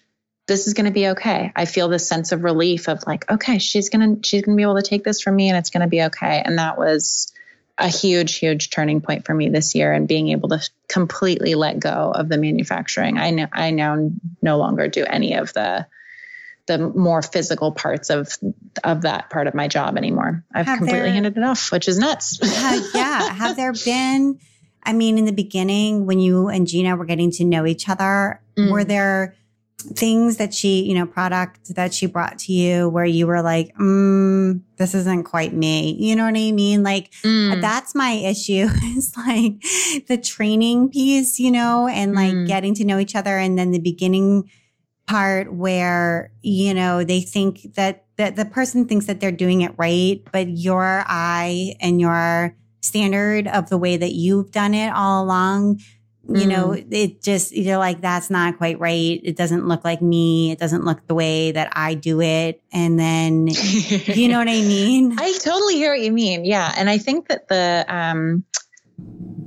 this 0.47 0.67
is 0.67 0.73
going 0.73 0.86
to 0.86 0.91
be 0.91 1.10
okay. 1.10 1.51
I 1.56 1.65
feel 1.65 1.88
this 1.88 2.08
sense 2.08 2.32
of 2.32 2.43
relief 2.43 2.89
of 2.89 3.03
like, 3.08 3.29
okay, 3.32 3.60
she's 3.60 3.89
going 3.89 4.21
to, 4.21 4.27
she's 4.27 4.41
going 4.41 4.56
to 4.56 4.60
be 4.60 4.63
able 4.63 4.75
to 4.75 4.82
take 4.82 5.03
this 5.03 5.21
from 5.21 5.36
me 5.36 5.49
and 5.49 5.58
it's 5.58 5.69
going 5.69 5.82
to 5.82 5.88
be 5.88 6.03
okay. 6.03 6.41
And 6.43 6.58
that 6.60 6.77
was, 6.77 7.32
a 7.77 7.88
huge, 7.88 8.38
huge 8.38 8.69
turning 8.69 9.01
point 9.01 9.25
for 9.25 9.33
me 9.33 9.49
this 9.49 9.73
year 9.73 9.93
and 9.93 10.07
being 10.07 10.29
able 10.29 10.49
to 10.49 10.69
completely 10.88 11.55
let 11.55 11.79
go 11.79 12.12
of 12.13 12.29
the 12.29 12.38
manufacturing. 12.38 13.17
I 13.17 13.31
know 13.31 13.47
I 13.51 13.71
now 13.71 14.12
no 14.41 14.57
longer 14.57 14.88
do 14.88 15.03
any 15.05 15.36
of 15.36 15.53
the 15.53 15.88
the 16.65 16.77
more 16.77 17.21
physical 17.21 17.71
parts 17.71 18.09
of 18.09 18.38
of 18.83 19.01
that 19.01 19.29
part 19.29 19.47
of 19.47 19.53
my 19.53 19.67
job 19.67 19.97
anymore. 19.97 20.43
I've 20.53 20.65
have 20.65 20.77
completely 20.77 21.01
there, 21.01 21.13
handed 21.13 21.38
it 21.38 21.43
off, 21.43 21.71
which 21.71 21.88
is 21.88 21.97
nuts. 21.97 22.39
yeah. 22.93 23.33
Have 23.33 23.55
there 23.55 23.73
been 23.73 24.39
I 24.86 24.93
mean, 24.93 25.17
in 25.17 25.25
the 25.25 25.33
beginning 25.33 26.05
when 26.05 26.19
you 26.19 26.49
and 26.49 26.67
Gina 26.67 26.95
were 26.95 27.05
getting 27.05 27.31
to 27.31 27.45
know 27.45 27.65
each 27.65 27.88
other, 27.88 28.41
mm. 28.57 28.71
were 28.71 28.83
there 28.83 29.35
things 29.80 30.38
that 30.38 30.54
she, 30.54 30.84
you 30.84 30.94
know, 30.94 31.06
product 31.06 31.76
that 31.76 31.94
she 31.94 32.06
brought 32.06 32.40
to 32.40 32.54
you 32.54 32.88
where 32.90 33.06
you 33.06 33.28
were 33.28 33.42
like, 33.42 33.76
mm, 33.76 34.62
this 34.78 34.96
isn't 34.96 35.24
quite 35.24 35.54
me. 35.54 35.96
You 36.00 36.15
know 36.15 36.24
what 36.24 36.38
I 36.38 36.52
mean? 36.52 36.84
Like 36.84 37.12
mm. 37.24 37.60
that's 37.62 37.94
my 37.94 38.12
issue 38.12 38.67
is 38.96 39.15
like 39.17 39.62
the 40.08 40.17
training 40.17 40.90
piece, 40.90 41.40
you 41.40 41.52
know, 41.52 41.88
and 41.88 42.13
like 42.13 42.34
mm. 42.34 42.48
getting 42.48 42.74
to 42.76 42.86
know 42.86 43.00
each 43.00 43.15
other. 43.15 43.38
And 43.38 43.58
then 43.58 43.71
the 43.71 43.80
beginning 43.80 44.50
part 45.06 45.54
where, 45.54 46.32
you 46.42 46.74
know, 46.74 47.04
they 47.04 47.21
think 47.21 47.74
that, 47.76 48.06
that 48.17 48.36
the 48.36 48.46
person 48.46 48.88
thinks 48.88 49.06
that 49.08 49.19
they're 49.19 49.32
doing 49.32 49.62
it 49.62 49.74
right, 49.78 50.21
but 50.32 50.50
your 50.50 51.04
eye 51.08 51.76
and 51.82 52.00
your 52.00 52.56
standard 52.82 53.48
of 53.48 53.69
the 53.69 53.78
way 53.78 53.98
that 53.98 54.13
you've 54.13 54.52
done 54.52 54.74
it 54.74 54.92
all 54.94 55.24
along 55.24 55.80
you 56.28 56.46
know, 56.46 56.69
mm. 56.69 56.88
it 56.90 57.21
just, 57.21 57.52
you're 57.52 57.78
like, 57.78 58.00
that's 58.00 58.30
not 58.30 58.58
quite 58.58 58.80
right. 58.80 59.19
It 59.24 59.36
doesn't 59.36 59.67
look 59.67 59.84
like 59.84 60.02
me. 60.02 60.52
It 60.52 60.60
doesn't 60.60 60.86
look 60.86 61.06
the 61.08 61.13
way 61.13 61.52
that 61.52 61.74
I 61.76 61.96
do 61.96 62.21
it. 62.21 62.62
And 62.71 62.98
then, 62.98 63.48
you 63.50 64.30
know 64.30 64.38
what 64.38 64.48
I 64.48 64.62
mean? 64.62 65.17
I 65.19 65.38
totally 65.40 65.76
hear 65.76 65.92
what 65.92 66.00
you 66.00 66.12
mean. 66.12 66.46
Yeah. 66.46 66.74
And 66.78 66.90
I 66.90 66.98
think 66.98 67.28
that 67.28 67.50
the, 67.50 67.86
um, 67.90 68.46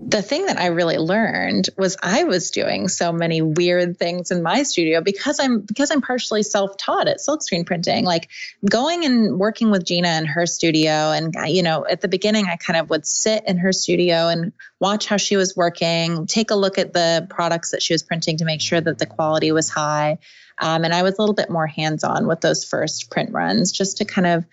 the 0.08 0.22
thing 0.22 0.46
that 0.46 0.56
I 0.56 0.66
really 0.66 0.98
learned 0.98 1.68
was 1.76 1.96
I 2.00 2.24
was 2.24 2.52
doing 2.52 2.86
so 2.86 3.12
many 3.12 3.42
weird 3.42 3.98
things 3.98 4.30
in 4.30 4.40
my 4.40 4.62
studio 4.62 5.00
because 5.00 5.40
I'm 5.40 5.62
because 5.62 5.90
I'm 5.90 6.00
partially 6.00 6.44
self-taught 6.44 7.08
at 7.08 7.18
silkscreen 7.18 7.66
printing. 7.66 8.04
Like 8.04 8.28
going 8.70 9.04
and 9.04 9.36
working 9.36 9.72
with 9.72 9.84
Gina 9.84 10.16
in 10.18 10.26
her 10.26 10.46
studio 10.46 11.10
and 11.10 11.34
you 11.46 11.64
know, 11.64 11.84
at 11.90 12.02
the 12.02 12.08
beginning 12.08 12.46
I 12.46 12.54
kind 12.54 12.78
of 12.78 12.88
would 12.88 13.04
sit 13.04 13.42
in 13.48 13.58
her 13.58 13.72
studio 13.72 14.28
and 14.28 14.52
watch 14.78 15.06
how 15.06 15.16
she 15.16 15.36
was 15.36 15.56
working, 15.56 16.26
take 16.26 16.52
a 16.52 16.56
look 16.56 16.78
at 16.78 16.92
the 16.92 17.26
products 17.28 17.72
that 17.72 17.82
she 17.82 17.92
was 17.92 18.04
printing 18.04 18.36
to 18.36 18.44
make 18.44 18.60
sure 18.60 18.80
that 18.80 18.98
the 18.98 19.06
quality 19.06 19.50
was 19.50 19.68
high. 19.68 20.18
Um, 20.58 20.84
and 20.84 20.94
I 20.94 21.02
was 21.02 21.18
a 21.18 21.20
little 21.20 21.34
bit 21.34 21.50
more 21.50 21.66
hands-on 21.66 22.28
with 22.28 22.40
those 22.40 22.64
first 22.64 23.10
print 23.10 23.32
runs 23.32 23.72
just 23.72 23.98
to 23.98 24.04
kind 24.04 24.26
of 24.28 24.46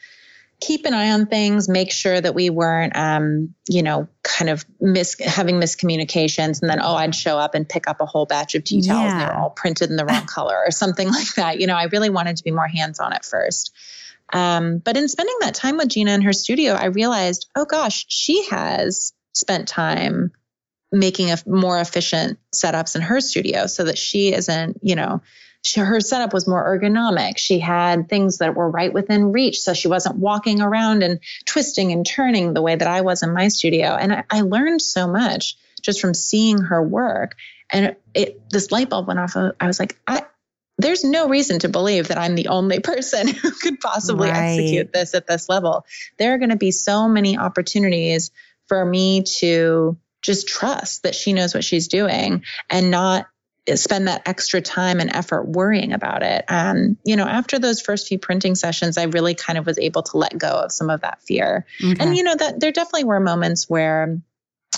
keep 0.65 0.85
an 0.85 0.93
eye 0.93 1.11
on 1.11 1.25
things, 1.25 1.67
make 1.67 1.91
sure 1.91 2.19
that 2.19 2.33
we 2.33 2.49
weren't, 2.49 2.95
um, 2.95 3.53
you 3.67 3.83
know, 3.83 4.07
kind 4.23 4.49
of 4.49 4.65
mis- 4.79 5.19
having 5.19 5.59
miscommunications. 5.59 6.61
And 6.61 6.69
then, 6.69 6.79
oh, 6.81 6.95
I'd 6.95 7.13
show 7.13 7.37
up 7.37 7.53
and 7.53 7.67
pick 7.67 7.87
up 7.87 7.99
a 7.99 8.05
whole 8.05 8.25
batch 8.25 8.55
of 8.55 8.63
tea 8.63 8.81
towels 8.81 9.05
yeah. 9.05 9.11
and 9.11 9.21
they're 9.21 9.35
all 9.35 9.49
printed 9.49 9.89
in 9.89 9.97
the 9.97 10.05
wrong 10.05 10.25
color 10.25 10.55
or 10.55 10.71
something 10.71 11.07
like 11.11 11.35
that. 11.35 11.59
You 11.59 11.67
know, 11.67 11.75
I 11.75 11.85
really 11.85 12.09
wanted 12.09 12.37
to 12.37 12.43
be 12.43 12.51
more 12.51 12.67
hands 12.67 12.99
on 12.99 13.11
at 13.13 13.25
first. 13.25 13.75
Um, 14.31 14.77
but 14.77 14.95
in 14.95 15.09
spending 15.09 15.35
that 15.41 15.53
time 15.53 15.77
with 15.77 15.89
Gina 15.89 16.11
in 16.11 16.21
her 16.21 16.33
studio, 16.33 16.73
I 16.73 16.85
realized, 16.85 17.49
oh 17.55 17.65
gosh, 17.65 18.05
she 18.07 18.45
has 18.45 19.13
spent 19.33 19.67
time 19.67 20.31
making 20.91 21.31
a 21.31 21.37
more 21.45 21.79
efficient 21.79 22.39
setups 22.53 22.95
in 22.95 23.01
her 23.01 23.19
studio 23.19 23.67
so 23.67 23.83
that 23.83 23.97
she 23.97 24.33
isn't, 24.33 24.77
you 24.81 24.95
know, 24.95 25.21
she, 25.63 25.79
her 25.79 26.01
setup 26.01 26.33
was 26.33 26.47
more 26.47 26.63
ergonomic. 26.63 27.37
She 27.37 27.57
had 27.57 28.09
things 28.09 28.39
that 28.39 28.53
were 28.53 28.69
right 28.69 28.93
within 28.93 29.31
reach. 29.31 29.61
So 29.61 29.73
she 29.73 29.87
wasn't 29.87 30.17
walking 30.17 30.61
around 30.61 31.03
and 31.03 31.19
twisting 31.45 31.91
and 31.93 32.05
turning 32.05 32.53
the 32.53 32.61
way 32.61 32.75
that 32.75 32.87
I 32.87 33.01
was 33.01 33.23
in 33.23 33.33
my 33.33 33.47
studio. 33.47 33.95
And 33.95 34.13
I, 34.13 34.23
I 34.29 34.41
learned 34.41 34.81
so 34.81 35.07
much 35.07 35.57
just 35.81 36.01
from 36.01 36.13
seeing 36.13 36.59
her 36.59 36.83
work. 36.83 37.35
And 37.71 37.95
it, 38.13 38.49
this 38.49 38.71
light 38.71 38.89
bulb 38.89 39.07
went 39.07 39.19
off. 39.19 39.37
I 39.37 39.67
was 39.67 39.79
like, 39.79 39.97
I, 40.05 40.23
there's 40.77 41.05
no 41.05 41.29
reason 41.29 41.59
to 41.59 41.69
believe 41.69 42.09
that 42.09 42.17
I'm 42.17 42.35
the 42.35 42.49
only 42.49 42.81
person 42.81 43.27
who 43.33 43.51
could 43.51 43.79
possibly 43.79 44.29
right. 44.29 44.59
execute 44.59 44.91
this 44.91 45.15
at 45.15 45.27
this 45.27 45.47
level. 45.47 45.85
There 46.17 46.33
are 46.33 46.37
going 46.39 46.49
to 46.49 46.57
be 46.57 46.71
so 46.71 47.07
many 47.07 47.37
opportunities 47.37 48.31
for 48.67 48.83
me 48.83 49.23
to 49.39 49.97
just 50.21 50.47
trust 50.47 51.03
that 51.03 51.15
she 51.15 51.31
knows 51.31 51.53
what 51.53 51.63
she's 51.63 51.87
doing 51.87 52.43
and 52.69 52.91
not 52.91 53.27
spend 53.75 54.07
that 54.07 54.23
extra 54.27 54.61
time 54.61 54.99
and 54.99 55.09
effort 55.09 55.47
worrying 55.47 55.93
about 55.93 56.23
it. 56.23 56.45
Um, 56.49 56.97
you 57.05 57.15
know, 57.15 57.25
after 57.25 57.59
those 57.59 57.81
first 57.81 58.07
few 58.07 58.19
printing 58.19 58.55
sessions, 58.55 58.97
I 58.97 59.03
really 59.03 59.35
kind 59.35 59.57
of 59.57 59.65
was 59.65 59.79
able 59.79 60.03
to 60.03 60.17
let 60.17 60.37
go 60.37 60.49
of 60.49 60.71
some 60.71 60.89
of 60.89 61.01
that 61.01 61.21
fear. 61.21 61.65
Okay. 61.83 61.95
And 61.99 62.15
you 62.15 62.23
know, 62.23 62.35
that 62.35 62.59
there 62.59 62.71
definitely 62.71 63.05
were 63.05 63.19
moments 63.19 63.69
where 63.69 64.19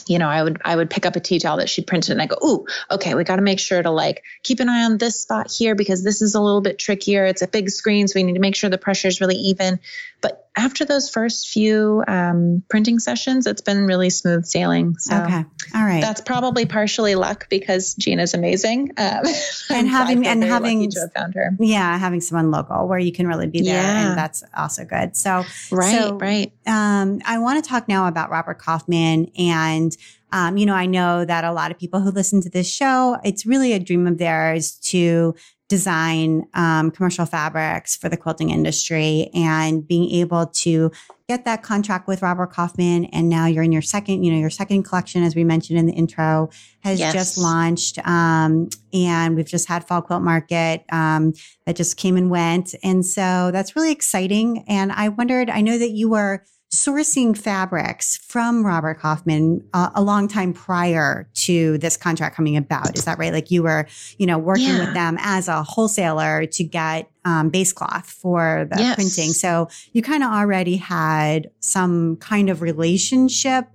you 0.07 0.19
know, 0.19 0.27
I 0.27 0.43
would 0.43 0.61
I 0.63 0.75
would 0.75 0.89
pick 0.89 1.05
up 1.05 1.15
a 1.15 1.19
tea 1.19 1.39
towel 1.39 1.57
that 1.57 1.69
she'd 1.69 1.87
printed 1.87 2.11
and 2.11 2.21
I 2.21 2.27
go, 2.27 2.37
ooh, 2.43 2.65
okay, 2.91 3.15
we 3.15 3.23
got 3.23 3.37
to 3.37 3.41
make 3.41 3.59
sure 3.59 3.81
to 3.81 3.89
like 3.89 4.23
keep 4.43 4.59
an 4.59 4.69
eye 4.69 4.83
on 4.83 4.97
this 4.97 5.21
spot 5.21 5.51
here 5.51 5.73
because 5.73 6.03
this 6.03 6.21
is 6.21 6.35
a 6.35 6.41
little 6.41 6.61
bit 6.61 6.77
trickier. 6.77 7.25
It's 7.25 7.41
a 7.41 7.47
big 7.47 7.69
screen, 7.69 8.07
so 8.07 8.19
we 8.19 8.23
need 8.23 8.33
to 8.33 8.39
make 8.39 8.55
sure 8.55 8.69
the 8.69 8.77
pressure 8.77 9.07
is 9.07 9.21
really 9.21 9.35
even. 9.35 9.79
But 10.25 10.49
after 10.55 10.85
those 10.85 11.07
first 11.07 11.49
few 11.49 12.03
um, 12.07 12.63
printing 12.67 12.97
sessions, 12.97 13.45
it's 13.45 13.61
been 13.61 13.85
really 13.85 14.09
smooth 14.09 14.43
sailing. 14.43 14.97
So 14.97 15.15
okay, 15.15 15.45
all 15.75 15.85
right, 15.85 16.01
that's 16.01 16.19
probably 16.21 16.65
partially 16.65 17.13
luck 17.13 17.47
because 17.47 17.93
Gina's 17.93 18.33
amazing. 18.33 18.93
Um, 19.05 19.23
and 19.69 19.87
having 19.87 20.25
and 20.25 20.43
having 20.43 20.89
found 21.15 21.35
her. 21.35 21.51
Yeah, 21.59 21.97
having 21.97 22.21
someone 22.21 22.49
local 22.49 22.87
where 22.87 22.97
you 22.97 23.11
can 23.11 23.27
really 23.27 23.45
be 23.47 23.61
there, 23.61 23.81
yeah. 23.81 24.09
and 24.09 24.17
that's 24.17 24.43
also 24.55 24.83
good. 24.83 25.15
So 25.15 25.43
right, 25.69 25.99
so, 25.99 26.17
right. 26.17 26.51
Um, 26.65 27.21
I 27.23 27.37
want 27.37 27.63
to 27.63 27.69
talk 27.69 27.87
now 27.87 28.07
about 28.07 28.31
Robert 28.31 28.57
Kaufman 28.57 29.31
and 29.37 29.95
um, 30.31 30.57
you 30.57 30.65
know, 30.65 30.73
I 30.73 30.85
know 30.85 31.23
that 31.23 31.45
a 31.45 31.53
lot 31.53 31.71
of 31.71 31.79
people 31.79 32.01
who 32.01 32.11
listen 32.11 32.41
to 32.41 32.49
this 32.49 32.69
show, 32.69 33.17
it's 33.23 33.45
really 33.45 33.71
a 33.71 33.79
dream 33.79 34.05
of 34.05 34.17
theirs 34.17 34.71
to 34.89 35.35
design 35.67 36.45
um, 36.53 36.91
commercial 36.91 37.25
fabrics 37.25 37.95
for 37.95 38.07
the 38.07 38.17
quilting 38.17 38.51
industry 38.51 39.29
and 39.33 39.87
being 39.87 40.11
able 40.11 40.45
to 40.45 40.91
get 41.27 41.43
that 41.45 41.63
contract 41.63 42.07
with 42.07 42.21
Robert 42.21 42.51
Kaufman. 42.51 43.05
And 43.05 43.29
now 43.29 43.47
you're 43.47 43.63
in 43.63 43.71
your 43.71 43.81
second, 43.81 44.23
you 44.23 44.31
know, 44.31 44.37
your 44.37 44.51
second 44.51 44.83
collection, 44.83 45.23
as 45.23 45.35
we 45.35 45.43
mentioned 45.43 45.79
in 45.79 45.87
the 45.87 45.93
intro, 45.93 46.49
has 46.81 46.99
yes. 46.99 47.13
just 47.13 47.37
launched. 47.37 47.97
Um, 48.07 48.69
and 48.93 49.35
we've 49.35 49.47
just 49.47 49.67
had 49.67 49.87
Fall 49.87 50.03
Quilt 50.03 50.21
Market 50.21 50.85
um, 50.91 51.33
that 51.65 51.75
just 51.75 51.97
came 51.97 52.15
and 52.15 52.29
went. 52.29 52.75
And 52.83 53.03
so 53.03 53.49
that's 53.51 53.75
really 53.75 53.91
exciting. 53.91 54.65
And 54.67 54.91
I 54.91 55.09
wondered, 55.09 55.49
I 55.49 55.61
know 55.61 55.79
that 55.79 55.91
you 55.91 56.09
were 56.09 56.43
sourcing 56.75 57.37
fabrics 57.37 58.17
from 58.17 58.65
Robert 58.65 58.99
Kaufman 58.99 59.67
uh, 59.73 59.89
a 59.95 60.01
long 60.01 60.27
time 60.27 60.53
prior 60.53 61.29
to 61.33 61.77
this 61.77 61.97
contract 61.97 62.35
coming 62.35 62.57
about. 62.57 62.97
Is 62.97 63.05
that 63.05 63.17
right? 63.17 63.33
Like 63.33 63.51
you 63.51 63.63
were, 63.63 63.87
you 64.17 64.25
know, 64.25 64.37
working 64.37 64.67
yeah. 64.67 64.85
with 64.85 64.93
them 64.93 65.17
as 65.19 65.47
a 65.47 65.63
wholesaler 65.63 66.45
to 66.45 66.63
get 66.63 67.09
um, 67.23 67.49
base 67.49 67.73
cloth 67.73 68.09
for 68.09 68.67
the 68.71 68.79
yes. 68.79 68.95
printing. 68.95 69.31
So 69.33 69.69
you 69.93 70.01
kind 70.01 70.23
of 70.23 70.31
already 70.31 70.77
had 70.77 71.49
some 71.59 72.17
kind 72.17 72.49
of 72.49 72.61
relationship 72.61 73.67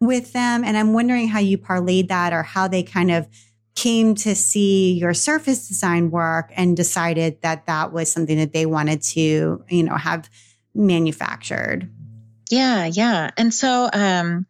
with 0.00 0.32
them. 0.32 0.64
And 0.64 0.76
I'm 0.76 0.92
wondering 0.92 1.28
how 1.28 1.40
you 1.40 1.58
parlayed 1.58 2.08
that 2.08 2.32
or 2.32 2.42
how 2.42 2.68
they 2.68 2.82
kind 2.82 3.10
of 3.10 3.28
came 3.74 4.14
to 4.16 4.34
see 4.34 4.94
your 4.94 5.14
surface 5.14 5.68
design 5.68 6.10
work 6.10 6.50
and 6.56 6.76
decided 6.76 7.40
that 7.42 7.66
that 7.66 7.92
was 7.92 8.10
something 8.10 8.36
that 8.36 8.52
they 8.52 8.66
wanted 8.66 9.00
to, 9.02 9.64
you 9.68 9.82
know, 9.84 9.94
have 9.94 10.28
manufactured. 10.74 11.88
Yeah, 12.50 12.86
yeah. 12.86 13.30
And 13.36 13.52
so, 13.52 13.88
um, 13.92 14.46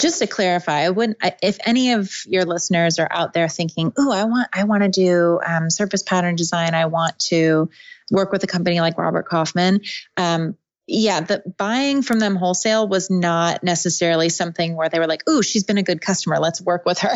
just 0.00 0.18
to 0.18 0.26
clarify, 0.26 0.80
I 0.80 0.90
wouldn't. 0.90 1.18
If 1.42 1.58
any 1.64 1.92
of 1.92 2.10
your 2.26 2.44
listeners 2.44 2.98
are 2.98 3.08
out 3.10 3.32
there 3.32 3.48
thinking, 3.48 3.92
"Oh, 3.96 4.12
I 4.12 4.24
want, 4.24 4.48
I 4.52 4.64
want 4.64 4.82
to 4.82 4.88
do 4.88 5.40
um, 5.44 5.70
surface 5.70 6.02
pattern 6.02 6.36
design. 6.36 6.74
I 6.74 6.86
want 6.86 7.18
to 7.30 7.70
work 8.10 8.30
with 8.30 8.44
a 8.44 8.46
company 8.46 8.80
like 8.80 8.98
Robert 8.98 9.26
Kaufman," 9.26 9.80
um, 10.16 10.56
yeah, 10.86 11.20
the 11.20 11.42
buying 11.56 12.02
from 12.02 12.20
them 12.20 12.36
wholesale 12.36 12.86
was 12.86 13.10
not 13.10 13.64
necessarily 13.64 14.28
something 14.28 14.76
where 14.76 14.88
they 14.88 14.98
were 14.98 15.06
like, 15.06 15.28
"Ooh, 15.28 15.42
she's 15.42 15.64
been 15.64 15.78
a 15.78 15.82
good 15.82 16.00
customer. 16.00 16.38
Let's 16.38 16.60
work 16.60 16.84
with 16.84 16.98
her." 16.98 17.14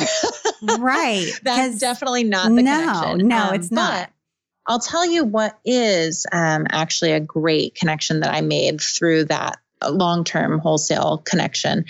right. 0.78 1.30
That's 1.42 1.78
definitely 1.78 2.24
not 2.24 2.48
the 2.48 2.62
no, 2.62 2.78
connection. 2.78 3.28
No, 3.28 3.48
um, 3.48 3.54
it's 3.54 3.70
not. 3.70 4.10
I'll 4.66 4.80
tell 4.80 5.04
you 5.04 5.24
what 5.24 5.58
is 5.64 6.26
um, 6.32 6.66
actually 6.70 7.12
a 7.12 7.20
great 7.20 7.74
connection 7.74 8.20
that 8.20 8.32
I 8.32 8.40
made 8.40 8.80
through 8.80 9.26
that 9.26 9.58
long 9.88 10.24
term 10.24 10.58
wholesale 10.58 11.18
connection. 11.18 11.84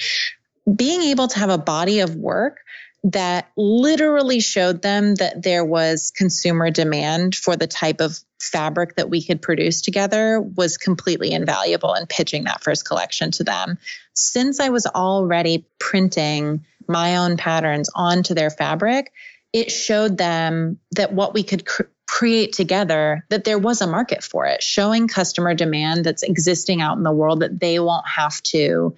Being 0.74 1.02
able 1.02 1.28
to 1.28 1.38
have 1.38 1.50
a 1.50 1.58
body 1.58 2.00
of 2.00 2.14
work 2.14 2.60
that 3.02 3.50
literally 3.56 4.40
showed 4.40 4.82
them 4.82 5.14
that 5.16 5.42
there 5.42 5.64
was 5.64 6.12
consumer 6.14 6.70
demand 6.70 7.34
for 7.34 7.56
the 7.56 7.66
type 7.66 8.00
of 8.00 8.18
fabric 8.40 8.96
that 8.96 9.08
we 9.08 9.24
could 9.24 9.40
produce 9.40 9.80
together 9.80 10.40
was 10.40 10.76
completely 10.76 11.32
invaluable 11.32 11.94
in 11.94 12.06
pitching 12.06 12.44
that 12.44 12.62
first 12.62 12.86
collection 12.86 13.30
to 13.30 13.44
them. 13.44 13.78
Since 14.12 14.60
I 14.60 14.68
was 14.68 14.86
already 14.86 15.66
printing 15.78 16.64
my 16.88 17.16
own 17.16 17.36
patterns 17.36 17.88
onto 17.94 18.34
their 18.34 18.50
fabric, 18.50 19.12
it 19.52 19.70
showed 19.70 20.18
them 20.18 20.78
that 20.92 21.12
what 21.12 21.32
we 21.32 21.42
could 21.42 21.64
create 22.10 22.52
together 22.52 23.24
that 23.28 23.44
there 23.44 23.56
was 23.56 23.80
a 23.80 23.86
market 23.86 24.24
for 24.24 24.44
it, 24.44 24.60
showing 24.64 25.06
customer 25.06 25.54
demand 25.54 26.04
that's 26.04 26.24
existing 26.24 26.82
out 26.82 26.96
in 26.96 27.04
the 27.04 27.12
world 27.12 27.38
that 27.38 27.60
they 27.60 27.78
won't 27.78 28.06
have 28.08 28.42
to 28.42 28.96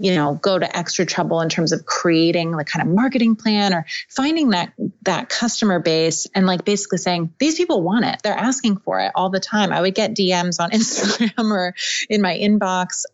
you 0.00 0.14
know 0.14 0.34
go 0.34 0.58
to 0.58 0.76
extra 0.76 1.06
trouble 1.06 1.40
in 1.40 1.48
terms 1.48 1.70
of 1.70 1.86
creating 1.86 2.50
the 2.50 2.64
kind 2.64 2.86
of 2.86 2.92
marketing 2.92 3.36
plan 3.36 3.72
or 3.72 3.86
finding 4.08 4.50
that 4.50 4.72
that 5.02 5.28
customer 5.28 5.78
base 5.78 6.26
and 6.34 6.46
like 6.46 6.64
basically 6.64 6.98
saying 6.98 7.32
these 7.38 7.54
people 7.54 7.80
want 7.80 8.04
it. 8.04 8.20
They're 8.24 8.32
asking 8.32 8.78
for 8.78 8.98
it 9.00 9.12
all 9.14 9.30
the 9.30 9.40
time. 9.40 9.72
I 9.72 9.80
would 9.80 9.94
get 9.94 10.16
dms 10.16 10.60
on 10.60 10.70
instagram 10.78 11.50
or 11.52 11.74
in 12.10 12.20
my 12.20 12.36
inbox 12.36 13.04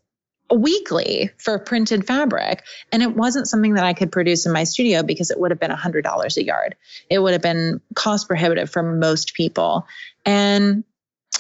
weekly 0.55 1.31
for 1.39 1.59
printed 1.59 2.07
fabric. 2.07 2.63
And 2.93 3.03
it 3.03 3.15
wasn't 3.15 3.49
something 3.49 3.75
that 3.75 3.85
I 3.85 3.93
could 3.93 4.13
produce 4.13 4.47
in 4.47 4.53
my 4.53 4.65
studio 4.65 5.03
because 5.03 5.31
it 5.31 5.39
would 5.39 5.51
have 5.51 5.61
been 5.61 5.71
$100 5.71 6.37
a 6.37 6.45
yard. 6.45 6.77
It 7.11 7.19
would 7.19 7.33
have 7.33 7.43
been 7.43 7.81
cost 7.95 8.29
prohibitive 8.29 8.71
for 8.71 8.83
most 8.83 9.35
people. 9.35 9.87
And 10.25 10.85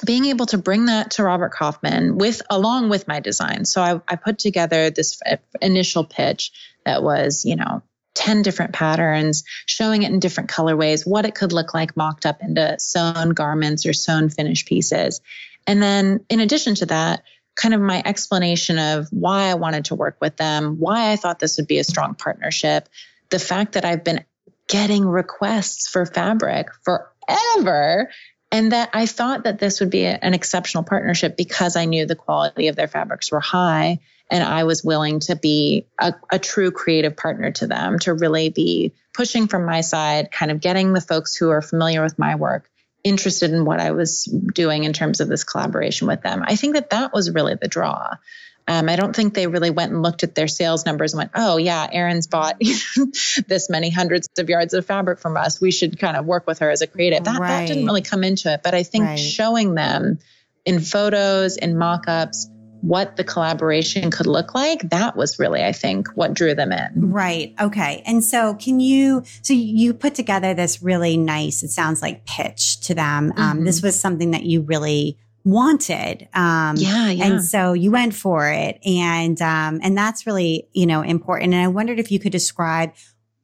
being 0.05 0.27
able 0.27 0.47
to 0.47 0.59
bring 0.59 0.87
that 0.87 1.13
to 1.13 1.25
Robert 1.25 1.53
Kaufman 1.53 2.19
with 2.19 2.43
along 2.51 2.89
with 2.89 3.09
my 3.09 3.21
design. 3.21 3.65
So 3.65 3.81
I, 3.81 4.01
I 4.09 4.17
put 4.17 4.39
together 4.39 4.91
this 4.91 5.21
uh, 5.25 5.37
initial 5.63 6.05
pitch 6.05 6.53
that 6.85 7.03
was, 7.03 7.45
you 7.45 7.57
know, 7.57 7.83
10 8.15 8.43
different 8.43 8.73
patterns, 8.73 9.45
showing 9.67 10.03
it 10.03 10.13
in 10.13 10.21
different 10.21 10.51
colorways, 10.51 11.07
what 11.07 11.27
it 11.27 11.35
could 11.35 11.53
look 11.53 11.75
like 11.75 11.97
mocked 11.97 12.27
up 12.27 12.43
into 12.43 12.77
sewn 12.79 13.31
garments 13.31 13.87
or 13.87 13.93
sewn 13.93 14.29
finished 14.29 14.67
pieces. 14.67 15.21
And 15.67 15.83
then 15.83 16.25
in 16.29 16.41
addition 16.41 16.75
to 16.77 16.87
that, 16.87 17.23
kind 17.55 17.75
of 17.75 17.81
my 17.81 18.03
explanation 18.05 18.79
of 18.79 19.09
why 19.11 19.45
I 19.45 19.55
wanted 19.55 19.87
to 19.87 19.95
work 19.95 20.17
with 20.21 20.37
them, 20.37 20.79
why 20.79 21.13
I 21.13 21.17
thought 21.17 21.39
this 21.39 21.57
would 21.57 21.67
be 21.67 21.79
a 21.79 21.85
strong 21.85 22.15
partnership, 22.15 22.89
the 23.31 23.39
fact 23.39 23.73
that 23.73 23.85
I've 23.85 24.05
been 24.05 24.25
getting 24.69 25.07
requests 25.07 25.89
for 25.89 26.07
fabric 26.07 26.69
forever 26.83 28.11
and 28.51 28.73
that 28.73 28.91
I 28.93 29.07
thought 29.07 29.45
that 29.45 29.59
this 29.59 29.81
would 29.81 29.91
be 29.91 30.05
an 30.05 30.35
exceptional 30.35 30.85
partnership 30.85 31.37
because 31.37 31.77
I 31.77 31.85
knew 31.85 32.07
the 32.07 32.17
quality 32.17 32.69
of 32.69 32.77
their 32.77 32.89
fabrics 32.89 33.31
were 33.31 33.41
high 33.41 34.01
and 34.31 34.43
I 34.43 34.65
was 34.65 34.83
willing 34.83 35.21
to 35.21 35.37
be 35.37 35.87
a, 35.99 36.15
a 36.31 36.39
true 36.39 36.71
creative 36.71 37.17
partner 37.17 37.51
to 37.53 37.67
them 37.67 37.99
to 38.01 38.15
really 38.15 38.49
be 38.49 38.93
pushing 39.13 39.49
from 39.49 39.65
my 39.65 39.83
side, 39.83 40.31
kind 40.31 40.51
of 40.51 40.61
getting 40.61 40.93
the 40.93 41.01
folks 41.01 41.37
who 41.37 41.51
are 41.51 41.63
familiar 41.63 42.03
with 42.03 42.19
my 42.19 42.37
work 42.37 42.71
interested 43.05 43.53
in 43.53 43.65
what 43.65 43.81
I 43.81 43.93
was 43.93 44.25
doing 44.25 44.85
in 44.85 44.93
terms 44.93 45.21
of 45.21 45.29
this 45.29 45.45
collaboration 45.45 46.09
with 46.09 46.23
them. 46.23 46.43
I 46.45 46.57
think 46.57 46.75
that 46.75 46.91
that 46.91 47.13
was 47.13 47.31
really 47.31 47.55
the 47.55 47.69
draw. 47.69 48.17
Um, 48.67 48.89
I 48.89 48.97
don't 48.97 49.15
think 49.15 49.35
they 49.35 49.47
really 49.47 49.71
went 49.71 49.93
and 49.93 50.03
looked 50.03 50.23
at 50.23 50.35
their 50.35 50.49
sales 50.49 50.87
numbers 50.87 51.13
and 51.13 51.19
went, 51.19 51.33
oh, 51.35 51.59
yeah, 51.59 51.87
Erin's 51.93 52.27
bought 52.27 52.59
this 53.47 53.69
many 53.69 53.91
hundreds 53.91 54.29
of 54.39 54.49
yards 54.49 54.73
of 54.73 54.87
fabric 54.87 55.19
from 55.19 55.37
us. 55.37 55.61
We 55.61 55.71
should 55.71 55.99
kind 55.99 56.17
of 56.17 56.25
work 56.25 56.47
with 56.47 56.61
her 56.61 56.71
as 56.71 56.81
a 56.81 56.87
creative. 56.87 57.25
That, 57.25 57.39
right. 57.39 57.49
that 57.49 57.69
didn't 57.69 57.85
really 57.85 58.01
come 58.01 58.25
into 58.25 58.51
it. 58.53 58.63
But 58.65 58.75
I 58.75 58.83
think 58.83 59.05
right. 59.05 59.19
showing 59.19 59.75
them 59.75 60.19
in 60.65 60.81
photos, 60.81 61.59
in 61.59 61.77
mock 61.77 62.09
ups, 62.09 62.49
what 62.85 63.17
the 63.17 63.25
collaboration 63.25 64.11
could 64.11 64.27
look 64.27 64.55
like, 64.55 64.91
that 64.91 65.17
was 65.17 65.39
really, 65.39 65.65
I 65.65 65.73
think, 65.73 66.09
what 66.17 66.35
drew 66.35 66.55
them 66.55 66.71
in. 66.71 67.11
Right. 67.11 67.55
Okay. 67.59 68.03
And 68.05 68.23
so, 68.23 68.55
can 68.55 68.79
you, 68.79 69.23
so 69.41 69.55
you 69.55 69.95
put 69.95 70.15
together 70.15 70.53
this 70.53 70.83
really 70.83 71.17
nice, 71.17 71.63
it 71.63 71.71
sounds 71.71 72.03
like 72.03 72.27
pitch 72.27 72.81
to 72.81 72.95
them. 72.95 73.05
Um, 73.05 73.33
mm-hmm. 73.33 73.43
Um, 73.43 73.65
this 73.65 73.83
was 73.83 73.99
something 73.99 74.33
that 74.33 74.43
you 74.43 74.61
really 74.61 75.17
wanted. 75.45 76.29
Um, 76.35 76.77
yeah, 76.77 77.09
yeah. 77.09 77.25
And 77.25 77.43
so 77.43 77.73
you 77.73 77.91
went 77.91 78.15
for 78.15 78.51
it. 78.51 78.79
And, 78.85 79.41
um, 79.41 79.81
and 79.83 79.97
that's 79.97 80.27
really, 80.27 80.69
you 80.75 80.85
know, 80.85 81.01
important. 81.01 81.55
And 81.55 81.63
I 81.63 81.69
wondered 81.69 81.99
if 81.99 82.13
you 82.13 82.19
could 82.19 82.33
describe 82.33 82.93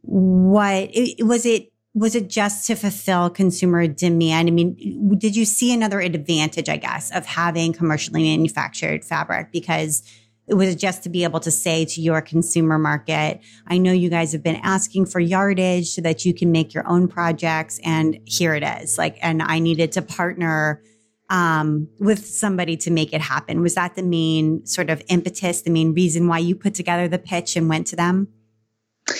what 0.02 0.90
it, 0.92 1.24
was 1.24 1.46
it 1.46 1.72
was 1.94 2.14
it 2.14 2.28
just 2.28 2.66
to 2.68 2.76
fulfill 2.76 3.30
consumer 3.30 3.86
demand? 3.86 4.48
I 4.48 4.52
mean, 4.52 5.18
did 5.18 5.34
you 5.34 5.44
see 5.44 5.72
another 5.72 6.00
advantage, 6.00 6.68
I 6.68 6.76
guess, 6.76 7.10
of 7.10 7.26
having 7.26 7.72
commercially 7.72 8.22
manufactured 8.22 9.04
fabric? 9.04 9.50
Because 9.50 10.02
it 10.46 10.54
was 10.54 10.74
just 10.76 11.02
to 11.04 11.08
be 11.08 11.24
able 11.24 11.40
to 11.40 11.50
say 11.50 11.84
to 11.84 12.00
your 12.00 12.20
consumer 12.20 12.78
market, 12.78 13.40
I 13.66 13.78
know 13.78 13.92
you 13.92 14.08
guys 14.08 14.32
have 14.32 14.42
been 14.42 14.60
asking 14.62 15.06
for 15.06 15.20
yardage 15.20 15.88
so 15.88 16.00
that 16.02 16.24
you 16.24 16.32
can 16.32 16.52
make 16.52 16.74
your 16.74 16.86
own 16.88 17.08
projects. 17.08 17.80
And 17.84 18.18
here 18.24 18.54
it 18.54 18.62
is. 18.62 18.96
Like, 18.96 19.18
and 19.22 19.42
I 19.42 19.58
needed 19.58 19.92
to 19.92 20.02
partner 20.02 20.82
um, 21.28 21.88
with 21.98 22.26
somebody 22.26 22.76
to 22.78 22.90
make 22.90 23.12
it 23.12 23.20
happen. 23.20 23.62
Was 23.62 23.74
that 23.74 23.94
the 23.94 24.02
main 24.02 24.66
sort 24.66 24.90
of 24.90 25.02
impetus, 25.08 25.62
the 25.62 25.70
main 25.70 25.94
reason 25.94 26.26
why 26.26 26.38
you 26.38 26.56
put 26.56 26.74
together 26.74 27.08
the 27.08 27.18
pitch 27.18 27.56
and 27.56 27.68
went 27.68 27.86
to 27.88 27.96
them? 27.96 28.28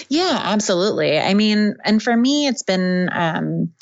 Yeah, 0.09 0.39
absolutely. 0.43 1.19
I 1.19 1.35
mean, 1.35 1.77
and 1.85 2.03
for 2.03 2.17
me, 2.17 2.47
it's 2.47 2.63
been 2.63 3.09
um, 3.13 3.73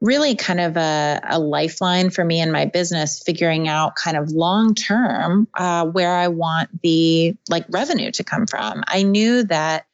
really 0.00 0.34
kind 0.34 0.60
of 0.60 0.76
a, 0.76 1.20
a, 1.24 1.38
lifeline 1.38 2.10
for 2.10 2.24
me 2.24 2.40
in 2.40 2.50
my 2.50 2.66
business, 2.66 3.22
figuring 3.22 3.68
out 3.68 3.94
kind 3.94 4.16
of 4.16 4.30
long 4.30 4.74
term 4.74 5.46
uh, 5.54 5.86
where 5.86 6.12
I 6.12 6.28
want 6.28 6.82
the 6.82 7.36
like 7.48 7.66
revenue 7.70 8.10
to 8.12 8.24
come 8.24 8.46
from. 8.46 8.82
I 8.86 9.04
knew 9.04 9.44
that 9.44 9.86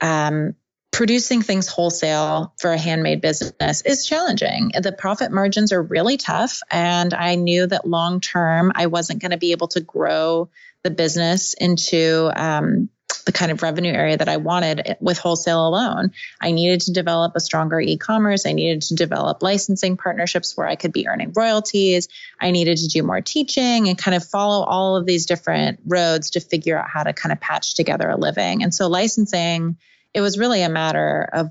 um, 0.00 0.54
producing 0.92 1.40
things 1.40 1.68
wholesale 1.68 2.52
for 2.60 2.70
a 2.72 2.78
handmade 2.78 3.22
business 3.22 3.82
is 3.82 4.06
challenging. 4.06 4.72
The 4.78 4.92
profit 4.92 5.32
margins 5.32 5.72
are 5.72 5.82
really 5.82 6.18
tough, 6.18 6.60
and 6.70 7.14
I 7.14 7.36
knew 7.36 7.66
that 7.66 7.86
long 7.86 8.20
term 8.20 8.72
I 8.74 8.86
wasn't 8.86 9.20
going 9.20 9.30
to 9.30 9.38
be 9.38 9.52
able 9.52 9.68
to 9.68 9.80
grow 9.80 10.50
the 10.82 10.90
business 10.90 11.54
into 11.54 12.30
um, 12.36 12.90
the 13.24 13.32
kind 13.32 13.52
of 13.52 13.62
revenue 13.62 13.92
area 13.92 14.16
that 14.16 14.28
I 14.28 14.38
wanted 14.38 14.96
with 15.00 15.18
wholesale 15.18 15.66
alone. 15.66 16.12
I 16.40 16.52
needed 16.52 16.82
to 16.82 16.92
develop 16.92 17.32
a 17.34 17.40
stronger 17.40 17.80
e 17.80 17.96
commerce. 17.96 18.46
I 18.46 18.52
needed 18.52 18.82
to 18.82 18.94
develop 18.94 19.42
licensing 19.42 19.96
partnerships 19.96 20.56
where 20.56 20.66
I 20.66 20.76
could 20.76 20.92
be 20.92 21.06
earning 21.06 21.32
royalties. 21.34 22.08
I 22.40 22.50
needed 22.50 22.78
to 22.78 22.88
do 22.88 23.02
more 23.02 23.20
teaching 23.20 23.88
and 23.88 23.98
kind 23.98 24.14
of 24.14 24.24
follow 24.24 24.64
all 24.64 24.96
of 24.96 25.06
these 25.06 25.26
different 25.26 25.80
roads 25.86 26.30
to 26.30 26.40
figure 26.40 26.78
out 26.78 26.88
how 26.88 27.02
to 27.02 27.12
kind 27.12 27.32
of 27.32 27.40
patch 27.40 27.74
together 27.74 28.08
a 28.08 28.16
living. 28.16 28.62
And 28.62 28.74
so 28.74 28.88
licensing, 28.88 29.76
it 30.14 30.20
was 30.20 30.38
really 30.38 30.62
a 30.62 30.68
matter 30.68 31.28
of 31.32 31.50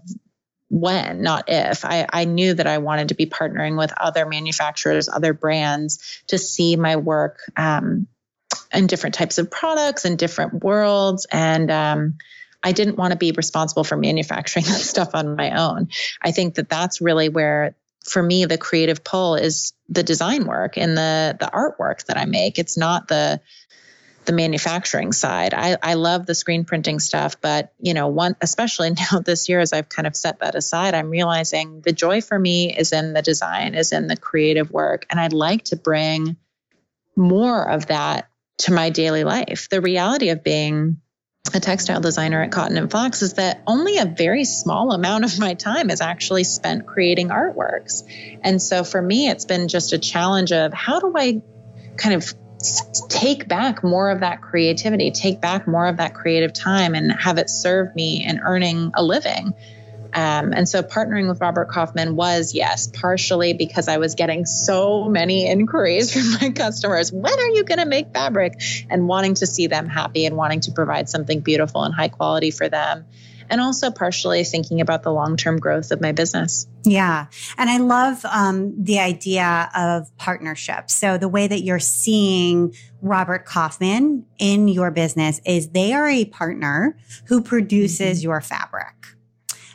when, 0.69 1.21
not 1.21 1.45
if. 1.47 1.83
I, 1.83 2.05
I 2.09 2.25
knew 2.25 2.53
that 2.53 2.67
I 2.67 2.77
wanted 2.77 3.09
to 3.09 3.15
be 3.15 3.25
partnering 3.25 3.77
with 3.77 3.91
other 3.97 4.25
manufacturers, 4.25 5.09
other 5.09 5.33
brands 5.33 6.21
to 6.27 6.37
see 6.37 6.75
my 6.75 6.95
work 6.95 7.39
um, 7.57 8.07
and 8.71 8.87
different 8.87 9.15
types 9.15 9.37
of 9.37 9.49
products 9.49 10.05
and 10.05 10.17
different 10.17 10.63
worlds. 10.63 11.25
And 11.31 11.71
um, 11.71 12.17
I 12.63 12.71
didn't 12.71 12.97
want 12.97 13.11
to 13.11 13.17
be 13.17 13.31
responsible 13.31 13.83
for 13.83 13.97
manufacturing 13.97 14.65
that 14.67 14.79
stuff 14.79 15.09
on 15.13 15.35
my 15.35 15.51
own. 15.51 15.89
I 16.21 16.31
think 16.31 16.55
that 16.55 16.69
that's 16.69 17.01
really 17.01 17.29
where, 17.29 17.75
for 18.03 18.21
me, 18.21 18.45
the 18.45 18.57
creative 18.57 19.03
pull 19.03 19.35
is 19.35 19.73
the 19.87 20.03
design 20.03 20.45
work 20.45 20.77
and 20.77 20.97
the 20.97 21.37
the 21.39 21.47
artwork 21.47 22.05
that 22.05 22.17
I 22.17 22.25
make. 22.25 22.59
It's 22.59 22.77
not 22.77 23.07
the 23.07 23.41
the 24.25 24.33
manufacturing 24.33 25.11
side. 25.11 25.55
I, 25.55 25.77
I 25.81 25.95
love 25.95 26.27
the 26.27 26.35
screen 26.35 26.63
printing 26.63 26.99
stuff, 26.99 27.41
but 27.41 27.73
you 27.79 27.95
know, 27.95 28.09
one 28.09 28.35
especially 28.41 28.91
now 29.11 29.19
this 29.19 29.49
year 29.49 29.59
as 29.59 29.73
I've 29.73 29.89
kind 29.89 30.07
of 30.07 30.15
set 30.15 30.39
that 30.39 30.55
aside, 30.55 30.93
I'm 30.93 31.09
realizing 31.09 31.81
the 31.81 31.93
joy 31.93 32.21
for 32.21 32.37
me 32.37 32.75
is 32.75 32.93
in 32.93 33.13
the 33.13 33.21
design, 33.21 33.73
is 33.73 33.91
in 33.91 34.07
the 34.07 34.17
creative 34.17 34.71
work. 34.71 35.05
And 35.09 35.19
I'd 35.19 35.33
like 35.33 35.65
to 35.65 35.75
bring 35.75 36.37
more 37.15 37.69
of 37.69 37.87
that 37.87 38.28
to 38.59 38.73
my 38.73 38.89
daily 38.89 39.23
life. 39.23 39.67
The 39.69 39.81
reality 39.81 40.29
of 40.29 40.43
being 40.43 40.97
a 41.53 41.59
textile 41.59 42.01
designer 42.01 42.41
at 42.43 42.51
Cotton 42.51 42.77
and 42.77 42.91
Flax 42.91 43.21
is 43.21 43.33
that 43.33 43.61
only 43.65 43.97
a 43.97 44.05
very 44.05 44.45
small 44.45 44.91
amount 44.91 45.23
of 45.23 45.39
my 45.39 45.55
time 45.55 45.89
is 45.89 46.01
actually 46.01 46.43
spent 46.43 46.85
creating 46.85 47.29
artworks. 47.29 48.03
And 48.43 48.61
so 48.61 48.83
for 48.83 49.01
me, 49.01 49.29
it's 49.29 49.45
been 49.45 49.67
just 49.67 49.93
a 49.93 49.97
challenge 49.97 50.51
of 50.51 50.73
how 50.73 50.99
do 50.99 51.13
I 51.15 51.41
kind 51.97 52.15
of 52.15 52.33
take 53.07 53.47
back 53.47 53.83
more 53.83 54.09
of 54.09 54.19
that 54.19 54.41
creativity, 54.41 55.11
take 55.11 55.39
back 55.41 55.67
more 55.67 55.87
of 55.87 55.97
that 55.97 56.13
creative 56.13 56.53
time 56.53 56.93
and 56.93 57.11
have 57.11 57.37
it 57.37 57.49
serve 57.49 57.95
me 57.95 58.25
in 58.25 58.39
earning 58.39 58.91
a 58.95 59.03
living. 59.03 59.53
Um, 60.13 60.53
and 60.53 60.67
so 60.67 60.81
partnering 60.81 61.29
with 61.29 61.41
Robert 61.41 61.69
Kaufman 61.69 62.15
was, 62.15 62.53
yes, 62.53 62.87
partially 62.87 63.53
because 63.53 63.87
I 63.87 63.97
was 63.97 64.15
getting 64.15 64.45
so 64.45 65.07
many 65.09 65.47
inquiries 65.47 66.13
from 66.13 66.31
my 66.41 66.53
customers. 66.53 67.11
When 67.11 67.33
are 67.33 67.49
you 67.49 67.63
going 67.63 67.79
to 67.79 67.85
make 67.85 68.13
fabric? 68.13 68.53
And 68.89 69.07
wanting 69.07 69.35
to 69.35 69.47
see 69.47 69.67
them 69.67 69.87
happy 69.87 70.25
and 70.25 70.35
wanting 70.35 70.61
to 70.61 70.71
provide 70.71 71.09
something 71.09 71.41
beautiful 71.41 71.83
and 71.83 71.93
high 71.93 72.07
quality 72.09 72.51
for 72.51 72.69
them. 72.69 73.05
And 73.51 73.59
also 73.61 73.89
partially 73.89 74.43
thinking 74.43 74.79
about 74.79 75.01
the 75.01 75.11
long 75.11 75.35
term 75.35 75.57
growth 75.57 75.91
of 75.91 76.01
my 76.01 76.11
business. 76.11 76.67
Yeah. 76.83 77.27
And 77.57 77.69
I 77.69 77.77
love 77.77 78.23
um, 78.25 78.83
the 78.83 78.99
idea 78.99 79.69
of 79.75 80.15
partnership. 80.17 80.91
So 80.91 81.17
the 81.17 81.27
way 81.27 81.47
that 81.47 81.61
you're 81.61 81.79
seeing 81.79 82.75
Robert 83.01 83.45
Kaufman 83.45 84.25
in 84.37 84.67
your 84.67 84.91
business 84.91 85.41
is 85.45 85.69
they 85.69 85.93
are 85.93 86.07
a 86.07 86.25
partner 86.25 86.95
who 87.25 87.41
produces 87.41 88.19
mm-hmm. 88.19 88.25
your 88.25 88.41
fabric. 88.41 88.98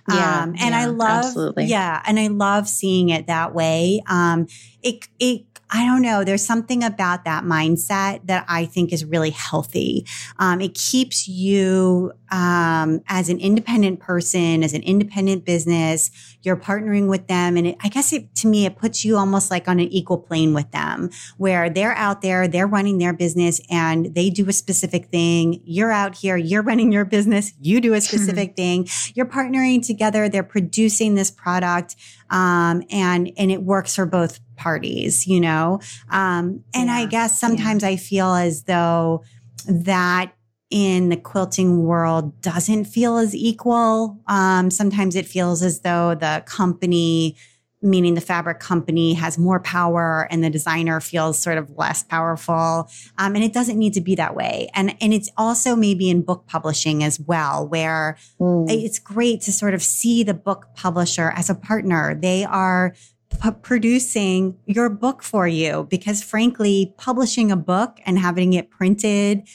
Yeah, 0.07 0.43
um, 0.43 0.51
and 0.51 0.75
yeah, 0.75 0.81
I 0.81 0.85
love, 0.87 1.25
absolutely. 1.25 1.65
yeah, 1.65 2.03
and 2.05 2.21
I 2.21 2.27
love 2.27 2.69
seeing 2.69 3.09
it 3.09 3.27
that 3.27 3.55
way. 3.55 4.03
Um, 4.07 4.47
it, 4.83 5.09
it, 5.19 5.45
I 5.75 5.85
don't 5.85 6.03
know. 6.03 6.22
There's 6.22 6.47
something 6.47 6.85
about 6.85 7.25
that 7.25 7.43
mindset 7.43 8.20
that 8.27 8.45
I 8.47 8.64
think 8.64 8.93
is 8.93 9.05
really 9.05 9.31
healthy. 9.31 10.07
Um, 10.39 10.61
it 10.61 10.75
keeps 10.75 11.27
you 11.27 12.12
um, 12.31 13.01
as 13.09 13.29
an 13.29 13.41
independent 13.41 13.99
person, 13.99 14.62
as 14.62 14.72
an 14.72 14.83
independent 14.83 15.45
business. 15.45 16.12
You're 16.43 16.57
partnering 16.57 17.09
with 17.09 17.27
them, 17.27 17.57
and 17.57 17.66
it, 17.66 17.77
I 17.81 17.89
guess 17.89 18.12
it, 18.12 18.33
to 18.37 18.47
me, 18.47 18.66
it 18.66 18.77
puts 18.77 19.05
you 19.05 19.16
almost 19.16 19.51
like 19.51 19.66
on 19.66 19.81
an 19.81 19.89
equal 19.89 20.18
plane 20.18 20.55
with 20.55 20.70
them, 20.70 21.11
where 21.39 21.68
they're 21.68 21.97
out 21.97 22.22
there, 22.22 22.47
they're 22.47 22.68
running 22.68 22.99
their 22.99 23.12
business, 23.12 23.61
and 23.68 24.14
they 24.14 24.31
do 24.31 24.49
a 24.49 24.53
specific 24.53 25.07
thing. 25.07 25.61
You're 25.64 25.91
out 25.91 26.14
here, 26.14 26.37
you're 26.37 26.62
running 26.62 26.93
your 26.93 27.05
business, 27.05 27.53
you 27.61 27.81
do 27.81 27.95
a 27.95 28.01
specific 28.01 28.55
thing. 28.55 28.89
You're 29.14 29.27
partnering 29.27 29.85
together. 29.85 30.29
They're 30.29 30.45
producing 30.45 31.16
this 31.16 31.33
product, 31.33 31.97
um, 32.31 32.85
and 32.91 33.33
and 33.37 33.51
it 33.51 33.64
works 33.64 33.97
for 33.97 34.07
both 34.07 34.39
parties, 34.57 35.27
you 35.27 35.41
know? 35.41 35.81
Um, 36.11 36.65
and 36.75 36.89
yeah. 36.89 36.97
I 36.97 37.07
guess 37.07 37.39
sometimes 37.39 37.83
yeah. 37.83 37.91
I 37.91 37.97
feel 37.97 38.35
as 38.35 38.65
though 38.65 39.23
that 39.67 40.33
in 40.71 41.09
the 41.09 41.17
quilting 41.17 41.85
world 41.85 42.41
doesn't 42.41 42.87
feel 42.87 43.17
as 43.19 43.35
equal. 43.35 44.21
Um, 44.27 44.71
sometimes 44.71 45.15
it 45.15 45.27
feels 45.27 45.63
as 45.63 45.81
though 45.81 46.15
the 46.15 46.43
company 46.47 47.37
meaning 47.85 48.15
the 48.15 48.21
fabric 48.21 48.59
company 48.59 49.13
has 49.13 49.39
more 49.39 49.61
power 49.61 50.27
and 50.31 50.43
the 50.43 50.51
designer 50.51 51.01
feels 51.01 51.39
sort 51.39 51.59
of 51.59 51.71
less 51.77 52.03
powerful. 52.03 52.89
Um, 53.19 53.35
and 53.35 53.45
it 53.45 53.53
doesn't 53.53 53.79
need 53.79 53.93
to 53.93 54.01
be 54.01 54.15
that 54.15 54.35
way. 54.35 54.71
And, 54.75 54.97
and 55.01 55.13
it's 55.13 55.31
also 55.37 55.77
maybe 55.77 56.09
in 56.09 56.23
book 56.23 56.47
publishing 56.47 57.05
as 57.05 57.21
well, 57.21 57.69
where 57.69 58.17
mm. 58.41 58.65
it's 58.69 58.99
great 58.99 59.43
to 59.43 59.53
sort 59.53 59.75
of 59.75 59.83
see 59.83 60.23
the 60.23 60.35
book 60.35 60.69
publisher 60.75 61.31
as 61.37 61.51
a 61.51 61.55
partner. 61.55 62.15
They 62.15 62.45
are 62.45 62.95
p- 63.41 63.51
producing 63.62 64.57
your 64.66 64.89
book 64.89 65.22
for 65.22 65.47
you 65.47 65.87
because 65.91 66.22
frankly, 66.22 66.95
publishing 66.97 67.51
a 67.51 67.57
book 67.57 67.99
and 68.07 68.18
having 68.18 68.53
it 68.53 68.70
printed 68.70 69.47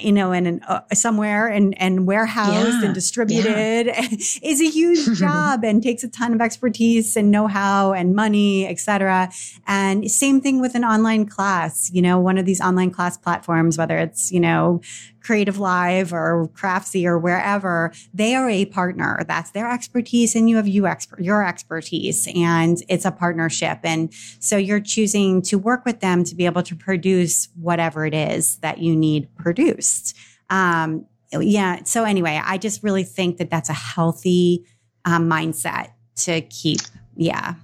you 0.00 0.12
know, 0.12 0.32
and 0.32 0.62
uh, 0.66 0.80
somewhere 0.92 1.46
and 1.46 1.78
and 1.80 2.06
warehoused 2.06 2.80
yeah, 2.80 2.84
and 2.84 2.94
distributed 2.94 3.86
yeah. 3.86 4.08
is 4.42 4.60
a 4.60 4.68
huge 4.68 5.18
job 5.18 5.62
and 5.62 5.82
takes 5.82 6.02
a 6.02 6.08
ton 6.08 6.32
of 6.32 6.40
expertise 6.40 7.16
and 7.16 7.30
know-how 7.30 7.92
and 7.92 8.14
money, 8.14 8.66
etc. 8.66 9.30
And 9.66 10.10
same 10.10 10.40
thing 10.40 10.60
with 10.60 10.74
an 10.74 10.84
online 10.84 11.26
class. 11.26 11.90
You 11.92 12.00
know, 12.00 12.18
one 12.18 12.38
of 12.38 12.46
these 12.46 12.60
online 12.60 12.90
class 12.92 13.18
platforms, 13.18 13.76
whether 13.76 13.98
it's 13.98 14.32
you 14.32 14.40
know 14.40 14.80
Creative 15.24 15.58
Live 15.58 16.12
or 16.12 16.48
Craftsy 16.54 17.06
or 17.06 17.18
wherever, 17.18 17.92
they 18.12 18.34
are 18.34 18.48
a 18.48 18.66
partner. 18.66 19.24
That's 19.26 19.50
their 19.52 19.70
expertise 19.70 20.34
and 20.34 20.48
you 20.48 20.56
have 20.56 20.68
you 20.68 20.86
expert, 20.86 21.20
your 21.20 21.44
expertise 21.44 22.28
and 22.34 22.82
it's 22.88 23.04
a 23.04 23.10
partnership. 23.10 23.78
And 23.82 24.12
so 24.38 24.56
you're 24.56 24.80
choosing 24.80 25.42
to 25.42 25.58
work 25.58 25.84
with 25.84 26.00
them 26.00 26.24
to 26.24 26.34
be 26.34 26.46
able 26.46 26.62
to 26.64 26.76
produce 26.76 27.48
whatever 27.60 28.04
it 28.04 28.14
is 28.14 28.58
that 28.58 28.78
you 28.78 28.94
need 28.94 29.34
produced. 29.36 30.16
Um, 30.50 31.06
yeah. 31.32 31.82
So 31.84 32.04
anyway, 32.04 32.40
I 32.44 32.58
just 32.58 32.82
really 32.82 33.04
think 33.04 33.38
that 33.38 33.50
that's 33.50 33.70
a 33.70 33.74
healthy 33.74 34.64
um, 35.04 35.28
mindset 35.28 35.92
to 36.16 36.42
keep. 36.42 36.80
Yeah. 37.16 37.54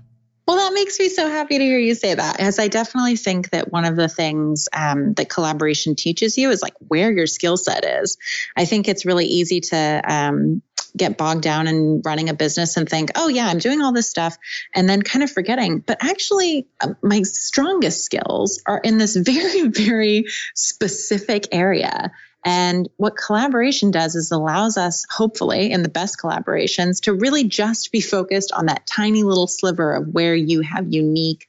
Well, 0.50 0.58
that 0.58 0.74
makes 0.74 0.98
me 0.98 1.08
so 1.08 1.28
happy 1.28 1.58
to 1.58 1.64
hear 1.64 1.78
you 1.78 1.94
say 1.94 2.12
that, 2.12 2.40
as 2.40 2.58
I 2.58 2.66
definitely 2.66 3.14
think 3.14 3.50
that 3.50 3.70
one 3.70 3.84
of 3.84 3.94
the 3.94 4.08
things 4.08 4.68
um, 4.72 5.14
that 5.14 5.28
collaboration 5.28 5.94
teaches 5.94 6.36
you 6.36 6.50
is 6.50 6.60
like 6.60 6.74
where 6.88 7.12
your 7.12 7.28
skill 7.28 7.56
set 7.56 7.84
is. 7.84 8.18
I 8.56 8.64
think 8.64 8.88
it's 8.88 9.06
really 9.06 9.26
easy 9.26 9.60
to 9.60 10.02
um, 10.04 10.60
get 10.96 11.16
bogged 11.16 11.42
down 11.42 11.68
in 11.68 12.02
running 12.04 12.30
a 12.30 12.34
business 12.34 12.76
and 12.76 12.88
think, 12.88 13.10
oh, 13.14 13.28
yeah, 13.28 13.46
I'm 13.46 13.58
doing 13.58 13.80
all 13.80 13.92
this 13.92 14.10
stuff, 14.10 14.36
and 14.74 14.88
then 14.88 15.02
kind 15.02 15.22
of 15.22 15.30
forgetting. 15.30 15.84
But 15.86 15.98
actually, 16.00 16.66
uh, 16.80 16.94
my 17.00 17.22
strongest 17.22 18.02
skills 18.02 18.60
are 18.66 18.80
in 18.82 18.98
this 18.98 19.14
very, 19.24 19.68
very 19.68 20.24
specific 20.56 21.46
area. 21.52 22.10
And 22.44 22.88
what 22.96 23.16
collaboration 23.16 23.90
does 23.90 24.14
is 24.14 24.30
allows 24.30 24.78
us, 24.78 25.04
hopefully, 25.10 25.72
in 25.72 25.82
the 25.82 25.90
best 25.90 26.18
collaborations, 26.18 27.02
to 27.02 27.12
really 27.12 27.44
just 27.44 27.92
be 27.92 28.00
focused 28.00 28.52
on 28.52 28.66
that 28.66 28.86
tiny 28.86 29.22
little 29.22 29.46
sliver 29.46 29.94
of 29.94 30.08
where 30.08 30.34
you 30.34 30.62
have 30.62 30.92
unique 30.92 31.46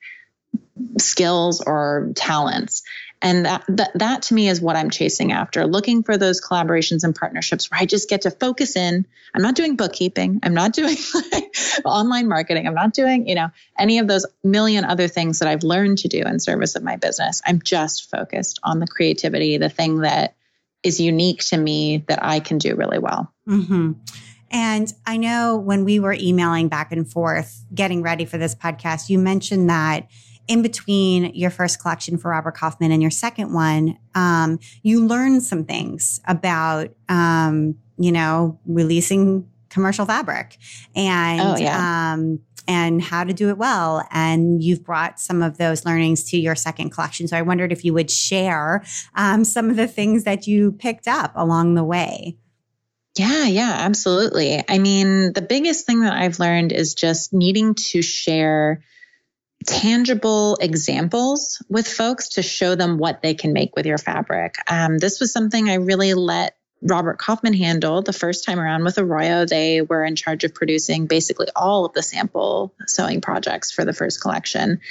skills 0.98 1.62
or 1.62 2.12
talents. 2.16 2.84
And 3.22 3.46
that, 3.46 3.64
that, 3.68 3.92
that 3.96 4.22
to 4.24 4.34
me 4.34 4.50
is 4.50 4.60
what 4.60 4.76
I'm 4.76 4.90
chasing 4.90 5.32
after, 5.32 5.68
looking 5.68 6.02
for 6.02 6.18
those 6.18 6.42
collaborations 6.42 7.04
and 7.04 7.16
partnerships 7.16 7.70
where 7.70 7.80
I 7.80 7.86
just 7.86 8.10
get 8.10 8.22
to 8.22 8.32
focus 8.32 8.76
in. 8.76 9.06
I'm 9.34 9.44
not 9.44 9.56
doing 9.56 9.76
bookkeeping. 9.76 10.40
I'm 10.42 10.56
not 10.56 10.74
doing 10.74 10.98
like 11.32 11.56
online 11.86 12.28
marketing. 12.28 12.68
I'm 12.68 12.74
not 12.74 12.94
doing, 12.94 13.28
you 13.28 13.36
know, 13.36 13.50
any 13.78 14.00
of 14.00 14.08
those 14.08 14.26
million 14.44 14.86
other 14.86 15.08
things 15.08 15.40
that 15.40 15.48
I've 15.48 15.64
learned 15.64 16.00
to 16.00 16.08
do 16.08 16.24
in 16.24 16.40
service 16.40 16.76
of 16.76 16.84
my 16.84 16.96
business. 16.96 17.42
I'm 17.46 17.62
just 17.62 18.10
focused 18.10 18.60
on 18.64 18.80
the 18.80 18.88
creativity, 18.88 19.58
the 19.58 19.70
thing 19.70 20.00
that 20.00 20.36
is 20.84 21.00
unique 21.00 21.44
to 21.46 21.58
me 21.58 22.04
that 22.08 22.24
I 22.24 22.40
can 22.40 22.58
do 22.58 22.76
really 22.76 23.00
well. 23.00 23.34
Mm-hmm. 23.48 23.94
And 24.52 24.94
I 25.06 25.18
know 25.18 25.58
when 25.58 25.86
we 25.86 26.00
were 26.00 26.16
emailing 26.20 26.68
back 26.68 26.92
and 26.92 27.10
forth, 27.10 27.64
getting 27.74 28.02
ready 28.02 28.26
for 28.26 28.38
this 28.38 28.54
podcast, 28.54 29.10
you 29.10 29.18
mentioned 29.18 29.70
that 29.70 30.08
in 30.48 30.62
between 30.62 31.34
your 31.34 31.50
first 31.50 31.82
collection 31.82 32.18
for 32.18 32.32
Robert 32.32 32.56
Kaufman 32.56 32.92
and 32.92 33.02
your 33.02 33.12
second 33.12 33.54
one, 33.54 33.98
um, 34.16 34.60
you 34.84 35.06
learned 35.06 35.44
some 35.44 35.64
things 35.64 36.20
about, 36.28 36.90
um, 37.08 37.76
you 37.98 38.12
know, 38.12 38.60
releasing 38.66 39.48
commercial 39.72 40.06
fabric 40.06 40.58
and 40.96 41.42
oh, 41.42 41.56
yeah. 41.58 42.14
um, 42.14 42.40
and 42.68 43.02
how 43.02 43.24
to 43.24 43.34
do 43.34 43.50
it 43.50 43.58
well. 43.58 44.08
And 44.12 44.62
you've 44.64 44.84
brought 44.84 45.20
some 45.20 45.42
of 45.42 45.58
those 45.58 45.86
learnings 45.86 46.26
to 46.26 46.38
your 46.38 46.56
second 46.56 46.92
collection. 46.92 47.28
So 47.28 47.38
I 47.38 47.42
wondered 47.42 47.72
if 47.72 47.84
you 47.84 47.94
would 47.94 48.12
share 48.12 48.84
um, 49.16 49.44
some 49.44 49.70
of 49.70 49.76
the 49.78 49.88
things 49.88 50.26
that 50.26 50.46
you 50.46 50.74
picked 50.74 51.08
up 51.08 51.32
along 51.36 51.74
the 51.74 51.84
way. 51.84 52.38
Yeah, 53.18 53.46
yeah, 53.46 53.74
absolutely. 53.80 54.64
I 54.70 54.80
mean, 54.80 55.34
the 55.34 55.42
biggest 55.42 55.86
thing 55.86 56.02
that 56.02 56.14
I've 56.14 56.40
learned 56.40 56.72
is 56.72 56.94
just 56.94 57.34
needing 57.34 57.76
to 57.76 58.02
share 58.02 58.84
tangible 59.66 60.58
examples 60.62 61.64
with 61.70 61.88
folks 61.88 62.30
to 62.30 62.42
show 62.42 62.76
them 62.76 62.98
what 62.98 63.22
they 63.22 63.34
can 63.34 63.54
make 63.54 63.76
with 63.76 63.86
your 63.86 63.98
fabric. 63.98 64.56
Um, 64.68 64.98
this 64.98 65.20
was 65.20 65.34
something 65.34 65.70
I 65.70 65.76
really 65.76 66.14
let 66.14 66.56
Robert 66.82 67.20
Kaufman 67.20 67.54
handled 67.54 68.06
the 68.06 68.14
first 68.14 68.44
time 68.44 68.60
around 68.60 68.84
with 68.84 68.98
Arroyo. 68.98 69.46
They 69.46 69.82
were 69.82 70.04
in 70.04 70.16
charge 70.16 70.44
of 70.44 70.56
producing 70.56 71.06
basically 71.06 71.48
all 71.56 71.86
of 71.86 71.94
the 71.94 72.02
sample 72.02 72.74
sewing 72.88 73.22
projects 73.22 73.72
for 73.72 73.86
the 73.86 73.94
first 73.94 74.20
collection. 74.20 74.82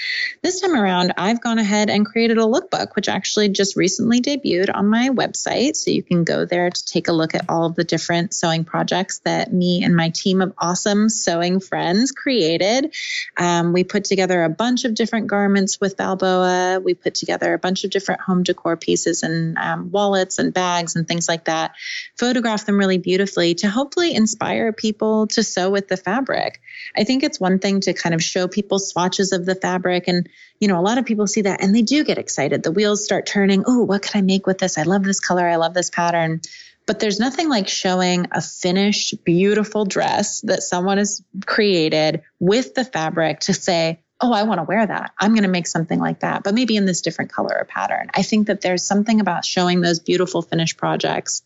This 0.40 0.60
time 0.60 0.76
around, 0.76 1.14
I've 1.16 1.40
gone 1.40 1.58
ahead 1.58 1.90
and 1.90 2.06
created 2.06 2.38
a 2.38 2.42
lookbook, 2.42 2.94
which 2.94 3.08
actually 3.08 3.48
just 3.48 3.74
recently 3.74 4.20
debuted 4.20 4.72
on 4.72 4.86
my 4.88 5.08
website. 5.08 5.74
So 5.74 5.90
you 5.90 6.04
can 6.04 6.22
go 6.22 6.44
there 6.44 6.70
to 6.70 6.84
take 6.84 7.08
a 7.08 7.12
look 7.12 7.34
at 7.34 7.46
all 7.48 7.66
of 7.66 7.74
the 7.74 7.84
different 7.84 8.34
sewing 8.34 8.64
projects 8.64 9.18
that 9.24 9.52
me 9.52 9.82
and 9.82 9.96
my 9.96 10.10
team 10.10 10.42
of 10.42 10.52
awesome 10.58 11.08
sewing 11.08 11.58
friends 11.58 12.12
created. 12.12 12.94
Um, 13.36 13.72
we 13.72 13.82
put 13.82 14.04
together 14.04 14.44
a 14.44 14.48
bunch 14.48 14.84
of 14.84 14.94
different 14.94 15.26
garments 15.26 15.80
with 15.80 15.96
Balboa. 15.96 16.80
We 16.80 16.94
put 16.94 17.16
together 17.16 17.52
a 17.52 17.58
bunch 17.58 17.82
of 17.82 17.90
different 17.90 18.20
home 18.20 18.44
decor 18.44 18.76
pieces 18.76 19.24
and 19.24 19.58
um, 19.58 19.90
wallets 19.90 20.38
and 20.38 20.54
bags 20.54 20.94
and 20.94 21.08
things 21.08 21.28
like 21.28 21.46
that 21.46 21.72
photograph 22.18 22.66
them 22.66 22.78
really 22.78 22.98
beautifully 22.98 23.54
to 23.56 23.68
hopefully 23.68 24.14
inspire 24.14 24.72
people 24.72 25.26
to 25.28 25.42
sew 25.42 25.70
with 25.70 25.88
the 25.88 25.96
fabric. 25.96 26.60
I 26.96 27.04
think 27.04 27.22
it's 27.22 27.40
one 27.40 27.58
thing 27.58 27.80
to 27.80 27.92
kind 27.92 28.14
of 28.14 28.22
show 28.22 28.48
people 28.48 28.78
swatches 28.78 29.32
of 29.32 29.46
the 29.46 29.54
fabric 29.54 30.08
and 30.08 30.28
you 30.60 30.68
know, 30.68 30.78
a 30.78 30.82
lot 30.82 30.98
of 30.98 31.06
people 31.06 31.26
see 31.26 31.42
that 31.42 31.62
and 31.62 31.74
they 31.74 31.82
do 31.82 32.04
get 32.04 32.18
excited. 32.18 32.62
The 32.62 32.70
wheels 32.70 33.02
start 33.02 33.26
turning. 33.26 33.64
Oh, 33.66 33.82
what 33.84 34.02
can 34.02 34.18
I 34.18 34.22
make 34.22 34.46
with 34.46 34.58
this? 34.58 34.76
I 34.76 34.82
love 34.82 35.02
this 35.04 35.20
color. 35.20 35.48
I 35.48 35.56
love 35.56 35.74
this 35.74 35.90
pattern. 35.90 36.42
But 36.86 37.00
there's 37.00 37.20
nothing 37.20 37.48
like 37.48 37.68
showing 37.68 38.26
a 38.32 38.42
finished, 38.42 39.24
beautiful 39.24 39.84
dress 39.84 40.40
that 40.42 40.62
someone 40.62 40.98
has 40.98 41.22
created 41.46 42.22
with 42.40 42.74
the 42.74 42.84
fabric 42.84 43.40
to 43.40 43.54
say, 43.54 44.00
oh, 44.20 44.32
I 44.32 44.42
want 44.42 44.58
to 44.58 44.64
wear 44.64 44.86
that. 44.86 45.12
I'm 45.18 45.32
going 45.32 45.44
to 45.44 45.48
make 45.48 45.66
something 45.66 45.98
like 45.98 46.20
that, 46.20 46.42
but 46.42 46.54
maybe 46.54 46.76
in 46.76 46.84
this 46.84 47.00
different 47.00 47.32
color 47.32 47.56
or 47.58 47.64
pattern. 47.64 48.10
I 48.14 48.22
think 48.22 48.48
that 48.48 48.60
there's 48.60 48.86
something 48.86 49.20
about 49.20 49.44
showing 49.44 49.80
those 49.80 50.00
beautiful 50.00 50.42
finished 50.42 50.76
projects 50.76 51.42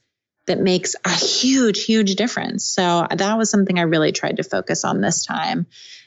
that 0.47 0.61
makes 0.61 0.95
a 1.05 1.11
huge, 1.11 1.84
huge 1.84 2.16
difference. 2.16 2.64
So 2.64 3.07
that 3.11 3.38
was 3.38 3.51
something 3.51 3.78
I 3.78 3.82
really 3.82 4.12
tried 4.12 4.36
to 4.36 4.42
focus 4.42 4.84
on 4.84 5.01
this 5.01 5.24
time. 5.24 5.66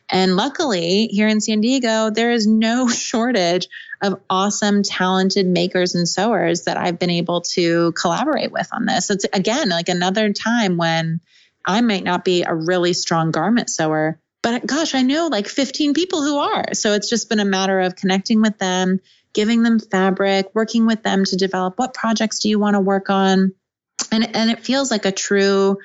And 0.09 0.35
luckily, 0.35 1.07
here 1.07 1.27
in 1.27 1.41
San 1.41 1.61
Diego, 1.61 2.09
there 2.09 2.31
is 2.31 2.47
no 2.47 2.87
shortage 2.87 3.67
of 4.01 4.21
awesome, 4.29 4.83
talented 4.83 5.47
makers 5.47 5.95
and 5.95 6.07
sewers 6.07 6.63
that 6.63 6.77
I've 6.77 6.99
been 6.99 7.09
able 7.09 7.41
to 7.41 7.91
collaborate 7.93 8.51
with 8.51 8.69
on 8.71 8.85
this. 8.85 9.09
It's 9.09 9.25
again 9.33 9.69
like 9.69 9.89
another 9.89 10.31
time 10.33 10.77
when 10.77 11.19
I 11.65 11.81
might 11.81 12.03
not 12.03 12.23
be 12.23 12.43
a 12.43 12.53
really 12.53 12.93
strong 12.93 13.31
garment 13.31 13.69
sewer, 13.69 14.19
but 14.43 14.65
gosh, 14.65 14.93
I 14.95 15.01
know 15.01 15.27
like 15.27 15.47
15 15.47 15.93
people 15.93 16.21
who 16.21 16.37
are. 16.37 16.73
So 16.73 16.93
it's 16.93 17.09
just 17.09 17.27
been 17.27 17.39
a 17.39 17.45
matter 17.45 17.81
of 17.81 17.95
connecting 17.95 18.41
with 18.41 18.57
them, 18.59 19.01
giving 19.33 19.63
them 19.63 19.79
fabric, 19.79 20.51
working 20.53 20.85
with 20.85 21.03
them 21.03 21.25
to 21.25 21.35
develop 21.35 21.77
what 21.77 21.93
projects 21.93 22.39
do 22.39 22.49
you 22.49 22.59
want 22.59 22.75
to 22.75 22.79
work 22.79 23.09
on 23.09 23.53
and 24.11 24.35
and 24.35 24.49
it 24.51 24.59
feels 24.59 24.91
like 24.91 25.05
a 25.05 25.11
true 25.11 25.77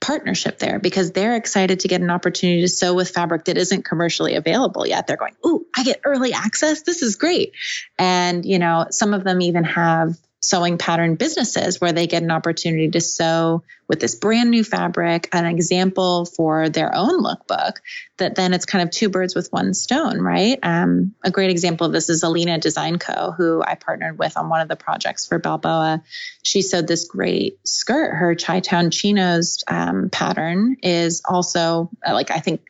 partnership 0.00 0.58
there 0.58 0.78
because 0.78 1.12
they're 1.12 1.36
excited 1.36 1.80
to 1.80 1.88
get 1.88 2.00
an 2.02 2.10
opportunity 2.10 2.60
to 2.60 2.68
sew 2.68 2.94
with 2.94 3.08
fabric 3.08 3.46
that 3.46 3.56
isn't 3.56 3.84
commercially 3.84 4.34
available 4.34 4.86
yet. 4.86 5.06
They're 5.06 5.16
going, 5.16 5.34
"Ooh, 5.46 5.66
I 5.76 5.82
get 5.82 6.00
early 6.04 6.32
access. 6.32 6.82
This 6.82 7.02
is 7.02 7.16
great." 7.16 7.52
And 7.98 8.44
you 8.44 8.58
know, 8.58 8.86
some 8.90 9.14
of 9.14 9.24
them 9.24 9.40
even 9.40 9.64
have 9.64 10.16
sewing 10.44 10.76
pattern 10.76 11.14
businesses 11.14 11.80
where 11.80 11.92
they 11.92 12.06
get 12.06 12.22
an 12.22 12.30
opportunity 12.30 12.90
to 12.90 13.00
sew 13.00 13.62
with 13.88 13.98
this 13.98 14.14
brand 14.14 14.50
new 14.50 14.62
fabric, 14.62 15.28
an 15.32 15.46
example 15.46 16.26
for 16.26 16.68
their 16.68 16.94
own 16.94 17.22
lookbook, 17.22 17.76
that 18.18 18.34
then 18.34 18.52
it's 18.52 18.66
kind 18.66 18.82
of 18.82 18.90
two 18.90 19.08
birds 19.08 19.34
with 19.34 19.50
one 19.52 19.72
stone, 19.72 20.20
right? 20.20 20.58
Um, 20.62 21.14
a 21.24 21.30
great 21.30 21.50
example 21.50 21.86
of 21.86 21.92
this 21.94 22.10
is 22.10 22.22
Alina 22.22 22.58
Design 22.58 22.98
Co., 22.98 23.32
who 23.32 23.62
I 23.66 23.74
partnered 23.74 24.18
with 24.18 24.36
on 24.36 24.50
one 24.50 24.60
of 24.60 24.68
the 24.68 24.76
projects 24.76 25.26
for 25.26 25.38
Balboa. 25.38 26.02
She 26.42 26.60
sewed 26.60 26.86
this 26.86 27.06
great 27.06 27.58
skirt. 27.66 28.14
Her 28.14 28.34
Chi 28.34 28.60
Town 28.60 28.90
Chinos 28.90 29.64
um, 29.66 30.10
pattern 30.10 30.76
is 30.82 31.22
also, 31.26 31.90
like, 32.06 32.30
I 32.30 32.40
think 32.40 32.60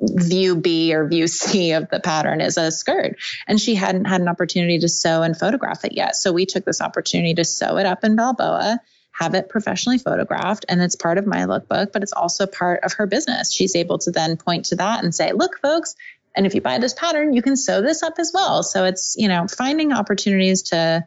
view 0.00 0.56
B 0.56 0.94
or 0.94 1.08
view 1.08 1.26
C 1.26 1.72
of 1.72 1.88
the 1.88 2.00
pattern 2.00 2.40
is 2.40 2.56
a 2.56 2.70
skirt. 2.70 3.16
And 3.46 3.60
she 3.60 3.74
hadn't 3.74 4.06
had 4.06 4.20
an 4.20 4.28
opportunity 4.28 4.78
to 4.80 4.88
sew 4.88 5.22
and 5.22 5.38
photograph 5.38 5.84
it 5.84 5.92
yet. 5.92 6.16
So 6.16 6.32
we 6.32 6.46
took 6.46 6.64
this 6.64 6.80
opportunity 6.80 7.34
to 7.34 7.44
sew 7.44 7.78
it 7.78 7.86
up 7.86 8.04
in 8.04 8.16
Balboa, 8.16 8.80
have 9.12 9.34
it 9.34 9.48
professionally 9.48 9.98
photographed. 9.98 10.66
And 10.68 10.82
it's 10.82 10.96
part 10.96 11.18
of 11.18 11.26
my 11.26 11.46
lookbook, 11.46 11.92
but 11.92 12.02
it's 12.02 12.12
also 12.12 12.46
part 12.46 12.84
of 12.84 12.94
her 12.94 13.06
business. 13.06 13.52
She's 13.52 13.74
able 13.76 13.98
to 13.98 14.10
then 14.10 14.36
point 14.36 14.66
to 14.66 14.76
that 14.76 15.02
and 15.02 15.14
say, 15.14 15.32
look, 15.32 15.58
folks, 15.58 15.96
and 16.34 16.44
if 16.44 16.54
you 16.54 16.60
buy 16.60 16.78
this 16.78 16.92
pattern, 16.92 17.32
you 17.32 17.40
can 17.40 17.56
sew 17.56 17.80
this 17.80 18.02
up 18.02 18.18
as 18.18 18.30
well. 18.34 18.62
So 18.62 18.84
it's, 18.84 19.16
you 19.16 19.28
know, 19.28 19.46
finding 19.48 19.92
opportunities 19.92 20.64
to 20.64 21.06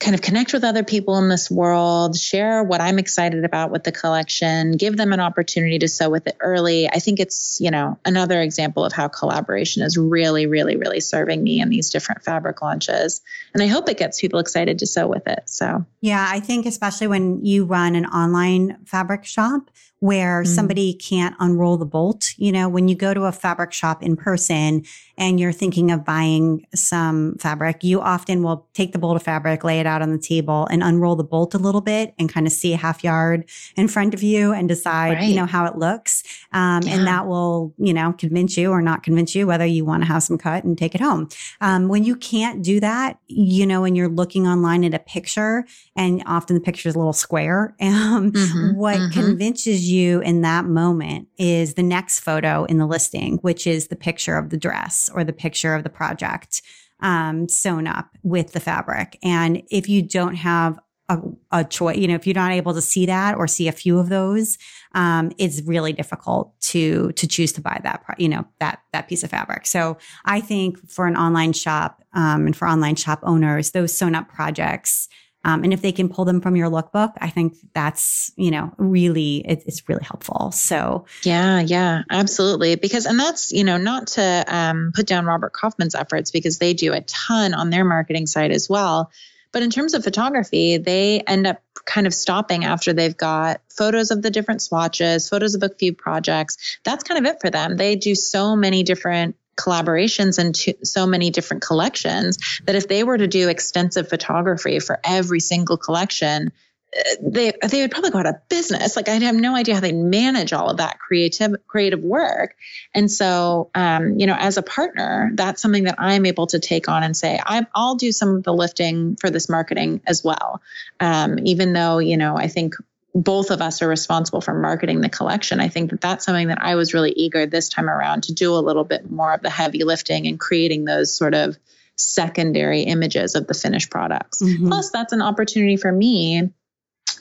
kind 0.00 0.14
of 0.14 0.22
connect 0.22 0.54
with 0.54 0.64
other 0.64 0.82
people 0.82 1.18
in 1.18 1.28
this 1.28 1.50
world, 1.50 2.16
share 2.16 2.64
what 2.64 2.80
I'm 2.80 2.98
excited 2.98 3.44
about 3.44 3.70
with 3.70 3.84
the 3.84 3.92
collection, 3.92 4.72
give 4.72 4.96
them 4.96 5.12
an 5.12 5.20
opportunity 5.20 5.78
to 5.78 5.88
sew 5.88 6.08
with 6.08 6.26
it 6.26 6.38
early. 6.40 6.88
I 6.88 6.98
think 7.00 7.20
it's, 7.20 7.58
you 7.60 7.70
know, 7.70 7.98
another 8.06 8.40
example 8.40 8.82
of 8.82 8.94
how 8.94 9.08
collaboration 9.08 9.82
is 9.82 9.98
really, 9.98 10.46
really, 10.46 10.76
really 10.76 11.00
serving 11.00 11.44
me 11.44 11.60
in 11.60 11.68
these 11.68 11.90
different 11.90 12.24
fabric 12.24 12.62
launches. 12.62 13.20
And 13.52 13.62
I 13.62 13.66
hope 13.66 13.90
it 13.90 13.98
gets 13.98 14.20
people 14.20 14.40
excited 14.40 14.78
to 14.78 14.86
sew 14.86 15.06
with 15.06 15.26
it. 15.26 15.42
So, 15.44 15.84
yeah, 16.00 16.26
I 16.28 16.40
think 16.40 16.64
especially 16.64 17.06
when 17.06 17.44
you 17.44 17.66
run 17.66 17.94
an 17.94 18.06
online 18.06 18.78
fabric 18.86 19.26
shop, 19.26 19.70
where 20.00 20.42
mm. 20.42 20.46
somebody 20.46 20.94
can't 20.94 21.36
unroll 21.38 21.76
the 21.76 21.86
bolt. 21.86 22.32
You 22.36 22.52
know, 22.52 22.68
when 22.68 22.88
you 22.88 22.94
go 22.94 23.14
to 23.14 23.24
a 23.24 23.32
fabric 23.32 23.72
shop 23.72 24.02
in 24.02 24.16
person 24.16 24.84
and 25.16 25.38
you're 25.38 25.52
thinking 25.52 25.90
of 25.90 26.04
buying 26.04 26.66
some 26.74 27.36
fabric, 27.38 27.84
you 27.84 28.00
often 28.00 28.42
will 28.42 28.66
take 28.72 28.92
the 28.92 28.98
bolt 28.98 29.16
of 29.16 29.22
fabric, 29.22 29.62
lay 29.62 29.78
it 29.78 29.86
out 29.86 30.00
on 30.00 30.10
the 30.10 30.18
table 30.18 30.66
and 30.70 30.82
unroll 30.82 31.16
the 31.16 31.24
bolt 31.24 31.54
a 31.54 31.58
little 31.58 31.82
bit 31.82 32.14
and 32.18 32.32
kind 32.32 32.46
of 32.46 32.52
see 32.52 32.72
a 32.72 32.78
half 32.78 33.04
yard 33.04 33.48
in 33.76 33.88
front 33.88 34.14
of 34.14 34.22
you 34.22 34.52
and 34.52 34.68
decide, 34.68 35.18
right. 35.18 35.28
you 35.28 35.36
know, 35.36 35.44
how 35.44 35.66
it 35.66 35.76
looks. 35.76 36.22
Um, 36.52 36.82
yeah. 36.82 36.94
and 36.94 37.06
that 37.06 37.26
will, 37.26 37.74
you 37.76 37.92
know, 37.92 38.14
convince 38.14 38.56
you 38.56 38.70
or 38.70 38.80
not 38.80 39.02
convince 39.02 39.34
you 39.34 39.46
whether 39.46 39.66
you 39.66 39.84
want 39.84 40.02
to 40.02 40.08
have 40.08 40.22
some 40.22 40.38
cut 40.38 40.64
and 40.64 40.78
take 40.78 40.94
it 40.94 41.00
home. 41.02 41.28
Um, 41.60 41.88
when 41.88 42.04
you 42.04 42.16
can't 42.16 42.62
do 42.62 42.80
that, 42.80 43.18
you 43.26 43.66
know, 43.66 43.82
when 43.82 43.94
you're 43.94 44.08
looking 44.08 44.46
online 44.46 44.84
at 44.84 44.94
a 44.94 44.98
picture 44.98 45.66
and 45.94 46.22
often 46.24 46.54
the 46.54 46.62
picture 46.62 46.88
is 46.88 46.94
a 46.94 46.98
little 46.98 47.12
square, 47.12 47.74
um, 47.82 48.32
mm-hmm. 48.32 48.76
what 48.76 48.96
mm-hmm. 48.96 49.12
convinces 49.12 49.89
you 49.89 49.89
in 49.98 50.42
that 50.42 50.64
moment 50.64 51.28
is 51.38 51.74
the 51.74 51.82
next 51.82 52.20
photo 52.20 52.64
in 52.64 52.78
the 52.78 52.86
listing, 52.86 53.38
which 53.38 53.66
is 53.66 53.88
the 53.88 53.96
picture 53.96 54.36
of 54.36 54.50
the 54.50 54.56
dress 54.56 55.10
or 55.14 55.24
the 55.24 55.32
picture 55.32 55.74
of 55.74 55.84
the 55.84 55.90
project 55.90 56.62
um, 57.00 57.48
sewn 57.48 57.86
up 57.86 58.10
with 58.22 58.52
the 58.52 58.60
fabric. 58.60 59.18
And 59.22 59.62
if 59.70 59.88
you 59.88 60.02
don't 60.02 60.36
have 60.36 60.78
a, 61.08 61.18
a, 61.50 61.64
choice, 61.64 61.96
you 61.96 62.06
know, 62.06 62.14
if 62.14 62.26
you're 62.26 62.34
not 62.34 62.52
able 62.52 62.72
to 62.74 62.80
see 62.80 63.06
that 63.06 63.36
or 63.36 63.48
see 63.48 63.66
a 63.66 63.72
few 63.72 63.98
of 63.98 64.08
those, 64.08 64.58
um, 64.94 65.32
it's 65.38 65.60
really 65.62 65.92
difficult 65.92 66.58
to 66.60 67.10
to 67.12 67.26
choose 67.26 67.52
to 67.52 67.60
buy 67.60 67.80
that, 67.82 68.04
you 68.18 68.28
know, 68.28 68.46
that 68.60 68.80
that 68.92 69.08
piece 69.08 69.24
of 69.24 69.30
fabric. 69.30 69.66
So 69.66 69.98
I 70.24 70.40
think 70.40 70.88
for 70.88 71.06
an 71.06 71.16
online 71.16 71.52
shop 71.52 72.02
um, 72.12 72.46
and 72.46 72.56
for 72.56 72.68
online 72.68 72.96
shop 72.96 73.20
owners, 73.24 73.72
those 73.72 73.96
sewn 73.96 74.14
up 74.14 74.28
projects 74.28 75.08
um, 75.44 75.64
and 75.64 75.72
if 75.72 75.80
they 75.80 75.92
can 75.92 76.08
pull 76.08 76.24
them 76.24 76.40
from 76.40 76.56
your 76.56 76.68
lookbook, 76.68 77.14
I 77.18 77.30
think 77.30 77.54
that's, 77.72 78.30
you 78.36 78.50
know, 78.50 78.72
really, 78.76 79.38
it, 79.38 79.62
it's 79.66 79.88
really 79.88 80.04
helpful. 80.04 80.50
So, 80.52 81.06
yeah, 81.22 81.60
yeah, 81.60 82.02
absolutely. 82.10 82.76
Because, 82.76 83.06
and 83.06 83.18
that's, 83.18 83.50
you 83.50 83.64
know, 83.64 83.78
not 83.78 84.08
to 84.08 84.44
um, 84.46 84.92
put 84.94 85.06
down 85.06 85.24
Robert 85.24 85.52
Kaufman's 85.52 85.94
efforts 85.94 86.30
because 86.30 86.58
they 86.58 86.74
do 86.74 86.92
a 86.92 87.00
ton 87.00 87.54
on 87.54 87.70
their 87.70 87.84
marketing 87.84 88.26
side 88.26 88.50
as 88.50 88.68
well. 88.68 89.10
But 89.52 89.62
in 89.62 89.70
terms 89.70 89.94
of 89.94 90.04
photography, 90.04 90.76
they 90.76 91.20
end 91.20 91.46
up 91.46 91.60
kind 91.84 92.06
of 92.06 92.14
stopping 92.14 92.64
after 92.64 92.92
they've 92.92 93.16
got 93.16 93.62
photos 93.68 94.10
of 94.10 94.22
the 94.22 94.30
different 94.30 94.62
swatches, 94.62 95.28
photos 95.28 95.54
of 95.54 95.62
a 95.62 95.70
few 95.70 95.92
projects. 95.92 96.78
That's 96.84 97.02
kind 97.02 97.24
of 97.24 97.32
it 97.32 97.40
for 97.40 97.50
them. 97.50 97.76
They 97.76 97.96
do 97.96 98.14
so 98.14 98.54
many 98.54 98.82
different 98.82 99.36
collaborations 99.56 100.38
and 100.38 100.56
so 100.86 101.06
many 101.06 101.30
different 101.30 101.62
collections 101.62 102.38
that 102.66 102.74
if 102.74 102.88
they 102.88 103.04
were 103.04 103.18
to 103.18 103.26
do 103.26 103.48
extensive 103.48 104.08
photography 104.08 104.78
for 104.80 105.00
every 105.04 105.40
single 105.40 105.76
collection, 105.76 106.52
uh, 106.96 107.02
they 107.22 107.52
they 107.68 107.82
would 107.82 107.90
probably 107.90 108.10
go 108.10 108.18
out 108.18 108.26
of 108.26 108.48
business. 108.48 108.96
Like 108.96 109.08
I 109.08 109.12
have 109.12 109.34
no 109.34 109.54
idea 109.54 109.74
how 109.74 109.80
they 109.80 109.92
manage 109.92 110.52
all 110.52 110.70
of 110.70 110.78
that 110.78 110.98
creative 110.98 111.54
creative 111.68 112.00
work. 112.00 112.56
And 112.94 113.10
so, 113.10 113.70
um, 113.74 114.18
you 114.18 114.26
know, 114.26 114.36
as 114.36 114.56
a 114.56 114.62
partner, 114.62 115.30
that's 115.34 115.62
something 115.62 115.84
that 115.84 115.96
I'm 115.98 116.26
able 116.26 116.48
to 116.48 116.58
take 116.58 116.88
on 116.88 117.04
and 117.04 117.16
say 117.16 117.40
i 117.44 117.64
will 117.76 117.94
do 117.94 118.10
some 118.10 118.36
of 118.36 118.42
the 118.42 118.52
lifting 118.52 119.16
for 119.16 119.30
this 119.30 119.48
marketing 119.48 120.00
as 120.06 120.24
well. 120.24 120.62
Um, 120.98 121.38
even 121.44 121.72
though 121.72 121.98
you 121.98 122.16
know, 122.16 122.36
I 122.36 122.48
think 122.48 122.74
both 123.14 123.50
of 123.50 123.60
us 123.60 123.82
are 123.82 123.88
responsible 123.88 124.40
for 124.40 124.54
marketing 124.54 125.00
the 125.00 125.08
collection. 125.08 125.60
I 125.60 125.68
think 125.68 125.90
that 125.90 126.00
that's 126.00 126.24
something 126.24 126.48
that 126.48 126.62
I 126.62 126.76
was 126.76 126.94
really 126.94 127.12
eager 127.12 127.46
this 127.46 127.68
time 127.68 127.90
around 127.90 128.24
to 128.24 128.34
do 128.34 128.54
a 128.54 128.60
little 128.60 128.84
bit 128.84 129.10
more 129.10 129.32
of 129.32 129.42
the 129.42 129.50
heavy 129.50 129.84
lifting 129.84 130.26
and 130.26 130.38
creating 130.38 130.84
those 130.84 131.14
sort 131.14 131.34
of 131.34 131.58
secondary 131.96 132.82
images 132.82 133.34
of 133.34 133.46
the 133.46 133.54
finished 133.54 133.90
products. 133.90 134.42
Mm-hmm. 134.42 134.68
Plus, 134.68 134.90
that's 134.90 135.12
an 135.12 135.22
opportunity 135.22 135.76
for 135.76 135.90
me 135.90 136.50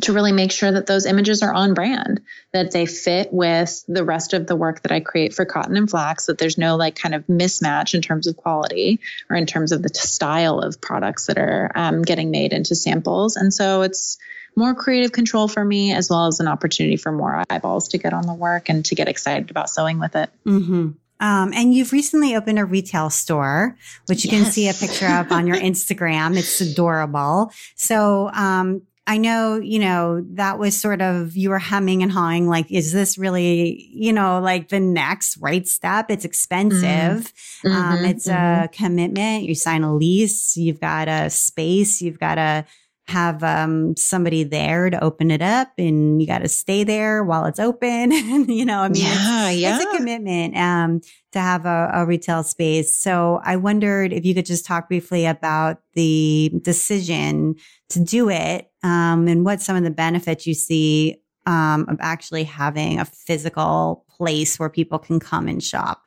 to 0.01 0.13
really 0.13 0.31
make 0.31 0.51
sure 0.51 0.71
that 0.71 0.85
those 0.85 1.05
images 1.05 1.41
are 1.41 1.53
on 1.53 1.73
brand, 1.73 2.21
that 2.53 2.71
they 2.71 2.85
fit 2.85 3.33
with 3.33 3.83
the 3.87 4.03
rest 4.03 4.33
of 4.33 4.47
the 4.47 4.55
work 4.55 4.81
that 4.83 4.91
I 4.91 4.99
create 5.01 5.33
for 5.33 5.43
cotton 5.43 5.75
and 5.75 5.89
flax, 5.89 6.27
that 6.27 6.37
there's 6.37 6.57
no 6.57 6.77
like 6.77 6.95
kind 6.95 7.13
of 7.13 7.27
mismatch 7.27 7.93
in 7.93 8.01
terms 8.01 8.27
of 8.27 8.37
quality 8.37 8.99
or 9.29 9.35
in 9.35 9.45
terms 9.45 9.71
of 9.71 9.81
the 9.81 9.89
style 9.93 10.59
of 10.59 10.79
products 10.79 11.25
that 11.25 11.37
are 11.37 11.71
um, 11.75 12.01
getting 12.01 12.31
made 12.31 12.53
into 12.53 12.75
samples. 12.75 13.35
And 13.35 13.53
so 13.53 13.81
it's 13.81 14.17
more 14.55 14.73
creative 14.73 15.11
control 15.11 15.47
for 15.47 15.63
me, 15.63 15.93
as 15.93 16.09
well 16.09 16.27
as 16.27 16.39
an 16.39 16.47
opportunity 16.47 16.97
for 16.97 17.11
more 17.11 17.43
eyeballs 17.49 17.87
to 17.89 17.97
get 17.97 18.13
on 18.13 18.25
the 18.25 18.33
work 18.33 18.69
and 18.69 18.85
to 18.85 18.95
get 18.95 19.07
excited 19.07 19.49
about 19.49 19.69
sewing 19.69 19.99
with 19.99 20.15
it. 20.15 20.29
Mm-hmm. 20.45 20.89
Um, 21.21 21.51
and 21.53 21.73
you've 21.73 21.91
recently 21.91 22.35
opened 22.35 22.59
a 22.59 22.65
retail 22.65 23.09
store, 23.09 23.75
which 24.05 24.23
you 24.23 24.31
yes. 24.31 24.41
can 24.41 24.51
see 24.51 24.69
a 24.69 24.73
picture 24.73 25.07
of 25.07 25.31
on 25.31 25.47
your 25.47 25.57
Instagram. 25.57 26.37
It's 26.37 26.61
adorable. 26.61 27.51
So, 27.75 28.29
um, 28.33 28.83
I 29.09 29.17
know, 29.17 29.55
you 29.55 29.79
know, 29.79 30.23
that 30.33 30.59
was 30.59 30.79
sort 30.79 31.01
of, 31.01 31.35
you 31.35 31.49
were 31.49 31.57
humming 31.57 32.03
and 32.03 32.11
hawing, 32.11 32.47
like, 32.47 32.71
is 32.71 32.93
this 32.93 33.17
really, 33.17 33.89
you 33.91 34.13
know, 34.13 34.39
like 34.39 34.69
the 34.69 34.79
next 34.79 35.37
right 35.37 35.67
step? 35.67 36.11
It's 36.11 36.25
expensive. 36.25 36.83
Mm-hmm. 36.83 37.67
Um, 37.67 37.95
mm-hmm. 37.95 38.05
it's 38.05 38.27
mm-hmm. 38.27 38.65
a 38.65 38.67
commitment. 38.67 39.45
You 39.45 39.55
sign 39.55 39.81
a 39.81 39.95
lease, 39.95 40.55
you've 40.55 40.79
got 40.79 41.07
a 41.07 41.31
space, 41.31 42.03
you've 42.03 42.19
got 42.19 42.35
to 42.35 42.65
have 43.09 43.43
um, 43.43 43.95
somebody 43.97 44.43
there 44.43 44.89
to 44.89 45.03
open 45.03 45.31
it 45.31 45.41
up 45.41 45.71
and 45.77 46.21
you 46.21 46.27
got 46.27 46.39
to 46.39 46.47
stay 46.47 46.83
there 46.83 47.23
while 47.23 47.45
it's 47.45 47.59
open. 47.59 48.11
you 48.49 48.65
know, 48.65 48.81
I 48.81 48.89
mean, 48.89 49.03
yeah, 49.03 49.49
it's, 49.49 49.59
yeah. 49.59 49.75
it's 49.75 49.85
a 49.85 49.97
commitment 49.97 50.55
um, 50.55 51.01
to 51.31 51.39
have 51.39 51.65
a, 51.65 51.89
a, 51.93 52.05
retail 52.05 52.43
space. 52.43 52.95
So 52.95 53.41
I 53.43 53.55
wondered 53.55 54.13
if 54.13 54.25
you 54.25 54.33
could 54.33 54.45
just 54.45 54.65
talk 54.65 54.87
briefly 54.87 55.25
about 55.25 55.81
the 55.93 56.51
decision 56.61 57.55
to 57.89 57.99
do 57.99 58.29
it 58.29 58.71
um, 58.83 59.27
and 59.27 59.43
what 59.43 59.61
some 59.61 59.75
of 59.75 59.83
the 59.83 59.91
benefits 59.91 60.47
you 60.47 60.53
see 60.53 61.21
um, 61.45 61.87
of 61.89 61.97
actually 61.99 62.43
having 62.43 62.99
a 62.99 63.05
physical 63.05 64.05
place 64.09 64.59
where 64.59 64.69
people 64.69 64.99
can 64.99 65.19
come 65.19 65.47
and 65.47 65.63
shop. 65.63 66.03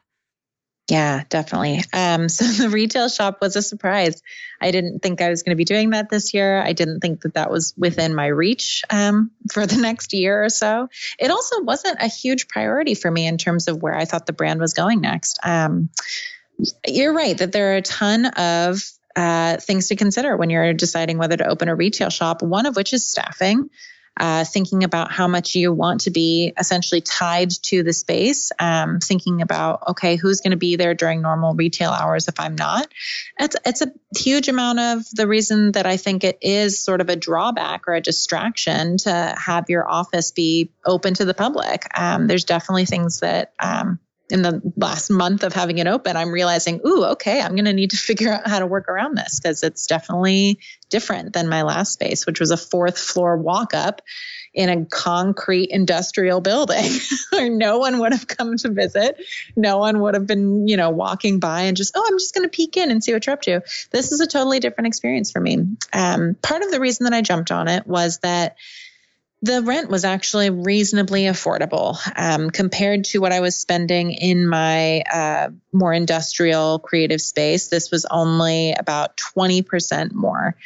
Yeah, 0.92 1.22
definitely. 1.30 1.82
Um, 1.94 2.28
so 2.28 2.44
the 2.44 2.68
retail 2.68 3.08
shop 3.08 3.38
was 3.40 3.56
a 3.56 3.62
surprise. 3.62 4.22
I 4.60 4.70
didn't 4.72 4.98
think 4.98 5.22
I 5.22 5.30
was 5.30 5.42
going 5.42 5.52
to 5.52 5.56
be 5.56 5.64
doing 5.64 5.90
that 5.90 6.10
this 6.10 6.34
year. 6.34 6.60
I 6.60 6.74
didn't 6.74 7.00
think 7.00 7.22
that 7.22 7.32
that 7.32 7.50
was 7.50 7.72
within 7.78 8.14
my 8.14 8.26
reach 8.26 8.82
um, 8.90 9.30
for 9.50 9.66
the 9.66 9.76
next 9.80 10.12
year 10.12 10.44
or 10.44 10.50
so. 10.50 10.88
It 11.18 11.30
also 11.30 11.62
wasn't 11.62 12.02
a 12.02 12.08
huge 12.08 12.46
priority 12.46 12.94
for 12.94 13.10
me 13.10 13.26
in 13.26 13.38
terms 13.38 13.68
of 13.68 13.80
where 13.80 13.96
I 13.96 14.04
thought 14.04 14.26
the 14.26 14.34
brand 14.34 14.60
was 14.60 14.74
going 14.74 15.00
next. 15.00 15.38
Um, 15.42 15.88
you're 16.86 17.14
right 17.14 17.38
that 17.38 17.52
there 17.52 17.72
are 17.72 17.76
a 17.76 17.82
ton 17.82 18.26
of 18.26 18.82
uh, 19.16 19.56
things 19.56 19.88
to 19.88 19.96
consider 19.96 20.36
when 20.36 20.50
you're 20.50 20.74
deciding 20.74 21.16
whether 21.16 21.38
to 21.38 21.48
open 21.48 21.70
a 21.70 21.74
retail 21.74 22.10
shop, 22.10 22.42
one 22.42 22.66
of 22.66 22.76
which 22.76 22.92
is 22.92 23.08
staffing 23.08 23.70
uh, 24.18 24.44
thinking 24.44 24.84
about 24.84 25.10
how 25.10 25.26
much 25.26 25.54
you 25.54 25.72
want 25.72 26.02
to 26.02 26.10
be 26.10 26.52
essentially 26.58 27.00
tied 27.00 27.50
to 27.50 27.82
the 27.82 27.92
space, 27.92 28.52
um, 28.58 29.00
thinking 29.00 29.40
about, 29.40 29.82
okay, 29.88 30.16
who's 30.16 30.40
going 30.40 30.50
to 30.50 30.56
be 30.56 30.76
there 30.76 30.94
during 30.94 31.22
normal 31.22 31.54
retail 31.54 31.90
hours 31.90 32.28
if 32.28 32.38
I'm 32.38 32.54
not. 32.54 32.88
It's, 33.38 33.56
it's 33.64 33.80
a 33.80 33.92
huge 34.16 34.48
amount 34.48 34.80
of 34.80 35.10
the 35.12 35.26
reason 35.26 35.72
that 35.72 35.86
I 35.86 35.96
think 35.96 36.24
it 36.24 36.38
is 36.42 36.78
sort 36.78 37.00
of 37.00 37.08
a 37.08 37.16
drawback 37.16 37.88
or 37.88 37.94
a 37.94 38.00
distraction 38.00 38.98
to 38.98 39.34
have 39.38 39.70
your 39.70 39.88
office 39.88 40.30
be 40.30 40.70
open 40.84 41.14
to 41.14 41.24
the 41.24 41.34
public. 41.34 41.86
Um, 41.98 42.26
there's 42.26 42.44
definitely 42.44 42.84
things 42.84 43.20
that 43.20 43.54
um, 43.58 43.98
in 44.30 44.42
the 44.42 44.62
last 44.76 45.10
month 45.10 45.42
of 45.42 45.52
having 45.52 45.78
it 45.78 45.86
open, 45.86 46.16
I'm 46.16 46.30
realizing, 46.30 46.80
ooh, 46.86 47.04
okay, 47.04 47.40
I'm 47.40 47.54
going 47.54 47.66
to 47.66 47.72
need 47.72 47.90
to 47.90 47.96
figure 47.98 48.32
out 48.32 48.48
how 48.48 48.58
to 48.58 48.66
work 48.66 48.88
around 48.88 49.16
this 49.16 49.40
because 49.40 49.62
it's 49.62 49.86
definitely 49.86 50.58
different 50.90 51.32
than 51.32 51.48
my 51.48 51.62
last 51.62 51.92
space, 51.92 52.26
which 52.26 52.40
was 52.40 52.50
a 52.50 52.56
fourth 52.56 52.98
floor 52.98 53.36
walk 53.36 53.74
up 53.74 54.02
in 54.54 54.68
a 54.68 54.84
concrete 54.86 55.70
industrial 55.70 56.40
building 56.40 56.90
where 57.30 57.48
no 57.48 57.78
one 57.78 57.98
would 57.98 58.12
have 58.12 58.26
come 58.26 58.56
to 58.58 58.68
visit. 58.68 59.16
No 59.56 59.78
one 59.78 60.00
would 60.00 60.14
have 60.14 60.26
been, 60.26 60.68
you 60.68 60.76
know, 60.76 60.90
walking 60.90 61.40
by 61.40 61.62
and 61.62 61.76
just, 61.76 61.92
oh, 61.94 62.04
I'm 62.06 62.18
just 62.18 62.34
going 62.34 62.44
to 62.44 62.54
peek 62.54 62.76
in 62.76 62.90
and 62.90 63.02
see 63.02 63.12
what 63.12 63.26
you're 63.26 63.32
up 63.32 63.42
to. 63.42 63.62
This 63.90 64.12
is 64.12 64.20
a 64.20 64.26
totally 64.26 64.60
different 64.60 64.88
experience 64.88 65.30
for 65.30 65.40
me. 65.40 65.66
Um, 65.92 66.36
part 66.42 66.62
of 66.62 66.70
the 66.70 66.80
reason 66.80 67.04
that 67.04 67.14
I 67.14 67.22
jumped 67.22 67.50
on 67.50 67.68
it 67.68 67.86
was 67.86 68.18
that 68.18 68.56
the 69.42 69.60
rent 69.62 69.90
was 69.90 70.04
actually 70.04 70.50
reasonably 70.50 71.24
affordable 71.24 71.98
um, 72.16 72.50
compared 72.50 73.04
to 73.04 73.18
what 73.18 73.32
I 73.32 73.40
was 73.40 73.58
spending 73.58 74.12
in 74.12 74.46
my 74.48 75.00
uh, 75.00 75.48
more 75.72 75.92
industrial 75.92 76.78
creative 76.78 77.20
space. 77.20 77.66
This 77.66 77.90
was 77.90 78.06
only 78.06 78.72
about 78.72 79.16
20% 79.16 80.12
more. 80.12 80.56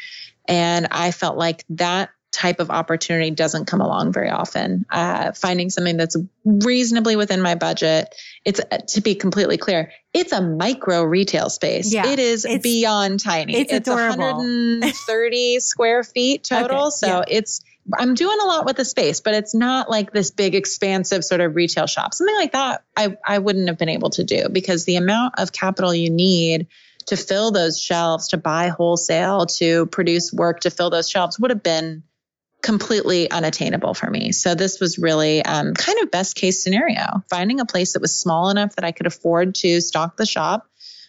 And 0.46 0.88
I 0.90 1.10
felt 1.10 1.38
like 1.38 1.64
that 1.70 2.10
type 2.32 2.60
of 2.60 2.70
opportunity 2.70 3.30
doesn't 3.30 3.64
come 3.64 3.80
along 3.80 4.12
very 4.12 4.28
often. 4.28 4.84
Uh, 4.90 5.32
finding 5.32 5.70
something 5.70 5.96
that's 5.96 6.16
reasonably 6.44 7.16
within 7.16 7.40
my 7.40 7.54
budget. 7.54 8.14
It's 8.44 8.60
uh, 8.60 8.78
to 8.88 9.00
be 9.00 9.14
completely 9.14 9.56
clear, 9.56 9.90
it's 10.12 10.32
a 10.32 10.42
micro 10.42 11.02
retail 11.02 11.48
space. 11.48 11.90
Yeah, 11.94 12.06
it 12.06 12.18
is 12.18 12.46
beyond 12.62 13.20
tiny. 13.20 13.56
It's, 13.56 13.72
it's 13.72 13.88
adorable. 13.88 14.36
130 14.36 15.60
square 15.60 16.04
feet 16.04 16.44
total. 16.44 16.88
Okay, 16.88 16.90
so 16.90 17.06
yeah. 17.06 17.24
it's 17.26 17.62
I'm 17.94 18.14
doing 18.14 18.38
a 18.42 18.46
lot 18.46 18.64
with 18.64 18.76
the 18.76 18.84
space, 18.84 19.20
but 19.20 19.34
it's 19.34 19.54
not 19.54 19.88
like 19.88 20.12
this 20.12 20.30
big 20.30 20.54
expansive 20.54 21.24
sort 21.24 21.40
of 21.40 21.54
retail 21.54 21.86
shop. 21.86 22.14
Something 22.14 22.36
like 22.36 22.52
that 22.52 22.84
I, 22.96 23.16
I 23.24 23.38
wouldn't 23.38 23.68
have 23.68 23.78
been 23.78 23.88
able 23.88 24.10
to 24.10 24.24
do 24.24 24.48
because 24.50 24.84
the 24.84 24.96
amount 24.96 25.34
of 25.38 25.52
capital 25.52 25.94
you 25.94 26.10
need 26.10 26.68
to 27.06 27.16
fill 27.16 27.52
those 27.52 27.80
shelves, 27.80 28.28
to 28.28 28.36
buy 28.36 28.68
wholesale, 28.68 29.46
to 29.46 29.86
produce 29.86 30.32
work 30.32 30.60
to 30.60 30.70
fill 30.70 30.90
those 30.90 31.08
shelves 31.08 31.38
would 31.38 31.50
have 31.50 31.62
been 31.62 32.02
completely 32.62 33.30
unattainable 33.30 33.94
for 33.94 34.10
me. 34.10 34.32
So 34.32 34.56
this 34.56 34.80
was 34.80 34.98
really 34.98 35.44
um, 35.44 35.72
kind 35.74 36.00
of 36.02 36.10
best 36.10 36.34
case 36.34 36.64
scenario, 36.64 37.22
finding 37.30 37.60
a 37.60 37.66
place 37.66 37.92
that 37.92 38.02
was 38.02 38.18
small 38.18 38.50
enough 38.50 38.74
that 38.74 38.84
I 38.84 38.90
could 38.90 39.06
afford 39.06 39.54
to 39.56 39.80
stock 39.80 40.16
the 40.16 40.26
shop, 40.26 40.68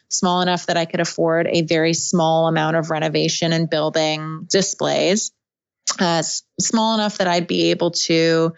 small 0.10 0.42
enough 0.42 0.68
that 0.68 0.78
I 0.78 0.86
could 0.86 1.00
afford 1.00 1.48
a 1.48 1.64
very 1.64 1.96
small 1.96 2.48
amount 2.48 2.76
of 2.76 2.92
renovation 2.92 3.54
and 3.54 3.68
building 3.68 4.46
displays 4.48 5.32
uh, 6.00 6.22
small 6.22 6.96
enough 6.96 7.18
that 7.18 7.28
I'd 7.28 7.48
be 7.48 7.72
able 7.72 7.92
to, 7.92 8.54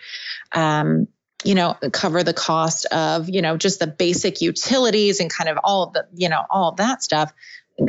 um, 0.53 1.07
you 1.43 1.55
know, 1.55 1.77
cover 1.93 2.23
the 2.23 2.33
cost 2.33 2.85
of, 2.87 3.29
you 3.29 3.41
know, 3.41 3.57
just 3.57 3.79
the 3.79 3.87
basic 3.87 4.41
utilities 4.41 5.19
and 5.19 5.29
kind 5.29 5.49
of 5.49 5.57
all 5.63 5.83
of 5.83 5.93
the, 5.93 6.05
you 6.13 6.29
know, 6.29 6.41
all 6.49 6.69
of 6.69 6.77
that 6.77 7.01
stuff. 7.01 7.33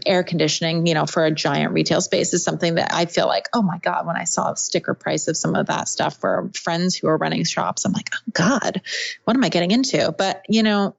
Air 0.07 0.23
conditioning, 0.23 0.87
you 0.87 0.95
know, 0.95 1.05
for 1.05 1.25
a 1.25 1.33
giant 1.33 1.73
retail 1.73 2.01
space 2.01 2.33
is 2.33 2.45
something 2.45 2.77
that 2.77 2.95
I 2.95 3.07
feel 3.07 3.27
like, 3.27 3.49
oh 3.53 3.63
my 3.63 3.79
God, 3.79 4.07
when 4.07 4.15
I 4.15 4.23
saw 4.23 4.55
sticker 4.55 4.95
price 4.95 5.27
of 5.27 5.37
some 5.37 5.57
of 5.57 5.67
that 5.67 5.89
stuff 5.89 6.21
for 6.21 6.49
friends 6.55 6.95
who 6.95 7.09
are 7.09 7.17
running 7.17 7.43
shops, 7.43 7.85
I'm 7.85 7.93
like, 7.93 8.11
oh 8.15 8.31
God, 8.33 8.83
what 9.25 9.37
am 9.37 9.43
I 9.43 9.49
getting 9.49 9.73
into? 9.73 10.15
But, 10.17 10.45
you 10.49 10.63
know, 10.63 10.95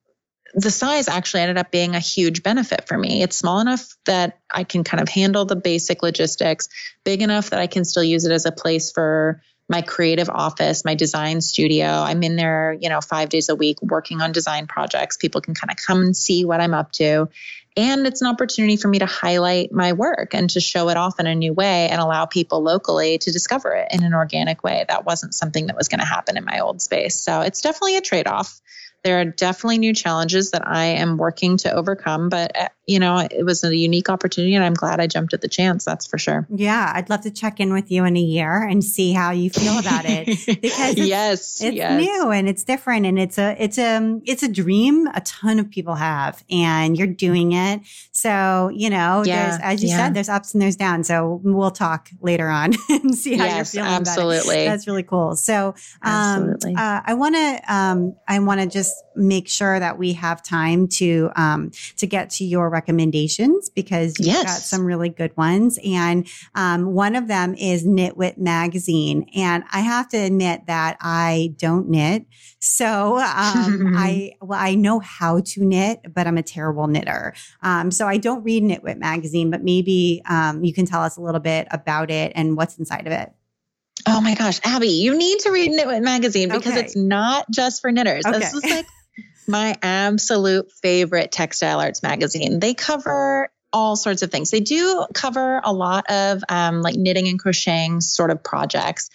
the 0.53 0.71
size 0.71 1.07
actually 1.07 1.41
ended 1.41 1.57
up 1.57 1.71
being 1.71 1.95
a 1.95 1.99
huge 1.99 2.43
benefit 2.43 2.87
for 2.87 2.97
me. 2.97 3.21
It's 3.23 3.37
small 3.37 3.59
enough 3.59 3.95
that 4.05 4.39
I 4.53 4.63
can 4.63 4.83
kind 4.83 5.01
of 5.01 5.09
handle 5.09 5.45
the 5.45 5.55
basic 5.55 6.03
logistics, 6.03 6.69
big 7.03 7.21
enough 7.21 7.51
that 7.51 7.59
I 7.59 7.67
can 7.67 7.85
still 7.85 8.03
use 8.03 8.25
it 8.25 8.31
as 8.31 8.45
a 8.45 8.51
place 8.51 8.91
for 8.91 9.41
my 9.69 9.81
creative 9.81 10.29
office, 10.29 10.83
my 10.83 10.95
design 10.95 11.39
studio. 11.39 11.87
I'm 11.87 12.23
in 12.23 12.35
there, 12.35 12.75
you 12.79 12.89
know, 12.89 12.99
5 12.99 13.29
days 13.29 13.47
a 13.47 13.55
week 13.55 13.81
working 13.81 14.19
on 14.19 14.33
design 14.33 14.67
projects. 14.67 15.15
People 15.15 15.39
can 15.39 15.53
kind 15.53 15.71
of 15.71 15.77
come 15.77 16.01
and 16.01 16.15
see 16.15 16.43
what 16.43 16.59
I'm 16.59 16.73
up 16.73 16.91
to. 16.93 17.29
And 17.77 18.05
it's 18.05 18.21
an 18.21 18.27
opportunity 18.27 18.75
for 18.75 18.89
me 18.89 18.99
to 18.99 19.05
highlight 19.05 19.71
my 19.71 19.93
work 19.93 20.33
and 20.33 20.49
to 20.49 20.59
show 20.59 20.89
it 20.89 20.97
off 20.97 21.21
in 21.21 21.27
a 21.27 21.33
new 21.33 21.53
way 21.53 21.87
and 21.87 22.01
allow 22.01 22.25
people 22.25 22.61
locally 22.61 23.17
to 23.19 23.31
discover 23.31 23.73
it 23.73 23.87
in 23.91 24.03
an 24.03 24.13
organic 24.13 24.61
way. 24.61 24.83
That 24.89 25.05
wasn't 25.05 25.33
something 25.33 25.67
that 25.67 25.77
was 25.77 25.87
going 25.87 26.01
to 26.01 26.05
happen 26.05 26.35
in 26.35 26.43
my 26.43 26.59
old 26.59 26.81
space. 26.81 27.17
So 27.21 27.39
it's 27.39 27.61
definitely 27.61 27.95
a 27.95 28.01
trade 28.01 28.27
off 28.27 28.59
there 29.03 29.19
are 29.19 29.25
definitely 29.25 29.79
new 29.79 29.93
challenges 29.93 30.51
that 30.51 30.67
I 30.67 30.85
am 30.85 31.17
working 31.17 31.57
to 31.57 31.73
overcome, 31.73 32.29
but 32.29 32.57
uh, 32.57 32.67
you 32.91 32.99
know, 32.99 33.17
it 33.19 33.45
was 33.45 33.63
a 33.63 33.75
unique 33.75 34.09
opportunity 34.09 34.53
and 34.53 34.65
I'm 34.65 34.73
glad 34.73 34.99
I 34.99 35.07
jumped 35.07 35.33
at 35.33 35.39
the 35.39 35.47
chance. 35.47 35.85
That's 35.85 36.05
for 36.05 36.17
sure. 36.17 36.45
Yeah. 36.53 36.91
I'd 36.93 37.09
love 37.09 37.21
to 37.21 37.31
check 37.31 37.59
in 37.59 37.71
with 37.71 37.89
you 37.89 38.03
in 38.03 38.17
a 38.17 38.21
year 38.21 38.67
and 38.67 38.83
see 38.83 39.13
how 39.13 39.31
you 39.31 39.49
feel 39.49 39.79
about 39.79 40.03
it 40.05 40.25
because 40.61 40.97
it's, 40.97 41.07
yes, 41.07 41.61
it's 41.61 41.75
yes. 41.75 42.01
new 42.01 42.31
and 42.31 42.49
it's 42.49 42.63
different 42.63 43.05
and 43.05 43.17
it's 43.17 43.37
a, 43.37 43.55
it's 43.57 43.77
a, 43.77 44.19
it's 44.25 44.43
a 44.43 44.49
dream 44.49 45.07
a 45.13 45.21
ton 45.21 45.59
of 45.59 45.69
people 45.69 45.95
have 45.95 46.43
and 46.49 46.97
you're 46.97 47.07
doing 47.07 47.53
it. 47.53 47.81
So, 48.11 48.69
you 48.73 48.89
know, 48.89 49.23
yeah, 49.25 49.51
there's, 49.51 49.61
as 49.63 49.83
you 49.83 49.89
yeah. 49.89 49.97
said, 49.97 50.13
there's 50.13 50.29
ups 50.29 50.53
and 50.53 50.61
there's 50.61 50.75
downs. 50.75 51.07
So 51.07 51.39
we'll 51.43 51.71
talk 51.71 52.09
later 52.19 52.49
on 52.49 52.73
and 52.89 53.15
see 53.15 53.37
how 53.37 53.45
yes, 53.45 53.73
you're 53.73 53.83
feeling 53.83 53.99
absolutely. 53.99 54.65
That's 54.65 54.85
really 54.85 55.03
cool. 55.03 55.37
So, 55.37 55.75
um, 56.01 56.55
uh, 56.65 57.01
I 57.05 57.13
want 57.13 57.35
to, 57.35 57.73
um, 57.73 58.15
I 58.27 58.39
want 58.39 58.59
to 58.59 58.67
just 58.67 58.90
make 59.15 59.47
sure 59.47 59.79
that 59.79 59.97
we 59.97 60.13
have 60.13 60.43
time 60.43 60.87
to, 60.87 61.29
um, 61.35 61.71
to 61.97 62.07
get 62.07 62.29
to 62.29 62.45
your 62.45 62.69
recommendations 62.69 63.69
because 63.69 64.17
you've 64.19 64.27
yes. 64.27 64.43
got 64.43 64.61
some 64.61 64.85
really 64.85 65.09
good 65.09 65.35
ones. 65.35 65.79
And 65.83 66.27
um, 66.55 66.93
one 66.93 67.15
of 67.15 67.27
them 67.27 67.55
is 67.55 67.85
Knitwit 67.85 68.37
Magazine. 68.37 69.29
And 69.35 69.63
I 69.71 69.81
have 69.81 70.09
to 70.09 70.17
admit 70.17 70.67
that 70.67 70.97
I 71.01 71.53
don't 71.57 71.89
knit. 71.89 72.25
So 72.59 73.17
um, 73.17 73.93
I, 73.97 74.33
well, 74.41 74.59
I 74.59 74.75
know 74.75 74.99
how 74.99 75.41
to 75.41 75.65
knit, 75.65 76.01
but 76.13 76.27
I'm 76.27 76.37
a 76.37 76.43
terrible 76.43 76.87
knitter. 76.87 77.33
Um, 77.61 77.91
so 77.91 78.07
I 78.07 78.17
don't 78.17 78.43
read 78.43 78.63
Knitwit 78.63 78.97
Magazine, 78.97 79.49
but 79.49 79.63
maybe 79.63 80.21
um, 80.29 80.63
you 80.63 80.73
can 80.73 80.85
tell 80.85 81.01
us 81.01 81.17
a 81.17 81.21
little 81.21 81.41
bit 81.41 81.67
about 81.71 82.11
it 82.11 82.31
and 82.35 82.55
what's 82.55 82.77
inside 82.77 83.07
of 83.07 83.13
it. 83.13 83.31
Oh 84.07 84.21
my 84.21 84.35
gosh, 84.35 84.59
Abby, 84.63 84.87
you 84.87 85.15
need 85.17 85.39
to 85.39 85.51
read 85.51 85.71
Knitwit 85.71 86.01
Magazine 86.01 86.49
because 86.49 86.73
okay. 86.73 86.81
it's 86.81 86.95
not 86.95 87.45
just 87.51 87.81
for 87.81 87.91
knitters. 87.91 88.25
Okay. 88.25 88.39
This 88.39 88.53
is 88.53 88.63
like 88.63 88.85
my 89.47 89.75
absolute 89.81 90.71
favorite 90.71 91.31
textile 91.31 91.79
arts 91.79 92.01
magazine. 92.01 92.59
They 92.59 92.73
cover 92.73 93.49
all 93.73 93.95
sorts 93.95 94.21
of 94.21 94.31
things. 94.31 94.51
They 94.51 94.59
do 94.59 95.05
cover 95.13 95.61
a 95.63 95.71
lot 95.71 96.09
of 96.09 96.43
um, 96.49 96.81
like 96.81 96.95
knitting 96.95 97.27
and 97.27 97.39
crocheting 97.39 98.01
sort 98.01 98.31
of 98.31 98.43
projects. 98.43 99.09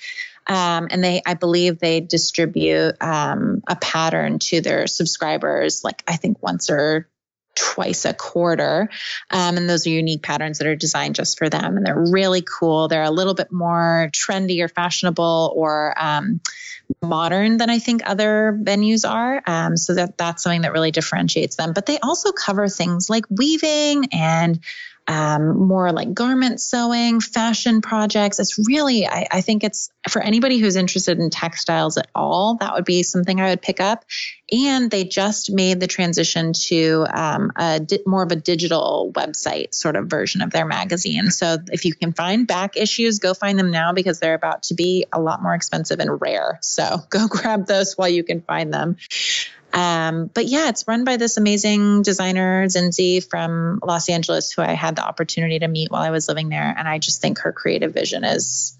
Um, 0.46 0.88
and 0.90 1.02
they, 1.02 1.22
I 1.26 1.34
believe 1.34 1.78
they 1.78 2.00
distribute 2.00 2.94
um, 3.00 3.62
a 3.66 3.76
pattern 3.76 4.38
to 4.38 4.60
their 4.60 4.86
subscribers, 4.86 5.82
like 5.82 6.04
I 6.06 6.16
think 6.16 6.42
once 6.42 6.70
or 6.70 7.08
twice 7.56 8.04
a 8.04 8.14
quarter. 8.14 8.88
Um, 9.30 9.56
and 9.56 9.68
those 9.68 9.86
are 9.86 9.90
unique 9.90 10.22
patterns 10.22 10.58
that 10.58 10.68
are 10.68 10.76
designed 10.76 11.16
just 11.16 11.38
for 11.38 11.48
them. 11.48 11.76
And 11.76 11.84
they're 11.84 12.06
really 12.12 12.42
cool. 12.42 12.86
They're 12.86 13.02
a 13.02 13.10
little 13.10 13.34
bit 13.34 13.50
more 13.50 14.10
trendy 14.12 14.62
or 14.62 14.68
fashionable 14.68 15.52
or 15.56 15.94
um, 15.96 16.40
modern 17.02 17.56
than 17.56 17.70
I 17.70 17.78
think 17.78 18.02
other 18.04 18.58
venues 18.62 19.08
are. 19.08 19.42
Um, 19.46 19.76
so 19.76 19.94
that 19.94 20.16
that's 20.16 20.42
something 20.42 20.62
that 20.62 20.72
really 20.72 20.90
differentiates 20.92 21.56
them. 21.56 21.72
But 21.72 21.86
they 21.86 21.98
also 21.98 22.30
cover 22.32 22.68
things 22.68 23.10
like 23.10 23.24
weaving 23.30 24.08
and 24.12 24.60
um, 25.08 25.68
more 25.68 25.92
like 25.92 26.12
garment 26.12 26.60
sewing, 26.60 27.20
fashion 27.20 27.80
projects. 27.80 28.40
It's 28.40 28.58
really, 28.66 29.06
I, 29.06 29.26
I, 29.30 29.40
think 29.40 29.62
it's 29.62 29.88
for 30.08 30.20
anybody 30.20 30.58
who's 30.58 30.74
interested 30.74 31.18
in 31.18 31.30
textiles 31.30 31.96
at 31.96 32.08
all, 32.14 32.56
that 32.56 32.74
would 32.74 32.84
be 32.84 33.04
something 33.04 33.40
I 33.40 33.50
would 33.50 33.62
pick 33.62 33.80
up. 33.80 34.04
And 34.50 34.90
they 34.90 35.04
just 35.04 35.52
made 35.52 35.80
the 35.80 35.86
transition 35.86 36.52
to 36.68 37.06
um, 37.12 37.52
a 37.56 37.80
di- 37.80 38.00
more 38.06 38.22
of 38.22 38.32
a 38.32 38.36
digital 38.36 39.12
website 39.14 39.74
sort 39.74 39.96
of 39.96 40.08
version 40.08 40.42
of 40.42 40.50
their 40.50 40.66
magazine. 40.66 41.30
So 41.30 41.58
if 41.70 41.84
you 41.84 41.94
can 41.94 42.12
find 42.12 42.46
back 42.46 42.76
issues, 42.76 43.18
go 43.20 43.34
find 43.34 43.58
them 43.58 43.70
now 43.70 43.92
because 43.92 44.18
they're 44.18 44.34
about 44.34 44.64
to 44.64 44.74
be 44.74 45.06
a 45.12 45.20
lot 45.20 45.42
more 45.42 45.54
expensive 45.54 46.00
and 46.00 46.20
rare. 46.20 46.58
So 46.62 46.98
go 47.10 47.28
grab 47.28 47.66
those 47.66 47.94
while 47.94 48.08
you 48.08 48.24
can 48.24 48.40
find 48.40 48.72
them. 48.72 48.96
Um, 49.72 50.30
but 50.32 50.46
yeah, 50.46 50.68
it's 50.68 50.86
run 50.88 51.04
by 51.04 51.16
this 51.16 51.36
amazing 51.36 52.02
designer, 52.02 52.66
Zinzi 52.66 53.28
from 53.28 53.80
Los 53.84 54.08
Angeles, 54.08 54.52
who 54.52 54.62
I 54.62 54.72
had 54.72 54.96
the 54.96 55.04
opportunity 55.04 55.58
to 55.58 55.68
meet 55.68 55.90
while 55.90 56.02
I 56.02 56.10
was 56.10 56.28
living 56.28 56.48
there. 56.48 56.74
And 56.76 56.88
I 56.88 56.98
just 56.98 57.20
think 57.20 57.40
her 57.40 57.52
creative 57.52 57.92
vision 57.92 58.24
is 58.24 58.78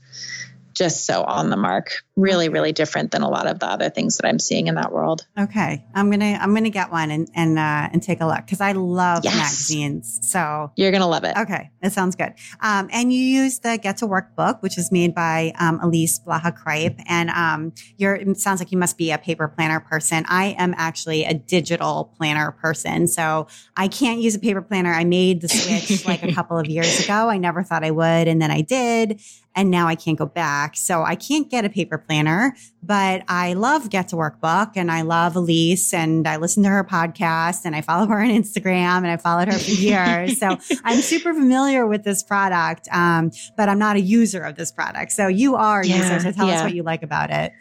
just 0.73 1.05
so 1.05 1.23
on 1.23 1.51
the 1.51 1.57
mark. 1.57 2.05
Really, 2.17 2.49
really 2.49 2.73
different 2.73 3.11
than 3.11 3.21
a 3.21 3.29
lot 3.29 3.47
of 3.47 3.59
the 3.59 3.67
other 3.67 3.91
things 3.91 4.17
that 4.17 4.27
I'm 4.27 4.39
seeing 4.39 4.69
in 4.69 4.77
that 4.77 4.91
world. 4.91 5.27
Okay, 5.39 5.85
I'm 5.95 6.11
gonna 6.11 6.39
I'm 6.41 6.55
gonna 6.55 6.71
get 6.71 6.91
one 6.91 7.11
and 7.11 7.29
and 7.35 7.59
uh, 7.59 7.91
and 7.93 8.03
take 8.03 8.23
a 8.23 8.27
look 8.27 8.39
because 8.39 8.63
I 8.63 8.73
love 8.73 9.23
yes. 9.23 9.37
magazines. 9.37 10.21
So 10.23 10.73
you're 10.77 10.93
gonna 10.93 11.07
love 11.07 11.25
it. 11.25 11.37
Okay, 11.37 11.71
that 11.83 11.93
sounds 11.93 12.17
good. 12.17 12.33
Um, 12.61 12.89
and 12.91 13.13
you 13.13 13.21
use 13.21 13.59
the 13.59 13.77
Get 13.77 13.99
to 13.99 14.07
Work 14.07 14.35
book, 14.35 14.63
which 14.63 14.79
is 14.79 14.91
made 14.91 15.15
by 15.15 15.53
um, 15.61 15.79
Elise 15.83 16.19
Blaha 16.19 16.57
Cripe, 16.57 16.99
and 17.07 17.29
um, 17.29 17.75
you're 17.99 18.15
it 18.15 18.41
sounds 18.41 18.61
like 18.63 18.73
you 18.73 18.79
must 18.79 18.97
be 18.97 19.11
a 19.11 19.19
paper 19.19 19.47
planner 19.47 19.81
person. 19.81 20.25
I 20.27 20.55
am 20.57 20.75
actually 20.79 21.27
a 21.27 21.35
digital 21.35 22.15
planner 22.17 22.53
person, 22.53 23.09
so 23.09 23.47
I 23.77 23.89
can't 23.89 24.23
use 24.23 24.35
a 24.35 24.39
paper 24.39 24.63
planner. 24.63 24.95
I 24.95 25.05
made 25.05 25.43
the 25.43 25.49
switch 25.49 26.07
like 26.07 26.23
a 26.23 26.33
couple 26.33 26.59
of 26.59 26.65
years 26.65 27.05
ago. 27.05 27.29
I 27.29 27.37
never 27.37 27.63
thought 27.63 27.85
I 27.85 27.91
would, 27.91 28.27
and 28.27 28.41
then 28.41 28.51
I 28.51 28.63
did, 28.63 29.21
and 29.55 29.71
now 29.71 29.87
I 29.87 29.97
can't 29.97 30.19
go 30.19 30.25
back. 30.25 30.79
So 30.79 31.03
I 31.03 31.15
can't 31.15 31.51
get 31.51 31.67
a 31.67 31.69
paper 31.69 31.99
planner, 32.07 32.55
but 32.83 33.23
I 33.29 33.55
love 33.55 33.91
Get 33.91 34.09
to 34.09 34.17
Work 34.17 34.41
Book 34.41 34.71
and 34.77 34.91
I 34.91 35.03
love 35.03 35.37
Elise 35.37 35.93
and 35.93 36.27
I 36.27 36.37
listen 36.37 36.63
to 36.63 36.69
her 36.69 36.85
podcast 36.85 37.65
and 37.65 37.75
I 37.75 37.81
follow 37.81 38.07
her 38.07 38.21
on 38.21 38.29
Instagram 38.29 38.99
and 38.99 39.09
I 39.09 39.17
followed 39.17 39.49
her 39.49 39.59
for 39.59 39.71
years. 39.71 40.39
so 40.39 40.57
I'm 40.85 41.01
super 41.01 41.35
familiar 41.35 41.87
with 41.87 42.05
this 42.05 42.23
product, 42.23 42.89
um, 42.93 43.31
but 43.57 43.69
I'm 43.69 43.79
not 43.79 43.97
a 43.97 44.01
user 44.01 44.43
of 44.43 44.57
this 44.57 44.73
product. 44.73 45.13
So 45.13 45.29
you 45.29 45.57
are 45.57 45.81
a 45.81 45.87
yeah, 45.87 45.97
user. 45.97 46.21
So 46.21 46.33
tell 46.33 46.49
yeah. 46.49 46.59
us 46.59 46.63
what 46.63 46.75
you 46.75 46.83
like 46.83 47.03
about 47.03 47.31
it. 47.31 47.53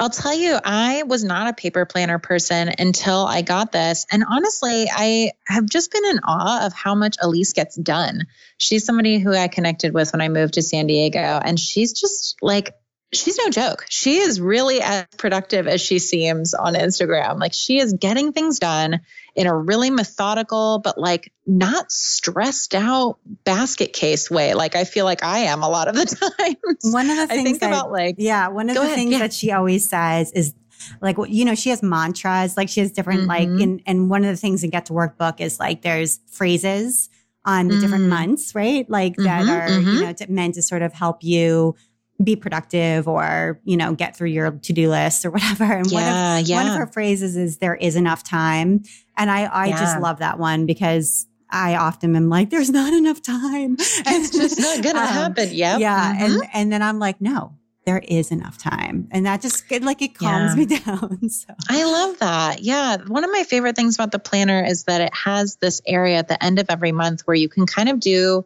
I'll 0.00 0.08
tell 0.08 0.34
you, 0.34 0.58
I 0.64 1.02
was 1.02 1.22
not 1.22 1.48
a 1.48 1.52
paper 1.52 1.84
planner 1.84 2.18
person 2.18 2.72
until 2.78 3.26
I 3.26 3.42
got 3.42 3.70
this. 3.70 4.06
And 4.10 4.24
honestly, 4.26 4.86
I 4.90 5.32
have 5.46 5.66
just 5.66 5.92
been 5.92 6.06
in 6.06 6.20
awe 6.24 6.64
of 6.64 6.72
how 6.72 6.94
much 6.94 7.16
Elise 7.20 7.52
gets 7.52 7.76
done. 7.76 8.26
She's 8.56 8.86
somebody 8.86 9.18
who 9.18 9.34
I 9.34 9.48
connected 9.48 9.92
with 9.92 10.10
when 10.14 10.22
I 10.22 10.30
moved 10.30 10.54
to 10.54 10.62
San 10.62 10.86
Diego, 10.86 11.18
and 11.18 11.60
she's 11.60 11.92
just 11.92 12.36
like 12.40 12.72
she's 13.12 13.36
no 13.38 13.50
joke. 13.50 13.86
She 13.88 14.18
is 14.18 14.40
really 14.40 14.80
as 14.80 15.06
productive 15.16 15.66
as 15.66 15.80
she 15.80 15.98
seems 15.98 16.54
on 16.54 16.74
Instagram. 16.74 17.38
Like 17.40 17.52
she 17.52 17.78
is 17.78 17.92
getting 17.92 18.32
things 18.32 18.58
done 18.58 19.00
in 19.34 19.46
a 19.46 19.56
really 19.56 19.90
methodical, 19.90 20.78
but 20.78 20.96
like 20.98 21.32
not 21.46 21.90
stressed 21.90 22.74
out 22.74 23.18
basket 23.44 23.92
case 23.92 24.30
way. 24.30 24.54
Like 24.54 24.76
I 24.76 24.84
feel 24.84 25.04
like 25.04 25.22
I 25.22 25.40
am 25.40 25.62
a 25.62 25.68
lot 25.68 25.88
of 25.88 25.94
the 25.96 26.04
times. 26.38 26.92
One 26.94 27.10
of 27.10 27.16
the 27.16 27.26
things 27.26 27.40
I 27.40 27.44
think 27.44 27.60
that, 27.60 27.66
about 27.68 27.90
like, 27.90 28.16
yeah, 28.18 28.48
one 28.48 28.68
of 28.68 28.76
the 28.76 28.82
ahead, 28.82 28.94
things 28.94 29.12
yeah. 29.12 29.18
that 29.18 29.32
she 29.32 29.50
always 29.52 29.88
says 29.88 30.32
is 30.32 30.54
like 31.02 31.16
you 31.28 31.44
know 31.44 31.54
she 31.54 31.68
has 31.68 31.82
mantras 31.82 32.56
like 32.56 32.70
she 32.70 32.80
has 32.80 32.90
different 32.90 33.26
like 33.26 33.48
Mhm. 33.50 33.62
and 33.62 33.82
and 33.84 34.08
one 34.08 34.24
of 34.24 34.30
the 34.30 34.36
things 34.38 34.64
in 34.64 34.70
get 34.70 34.86
to 34.86 34.94
work 34.94 35.18
book 35.18 35.38
is 35.38 35.60
like 35.60 35.82
there's 35.82 36.20
phrases 36.32 37.10
on 37.44 37.68
the 37.68 37.76
different 37.78 38.04
Mm. 38.04 38.08
months 38.08 38.54
right 38.54 38.88
like 38.88 39.14
that 39.16 39.44
Mhm, 39.44 39.50
are 39.50 39.78
you 39.78 39.98
mhm. 39.98 40.00
know 40.00 40.12
to, 40.14 40.30
meant 40.30 40.54
to 40.54 40.62
sort 40.62 40.80
of 40.80 40.94
help 40.94 41.22
you 41.22 41.74
be 42.22 42.36
productive 42.36 43.08
or 43.08 43.60
you 43.64 43.76
know 43.76 43.94
get 43.94 44.16
through 44.16 44.28
your 44.28 44.50
to-do 44.50 44.90
list 44.90 45.24
or 45.24 45.30
whatever 45.36 45.64
and 45.64 45.90
one 45.90 46.02
of 46.02 46.46
yeah, 46.48 46.56
one 46.56 46.66
of 46.66 46.74
her 46.76 46.86
phrases 46.86 47.36
is 47.36 47.58
there 47.58 47.74
is 47.74 47.96
enough 47.96 48.22
time 48.22 48.82
and 49.16 49.30
i 49.30 49.48
i 49.52 49.70
just 49.70 49.98
love 50.00 50.18
that 50.18 50.38
one 50.38 50.66
because 50.66 51.26
i 51.50 51.74
often 51.76 52.14
am 52.14 52.28
like 52.28 52.50
there's 52.50 52.70
not 52.70 52.92
enough 52.92 53.22
time 53.22 53.76
It's 53.80 54.30
just 54.30 54.60
not 54.60 54.82
gonna 54.82 54.98
Um, 55.00 55.06
happen. 55.06 55.48
Yep. 55.52 55.80
yeah 55.80 56.14
Mhm. 56.14 56.20
and 56.24 56.42
and 56.52 56.72
then 56.72 56.82
i'm 56.82 56.98
like 56.98 57.20
no 57.20 57.54
there 57.86 58.02
is 58.06 58.30
enough 58.30 58.58
time 58.58 59.08
and 59.10 59.24
that 59.24 59.40
just 59.40 59.64
it, 59.72 59.82
like 59.82 60.02
it 60.02 60.14
calms 60.14 60.52
Yeah. 60.54 60.56
me 60.56 60.66
down 60.66 61.28
so 61.30 61.54
I 61.70 61.84
love 61.84 62.18
that. 62.18 62.60
Yeah. 62.62 62.98
One 63.06 63.24
of 63.24 63.30
my 63.32 63.42
favorite 63.44 63.74
things 63.74 63.94
about 63.94 64.12
the 64.12 64.18
planner 64.18 64.62
is 64.62 64.84
that 64.84 65.00
it 65.00 65.14
has 65.14 65.56
this 65.56 65.80
area 65.86 66.18
at 66.18 66.28
the 66.28 66.40
end 66.44 66.58
of 66.58 66.66
every 66.68 66.92
month 66.92 67.22
where 67.22 67.34
you 67.34 67.48
can 67.48 67.64
kind 67.64 67.88
of 67.88 67.98
do 67.98 68.44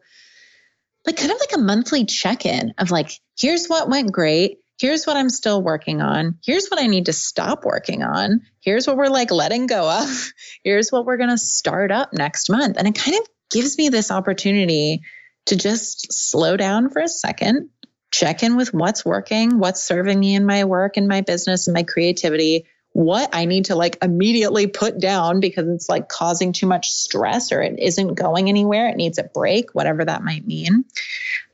like 1.05 1.16
kind 1.16 1.33
of 1.33 1.39
like 1.41 1.53
a 1.53 1.59
monthly 1.59 2.05
check 2.07 2.47
in 2.47 2.72
of 2.79 2.91
like, 2.93 3.20
here's 3.39 3.66
what 3.66 3.89
went 3.89 4.12
great. 4.12 4.59
Here's 4.78 5.07
what 5.07 5.16
I'm 5.16 5.30
still 5.30 5.62
working 5.62 6.03
on. 6.03 6.39
Here's 6.45 6.68
what 6.68 6.80
I 6.80 6.87
need 6.87 7.07
to 7.07 7.12
stop 7.12 7.64
working 7.64 8.03
on. 8.03 8.41
Here's 8.61 8.87
what 8.87 8.97
we're 8.97 9.07
like 9.07 9.30
letting 9.30 9.66
go 9.66 9.89
of. 9.89 10.32
Here's 10.64 10.91
what 10.91 11.07
we're 11.07 11.16
going 11.16 11.30
to 11.30 11.39
start 11.39 11.93
up 11.93 12.12
next 12.12 12.51
month. 12.51 12.76
And 12.76 12.89
it 12.89 12.97
kind 12.97 13.16
of 13.16 13.26
gives 13.51 13.78
me 13.78 13.89
this 13.89 14.11
opportunity 14.11 15.03
to 15.47 15.57
just 15.57 16.12
slow 16.12 16.57
down 16.57 16.91
for 16.91 17.01
a 17.01 17.09
second, 17.09 17.70
check 18.11 18.43
in 18.43 18.57
with 18.57 18.74
what's 18.74 19.05
working, 19.05 19.59
what's 19.59 19.82
serving 19.82 20.18
me 20.18 20.35
in 20.35 20.45
my 20.45 20.64
work 20.64 20.97
and 20.97 21.07
my 21.07 21.20
business 21.20 21.68
and 21.68 21.74
my 21.74 21.82
creativity, 21.85 22.66
what 22.93 23.30
I 23.32 23.45
need 23.45 23.66
to 23.66 23.76
like 23.76 23.99
immediately 24.03 24.66
put 24.66 24.99
down 24.99 25.41
because 25.41 25.68
it's 25.68 25.89
like 25.89 26.09
causing 26.09 26.53
too 26.53 26.66
much 26.66 26.91
stress 26.91 27.53
or 27.53 27.61
it 27.61 27.78
isn't 27.78 28.14
going 28.14 28.49
anywhere. 28.49 28.89
It 28.89 28.97
needs 28.97 29.18
a 29.18 29.24
break, 29.24 29.74
whatever 29.74 30.05
that 30.05 30.22
might 30.22 30.47
mean. 30.47 30.85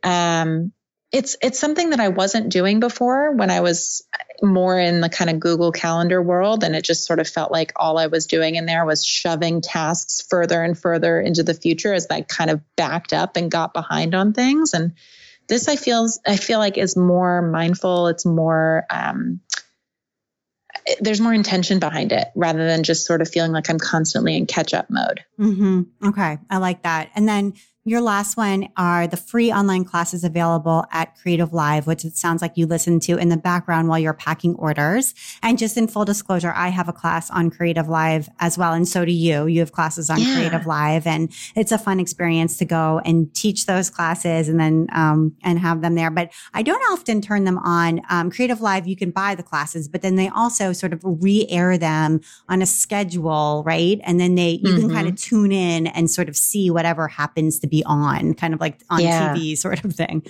Um, 0.03 0.73
it's 1.13 1.37
it's 1.43 1.59
something 1.59 1.91
that 1.91 2.01
I 2.01 2.09
wasn't 2.09 2.51
doing 2.51 2.79
before 2.79 3.33
when 3.33 3.51
I 3.51 3.61
was 3.61 4.05
more 4.43 4.79
in 4.79 5.01
the 5.01 5.09
kind 5.09 5.29
of 5.29 5.41
Google 5.41 5.73
Calendar 5.73 6.23
world, 6.23 6.63
and 6.63 6.77
it 6.77 6.85
just 6.85 7.05
sort 7.05 7.19
of 7.19 7.29
felt 7.29 7.51
like 7.51 7.73
all 7.77 7.99
I 7.99 8.07
was 8.07 8.27
doing 8.27 8.55
in 8.55 8.67
there 8.67 8.85
was 8.85 9.05
shoving 9.05 9.61
tasks 9.61 10.25
further 10.29 10.63
and 10.63 10.79
further 10.79 11.21
into 11.21 11.43
the 11.43 11.55
future 11.55 11.93
as 11.93 12.07
I 12.11 12.23
kind 12.23 12.51
of 12.51 12.61
backed 12.77 13.13
up 13.13 13.37
and 13.37 13.51
got 13.51 13.75
behind 13.75 14.15
on 14.15 14.33
things. 14.33 14.73
And 14.73 14.93
this 15.49 15.69
I 15.69 15.77
feel 15.77 16.09
I 16.27 16.37
feel 16.37 16.61
like 16.61 16.79
is 16.79 16.97
more 16.97 17.43
mindful. 17.43 18.07
It's 18.07 18.25
more 18.25 18.87
um, 18.89 19.41
there's 21.01 21.21
more 21.21 21.35
intention 21.35 21.79
behind 21.79 22.13
it 22.13 22.29
rather 22.35 22.67
than 22.67 22.83
just 22.83 23.05
sort 23.05 23.21
of 23.21 23.29
feeling 23.29 23.53
like 23.53 23.69
I'm 23.69 23.79
constantly 23.79 24.37
in 24.37 24.47
catch 24.47 24.73
up 24.75 24.87
mode. 24.89 25.25
hmm 25.37 25.83
okay 26.05 26.39
i 26.49 26.57
like 26.57 26.83
that 26.83 27.11
and 27.15 27.29
then 27.29 27.55
your 27.85 28.03
last 28.03 28.37
one 28.37 28.69
are 28.77 29.07
the 29.07 29.17
free 29.17 29.51
online 29.51 29.85
classes 29.85 30.23
available 30.23 30.85
at 30.93 31.17
Creative 31.17 31.51
Live, 31.55 31.87
which 31.87 32.05
it 32.05 32.15
sounds 32.15 32.43
like 32.43 32.53
you 32.57 32.67
listen 32.67 33.01
to 33.01 33.17
in 33.17 33.31
the 33.31 33.39
background 33.39 33.89
while 33.89 33.99
you're 33.99 34.13
packing 34.13 34.55
orders. 34.57 35.15
And 35.43 35.57
just 35.57 35.79
in 35.79 35.89
full 35.89 36.05
disclosure, 36.05 36.53
I 36.55 36.69
have 36.69 36.89
a 36.89 36.93
class 36.93 37.31
on 37.31 37.49
Creative 37.51 37.89
Live 37.89 38.29
as 38.39 38.59
well. 38.59 38.75
And 38.75 38.87
so 38.87 39.07
do 39.07 39.13
you. 39.13 39.47
You 39.47 39.61
have 39.61 39.73
classes 39.73 40.11
on 40.11 40.21
Yeah. 40.21 40.35
Creative 40.35 40.67
Live 40.67 41.07
and 41.07 41.33
it's 41.57 41.73
a 41.73 41.79
fun 41.79 42.01
experience 42.01 42.59
to 42.59 42.67
go 42.67 43.01
and 43.07 43.33
teach 43.35 43.65
those 43.65 43.89
classes 43.89 44.51
and 44.51 44.61
then, 44.61 44.87
um, 44.93 45.33
and 45.43 45.59
have 45.59 45.81
them 45.81 45.95
there. 45.95 46.11
But 46.11 46.33
I 46.53 46.63
don't 46.63 46.83
often 46.93 47.23
turn 47.23 47.45
them 47.45 47.57
on. 47.59 48.03
Um, 48.11 48.31
Creative 48.31 48.61
Live, 48.61 48.87
you 48.87 48.97
can 48.97 49.11
buy 49.11 49.35
the 49.35 49.43
classes, 49.43 49.89
but 49.89 50.03
then 50.03 50.17
they 50.17 50.29
also 50.29 50.75
sort 50.75 50.93
of 50.93 51.01
re-air 51.03 51.79
them 51.79 52.21
on 52.47 52.61
a 52.61 52.67
schedule, 52.67 53.63
right? 53.65 53.99
And 54.05 54.21
then 54.21 54.35
they, 54.35 54.61
you 54.63 54.75
can 54.77 54.91
Mhm. 54.91 54.93
kind 54.93 55.09
of 55.09 55.17
tune 55.17 55.51
in 55.51 55.87
and 55.87 56.11
sort 56.11 56.29
of 56.29 56.37
see 56.37 56.69
whatever 56.71 57.09
happens 57.09 57.59
to 57.61 57.70
be 57.71 57.85
on, 57.85 58.35
kind 58.35 58.53
of 58.55 58.61
like 58.61 58.81
on 58.91 59.01
Yeah. 59.01 59.35
TV 59.35 59.57
sort 59.57 59.85
of 59.85 59.95
thing. 59.95 60.23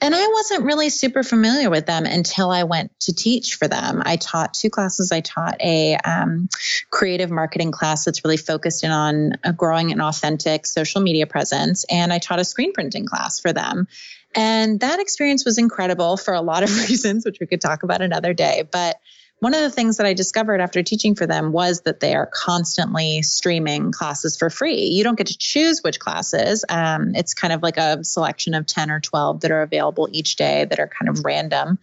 And 0.00 0.14
I 0.14 0.26
wasn't 0.28 0.64
really 0.64 0.90
super 0.90 1.22
familiar 1.22 1.70
with 1.70 1.86
them 1.86 2.04
until 2.04 2.50
I 2.50 2.64
went 2.64 2.98
to 3.00 3.14
teach 3.14 3.56
for 3.56 3.66
them. 3.66 4.02
I 4.04 4.16
taught 4.16 4.54
two 4.54 4.70
classes. 4.70 5.10
I 5.10 5.20
taught 5.20 5.60
a 5.60 5.96
um, 6.04 6.48
creative 6.90 7.30
marketing 7.30 7.72
class 7.72 8.04
that's 8.04 8.24
really 8.24 8.36
focused 8.36 8.84
in 8.84 8.90
on 8.90 9.32
uh, 9.42 9.52
growing 9.52 9.92
an 9.92 10.00
authentic 10.00 10.66
social 10.66 11.00
media 11.00 11.26
presence, 11.26 11.84
and 11.90 12.12
I 12.12 12.18
taught 12.18 12.38
a 12.38 12.44
screen 12.44 12.72
printing 12.72 13.06
class 13.06 13.40
for 13.40 13.52
them. 13.52 13.88
And 14.36 14.80
that 14.80 15.00
experience 15.00 15.44
was 15.44 15.58
incredible 15.58 16.16
for 16.16 16.34
a 16.34 16.40
lot 16.40 16.62
of 16.62 16.70
reasons, 16.88 17.24
which 17.24 17.38
we 17.40 17.46
could 17.46 17.60
talk 17.60 17.82
about 17.82 18.02
another 18.02 18.34
day. 18.34 18.64
But 18.70 18.96
one 19.44 19.52
of 19.52 19.60
the 19.60 19.68
things 19.68 19.98
that 19.98 20.06
I 20.06 20.14
discovered 20.14 20.62
after 20.62 20.82
teaching 20.82 21.14
for 21.14 21.26
them 21.26 21.52
was 21.52 21.82
that 21.82 22.00
they 22.00 22.14
are 22.14 22.24
constantly 22.24 23.20
streaming 23.20 23.92
classes 23.92 24.38
for 24.38 24.48
free. 24.48 24.86
You 24.86 25.04
don't 25.04 25.18
get 25.18 25.26
to 25.26 25.36
choose 25.36 25.82
which 25.82 26.00
classes. 26.00 26.64
Um, 26.66 27.14
it's 27.14 27.34
kind 27.34 27.52
of 27.52 27.62
like 27.62 27.76
a 27.76 28.02
selection 28.02 28.54
of 28.54 28.64
10 28.64 28.90
or 28.90 29.00
12 29.00 29.42
that 29.42 29.50
are 29.50 29.60
available 29.60 30.08
each 30.10 30.36
day 30.36 30.64
that 30.64 30.80
are 30.80 30.88
kind 30.88 31.10
of 31.10 31.26
random. 31.26 31.78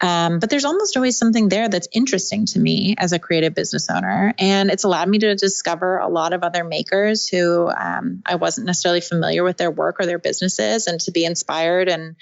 Um, 0.00 0.38
but 0.38 0.48
there's 0.48 0.64
almost 0.64 0.96
always 0.96 1.18
something 1.18 1.50
there 1.50 1.68
that's 1.68 1.88
interesting 1.92 2.46
to 2.46 2.58
me 2.58 2.94
as 2.96 3.12
a 3.12 3.18
creative 3.18 3.54
business 3.54 3.90
owner. 3.90 4.32
And 4.38 4.70
it's 4.70 4.84
allowed 4.84 5.10
me 5.10 5.18
to 5.18 5.34
discover 5.34 5.98
a 5.98 6.08
lot 6.08 6.32
of 6.32 6.42
other 6.42 6.64
makers 6.64 7.28
who 7.28 7.68
um, 7.68 8.22
I 8.24 8.36
wasn't 8.36 8.66
necessarily 8.66 9.02
familiar 9.02 9.44
with 9.44 9.58
their 9.58 9.70
work 9.70 9.96
or 10.00 10.06
their 10.06 10.18
businesses 10.18 10.86
and 10.86 10.98
to 11.02 11.10
be 11.10 11.26
inspired 11.26 11.90
and 11.90 12.16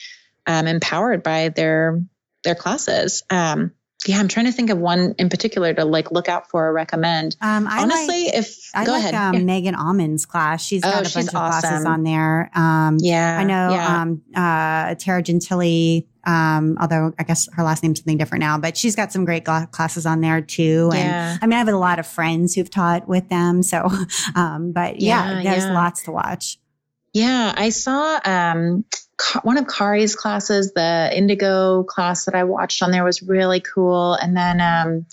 um, 0.44 0.66
empowered 0.66 1.22
by 1.22 1.50
their 1.50 2.02
their 2.42 2.56
classes. 2.56 3.22
Um, 3.30 3.70
yeah, 4.06 4.18
I'm 4.18 4.28
trying 4.28 4.46
to 4.46 4.52
think 4.52 4.70
of 4.70 4.78
one 4.78 5.14
in 5.18 5.28
particular 5.28 5.72
to 5.74 5.84
like 5.84 6.10
look 6.10 6.28
out 6.28 6.50
for 6.50 6.68
or 6.68 6.72
recommend. 6.72 7.36
Um, 7.40 7.66
I 7.68 7.82
Honestly, 7.82 8.24
like, 8.26 8.34
if 8.34 8.70
I 8.74 8.84
go 8.84 8.92
like 8.92 9.00
ahead. 9.00 9.14
um, 9.14 9.34
yeah. 9.34 9.40
Megan 9.42 9.74
Auman's 9.74 10.26
class. 10.26 10.64
She's 10.64 10.82
Oh, 10.84 10.90
got 10.90 11.02
a 11.02 11.04
she's 11.04 11.14
bunch 11.14 11.26
of 11.28 11.32
classes 11.34 11.70
awesome. 11.70 11.86
on 11.86 12.02
there. 12.02 12.50
Um, 12.54 12.96
yeah, 13.00 13.38
I 13.38 13.44
know 13.44 13.70
Yeah. 13.74 14.00
um, 14.02 14.22
uh, 14.34 14.94
Tara 14.96 15.22
Gentile, 15.22 16.02
um, 16.24 16.76
although 16.80 17.12
I 17.18 17.22
guess 17.24 17.48
her 17.54 17.62
last 17.62 17.82
name's 17.82 18.00
something 18.00 18.16
different 18.18 18.40
now, 18.40 18.58
but 18.58 18.76
she's 18.76 18.94
got 18.96 19.12
some 19.12 19.24
great 19.24 19.44
gla- 19.44 19.68
classes 19.70 20.06
on 20.06 20.20
there 20.20 20.40
too. 20.40 20.90
And 20.92 21.04
yeah. 21.04 21.36
I 21.40 21.46
mean, 21.46 21.54
I 21.54 21.58
have 21.58 21.68
a 21.68 21.76
lot 21.76 21.98
of 21.98 22.06
friends 22.06 22.54
who've 22.54 22.70
taught 22.70 23.08
with 23.08 23.28
them. 23.28 23.62
So, 23.62 23.88
um, 24.34 24.72
but 24.72 25.00
yeah, 25.00 25.42
there's 25.42 25.66
lots 25.66 26.02
to 26.04 26.12
watch. 26.12 26.58
Yeah, 27.12 27.52
I 27.54 27.68
saw 27.68 28.18
um, 28.24 28.84
one 29.42 29.58
of 29.58 29.66
Kari's 29.66 30.16
classes, 30.16 30.72
the 30.72 31.10
Indigo 31.14 31.82
class 31.84 32.24
that 32.24 32.34
I 32.34 32.44
watched 32.44 32.82
on 32.82 32.90
there 32.90 33.04
was 33.04 33.22
really 33.22 33.60
cool. 33.60 34.14
And 34.14 34.34
then, 34.36 34.60
um, 34.60 35.06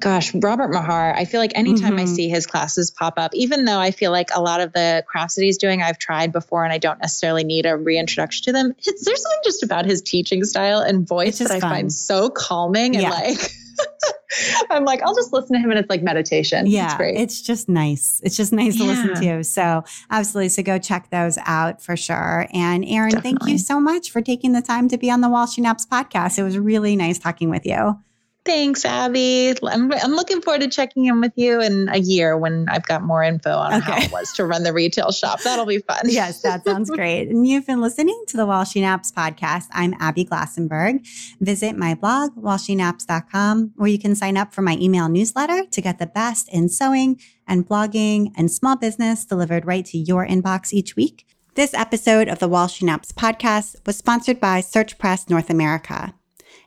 gosh, 0.00 0.34
Robert 0.34 0.70
Mahar, 0.72 1.14
I 1.14 1.26
feel 1.26 1.40
like 1.40 1.52
anytime 1.54 1.98
I 1.98 2.04
Mhm. 2.04 2.08
see 2.16 2.28
his 2.30 2.46
classes 2.46 2.90
pop 2.90 3.14
up, 3.18 3.34
even 3.34 3.66
though 3.66 3.78
I 3.78 3.90
feel 3.90 4.10
like 4.10 4.30
a 4.34 4.40
lot 4.40 4.60
of 4.62 4.72
the 4.72 5.04
crafts 5.06 5.34
that 5.34 5.42
he's 5.42 5.58
doing, 5.58 5.82
I've 5.82 5.98
tried 5.98 6.32
before 6.32 6.64
and 6.64 6.72
I 6.72 6.78
don't 6.78 7.00
necessarily 7.00 7.44
need 7.44 7.66
a 7.66 7.76
reintroduction 7.76 8.44
to 8.46 8.52
them, 8.52 8.74
it's, 8.78 9.04
there's 9.04 9.22
something 9.22 9.40
just 9.44 9.62
about 9.62 9.84
his 9.84 10.00
teaching 10.02 10.42
style 10.44 10.80
and 10.80 11.06
voice 11.06 11.38
that 11.40 11.50
I 11.50 11.60
fun. 11.60 11.70
find 11.70 11.92
so 11.92 12.30
calming 12.30 12.94
Yeah. 12.94 13.02
and 13.02 13.10
like, 13.10 13.50
I'm 14.70 14.84
like, 14.84 15.02
I'll 15.02 15.14
just 15.14 15.32
listen 15.32 15.54
to 15.54 15.58
him 15.60 15.70
and 15.70 15.78
it's 15.78 15.88
like 15.88 16.02
meditation. 16.02 16.66
Yeah, 16.66 16.86
it's 16.86 16.94
great. 16.94 17.16
it's 17.16 17.40
just 17.40 17.68
nice. 17.68 18.20
It's 18.24 18.36
just 18.36 18.52
nice 18.52 18.76
to 18.76 18.84
listen 18.84 19.14
to. 19.14 19.44
So 19.44 19.84
absolutely. 20.10 20.50
So 20.50 20.62
go 20.62 20.78
check 20.78 21.10
those 21.10 21.38
out 21.46 21.82
for 21.82 21.96
sure. 21.96 22.46
And 22.52 22.84
Erin, 22.84 23.20
thank 23.20 23.46
you 23.46 23.58
so 23.58 23.80
much 23.80 24.10
for 24.10 24.20
taking 24.20 24.52
the 24.52 24.62
time 24.62 24.88
to 24.88 24.98
be 24.98 25.10
on 25.10 25.20
the 25.20 25.28
While 25.28 25.46
She 25.46 25.60
Naps 25.60 25.86
podcast. 25.86 26.38
It 26.38 26.42
was 26.42 26.58
really 26.58 26.96
nice 26.96 27.18
talking 27.18 27.50
with 27.50 27.64
you. 27.64 27.98
Thanks, 28.46 28.84
Abby. 28.84 29.54
I'm, 29.64 29.92
I'm 29.92 30.12
looking 30.12 30.40
forward 30.40 30.60
to 30.60 30.68
checking 30.68 31.06
in 31.06 31.20
with 31.20 31.32
you 31.34 31.60
in 31.60 31.88
a 31.88 31.98
year 31.98 32.38
when 32.38 32.66
I've 32.68 32.86
got 32.86 33.02
more 33.02 33.20
info 33.20 33.50
on 33.50 33.80
how 33.80 33.98
it 33.98 34.12
was 34.12 34.32
to 34.34 34.46
run 34.46 34.62
the 34.62 34.72
retail 34.72 35.10
shop. 35.10 35.42
That'll 35.42 35.66
be 35.66 35.78
fun. 35.78 36.02
Yes, 36.04 36.42
that 36.42 36.64
sounds 36.64 36.88
great. 36.94 37.28
And 37.28 37.44
you've 37.44 37.66
been 37.66 37.80
listening 37.80 38.24
to 38.28 38.36
the 38.36 38.46
While 38.46 38.64
She 38.64 38.80
Naps 38.80 39.10
podcast. 39.10 39.64
I'm 39.72 39.94
Abby 39.98 40.24
Glassenberg. 40.24 41.04
Visit 41.40 41.76
my 41.76 41.96
blog, 41.96 42.36
whileshenaps.com, 42.36 43.72
where 43.74 43.88
you 43.88 43.98
can 43.98 44.14
sign 44.14 44.36
up 44.36 44.54
for 44.54 44.62
my 44.62 44.76
email 44.80 45.08
newsletter 45.08 45.66
to 45.66 45.80
get 45.80 45.98
the 45.98 46.06
best 46.06 46.48
in 46.52 46.68
sewing 46.68 47.20
and 47.48 47.68
blogging 47.68 48.30
and 48.36 48.48
small 48.48 48.76
business 48.76 49.24
delivered 49.24 49.66
right 49.66 49.84
to 49.86 49.98
your 49.98 50.24
inbox 50.24 50.72
each 50.72 50.94
week. 50.94 51.26
This 51.54 51.74
episode 51.74 52.28
of 52.28 52.38
the 52.38 52.48
While 52.48 52.68
She 52.68 52.84
Naps 52.84 53.10
podcast 53.10 53.84
was 53.86 53.96
sponsored 53.96 54.38
by 54.38 54.60
Search 54.60 54.98
Press 54.98 55.28
North 55.28 55.50
America, 55.50 56.14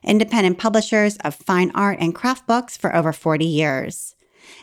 independent 0.04 0.58
publishers 0.58 1.16
of 1.18 1.34
fine 1.34 1.70
art 1.74 1.98
and 2.00 2.14
craft 2.14 2.46
books 2.46 2.76
for 2.76 2.94
over 2.94 3.12
40 3.12 3.44
years. 3.44 4.14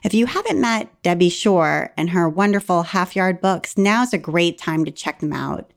If 0.04 0.14
you 0.14 0.26
haven't 0.26 0.62
met 0.62 0.90
Debbie 1.04 1.30
Shore 1.30 1.94
and 1.98 2.12
her 2.12 2.28
wonderful 2.28 2.84
half 2.84 3.16
yard 3.16 3.42
books, 3.42 3.78
now's 3.78 4.14
a 4.14 4.18
great 4.18 4.58
time 4.58 4.86
to 4.86 4.92
check 4.92 5.20
them 5.20 5.34
out. 5.34 5.72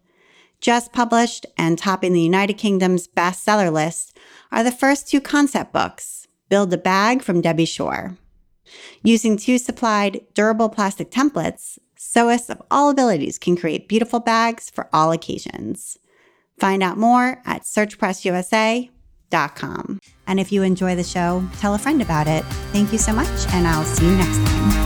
Just 0.60 0.92
published 0.92 1.46
and 1.56 1.78
topping 1.78 2.12
the 2.12 2.20
United 2.20 2.54
Kingdom's 2.54 3.08
bestseller 3.08 3.72
list 3.72 4.16
are 4.52 4.62
the 4.62 4.72
first 4.72 5.08
two 5.08 5.20
concept 5.20 5.72
books 5.72 6.26
Build 6.48 6.72
a 6.74 6.78
Bag 6.78 7.22
from 7.22 7.40
Debbie 7.40 7.64
Shore. 7.64 8.16
Using 9.02 9.36
two 9.36 9.56
supplied 9.56 10.20
durable 10.34 10.68
plastic 10.68 11.10
templates, 11.10 11.78
sewists 11.98 12.50
of 12.50 12.62
all 12.70 12.90
abilities 12.90 13.38
can 13.38 13.56
create 13.56 13.88
beautiful 13.88 14.20
bags 14.20 14.68
for 14.68 14.88
all 14.92 15.12
occasions. 15.12 15.96
Find 16.58 16.82
out 16.82 16.98
more 16.98 17.40
at 17.46 17.62
searchpressusa.com. 17.62 18.99
And 20.26 20.38
if 20.38 20.52
you 20.52 20.62
enjoy 20.62 20.94
the 20.94 21.04
show, 21.04 21.44
tell 21.58 21.74
a 21.74 21.78
friend 21.78 22.02
about 22.02 22.28
it. 22.28 22.44
Thank 22.72 22.92
you 22.92 22.98
so 22.98 23.12
much, 23.12 23.28
and 23.52 23.66
I'll 23.66 23.84
see 23.84 24.06
you 24.06 24.16
next 24.16 24.38
time. 24.38 24.79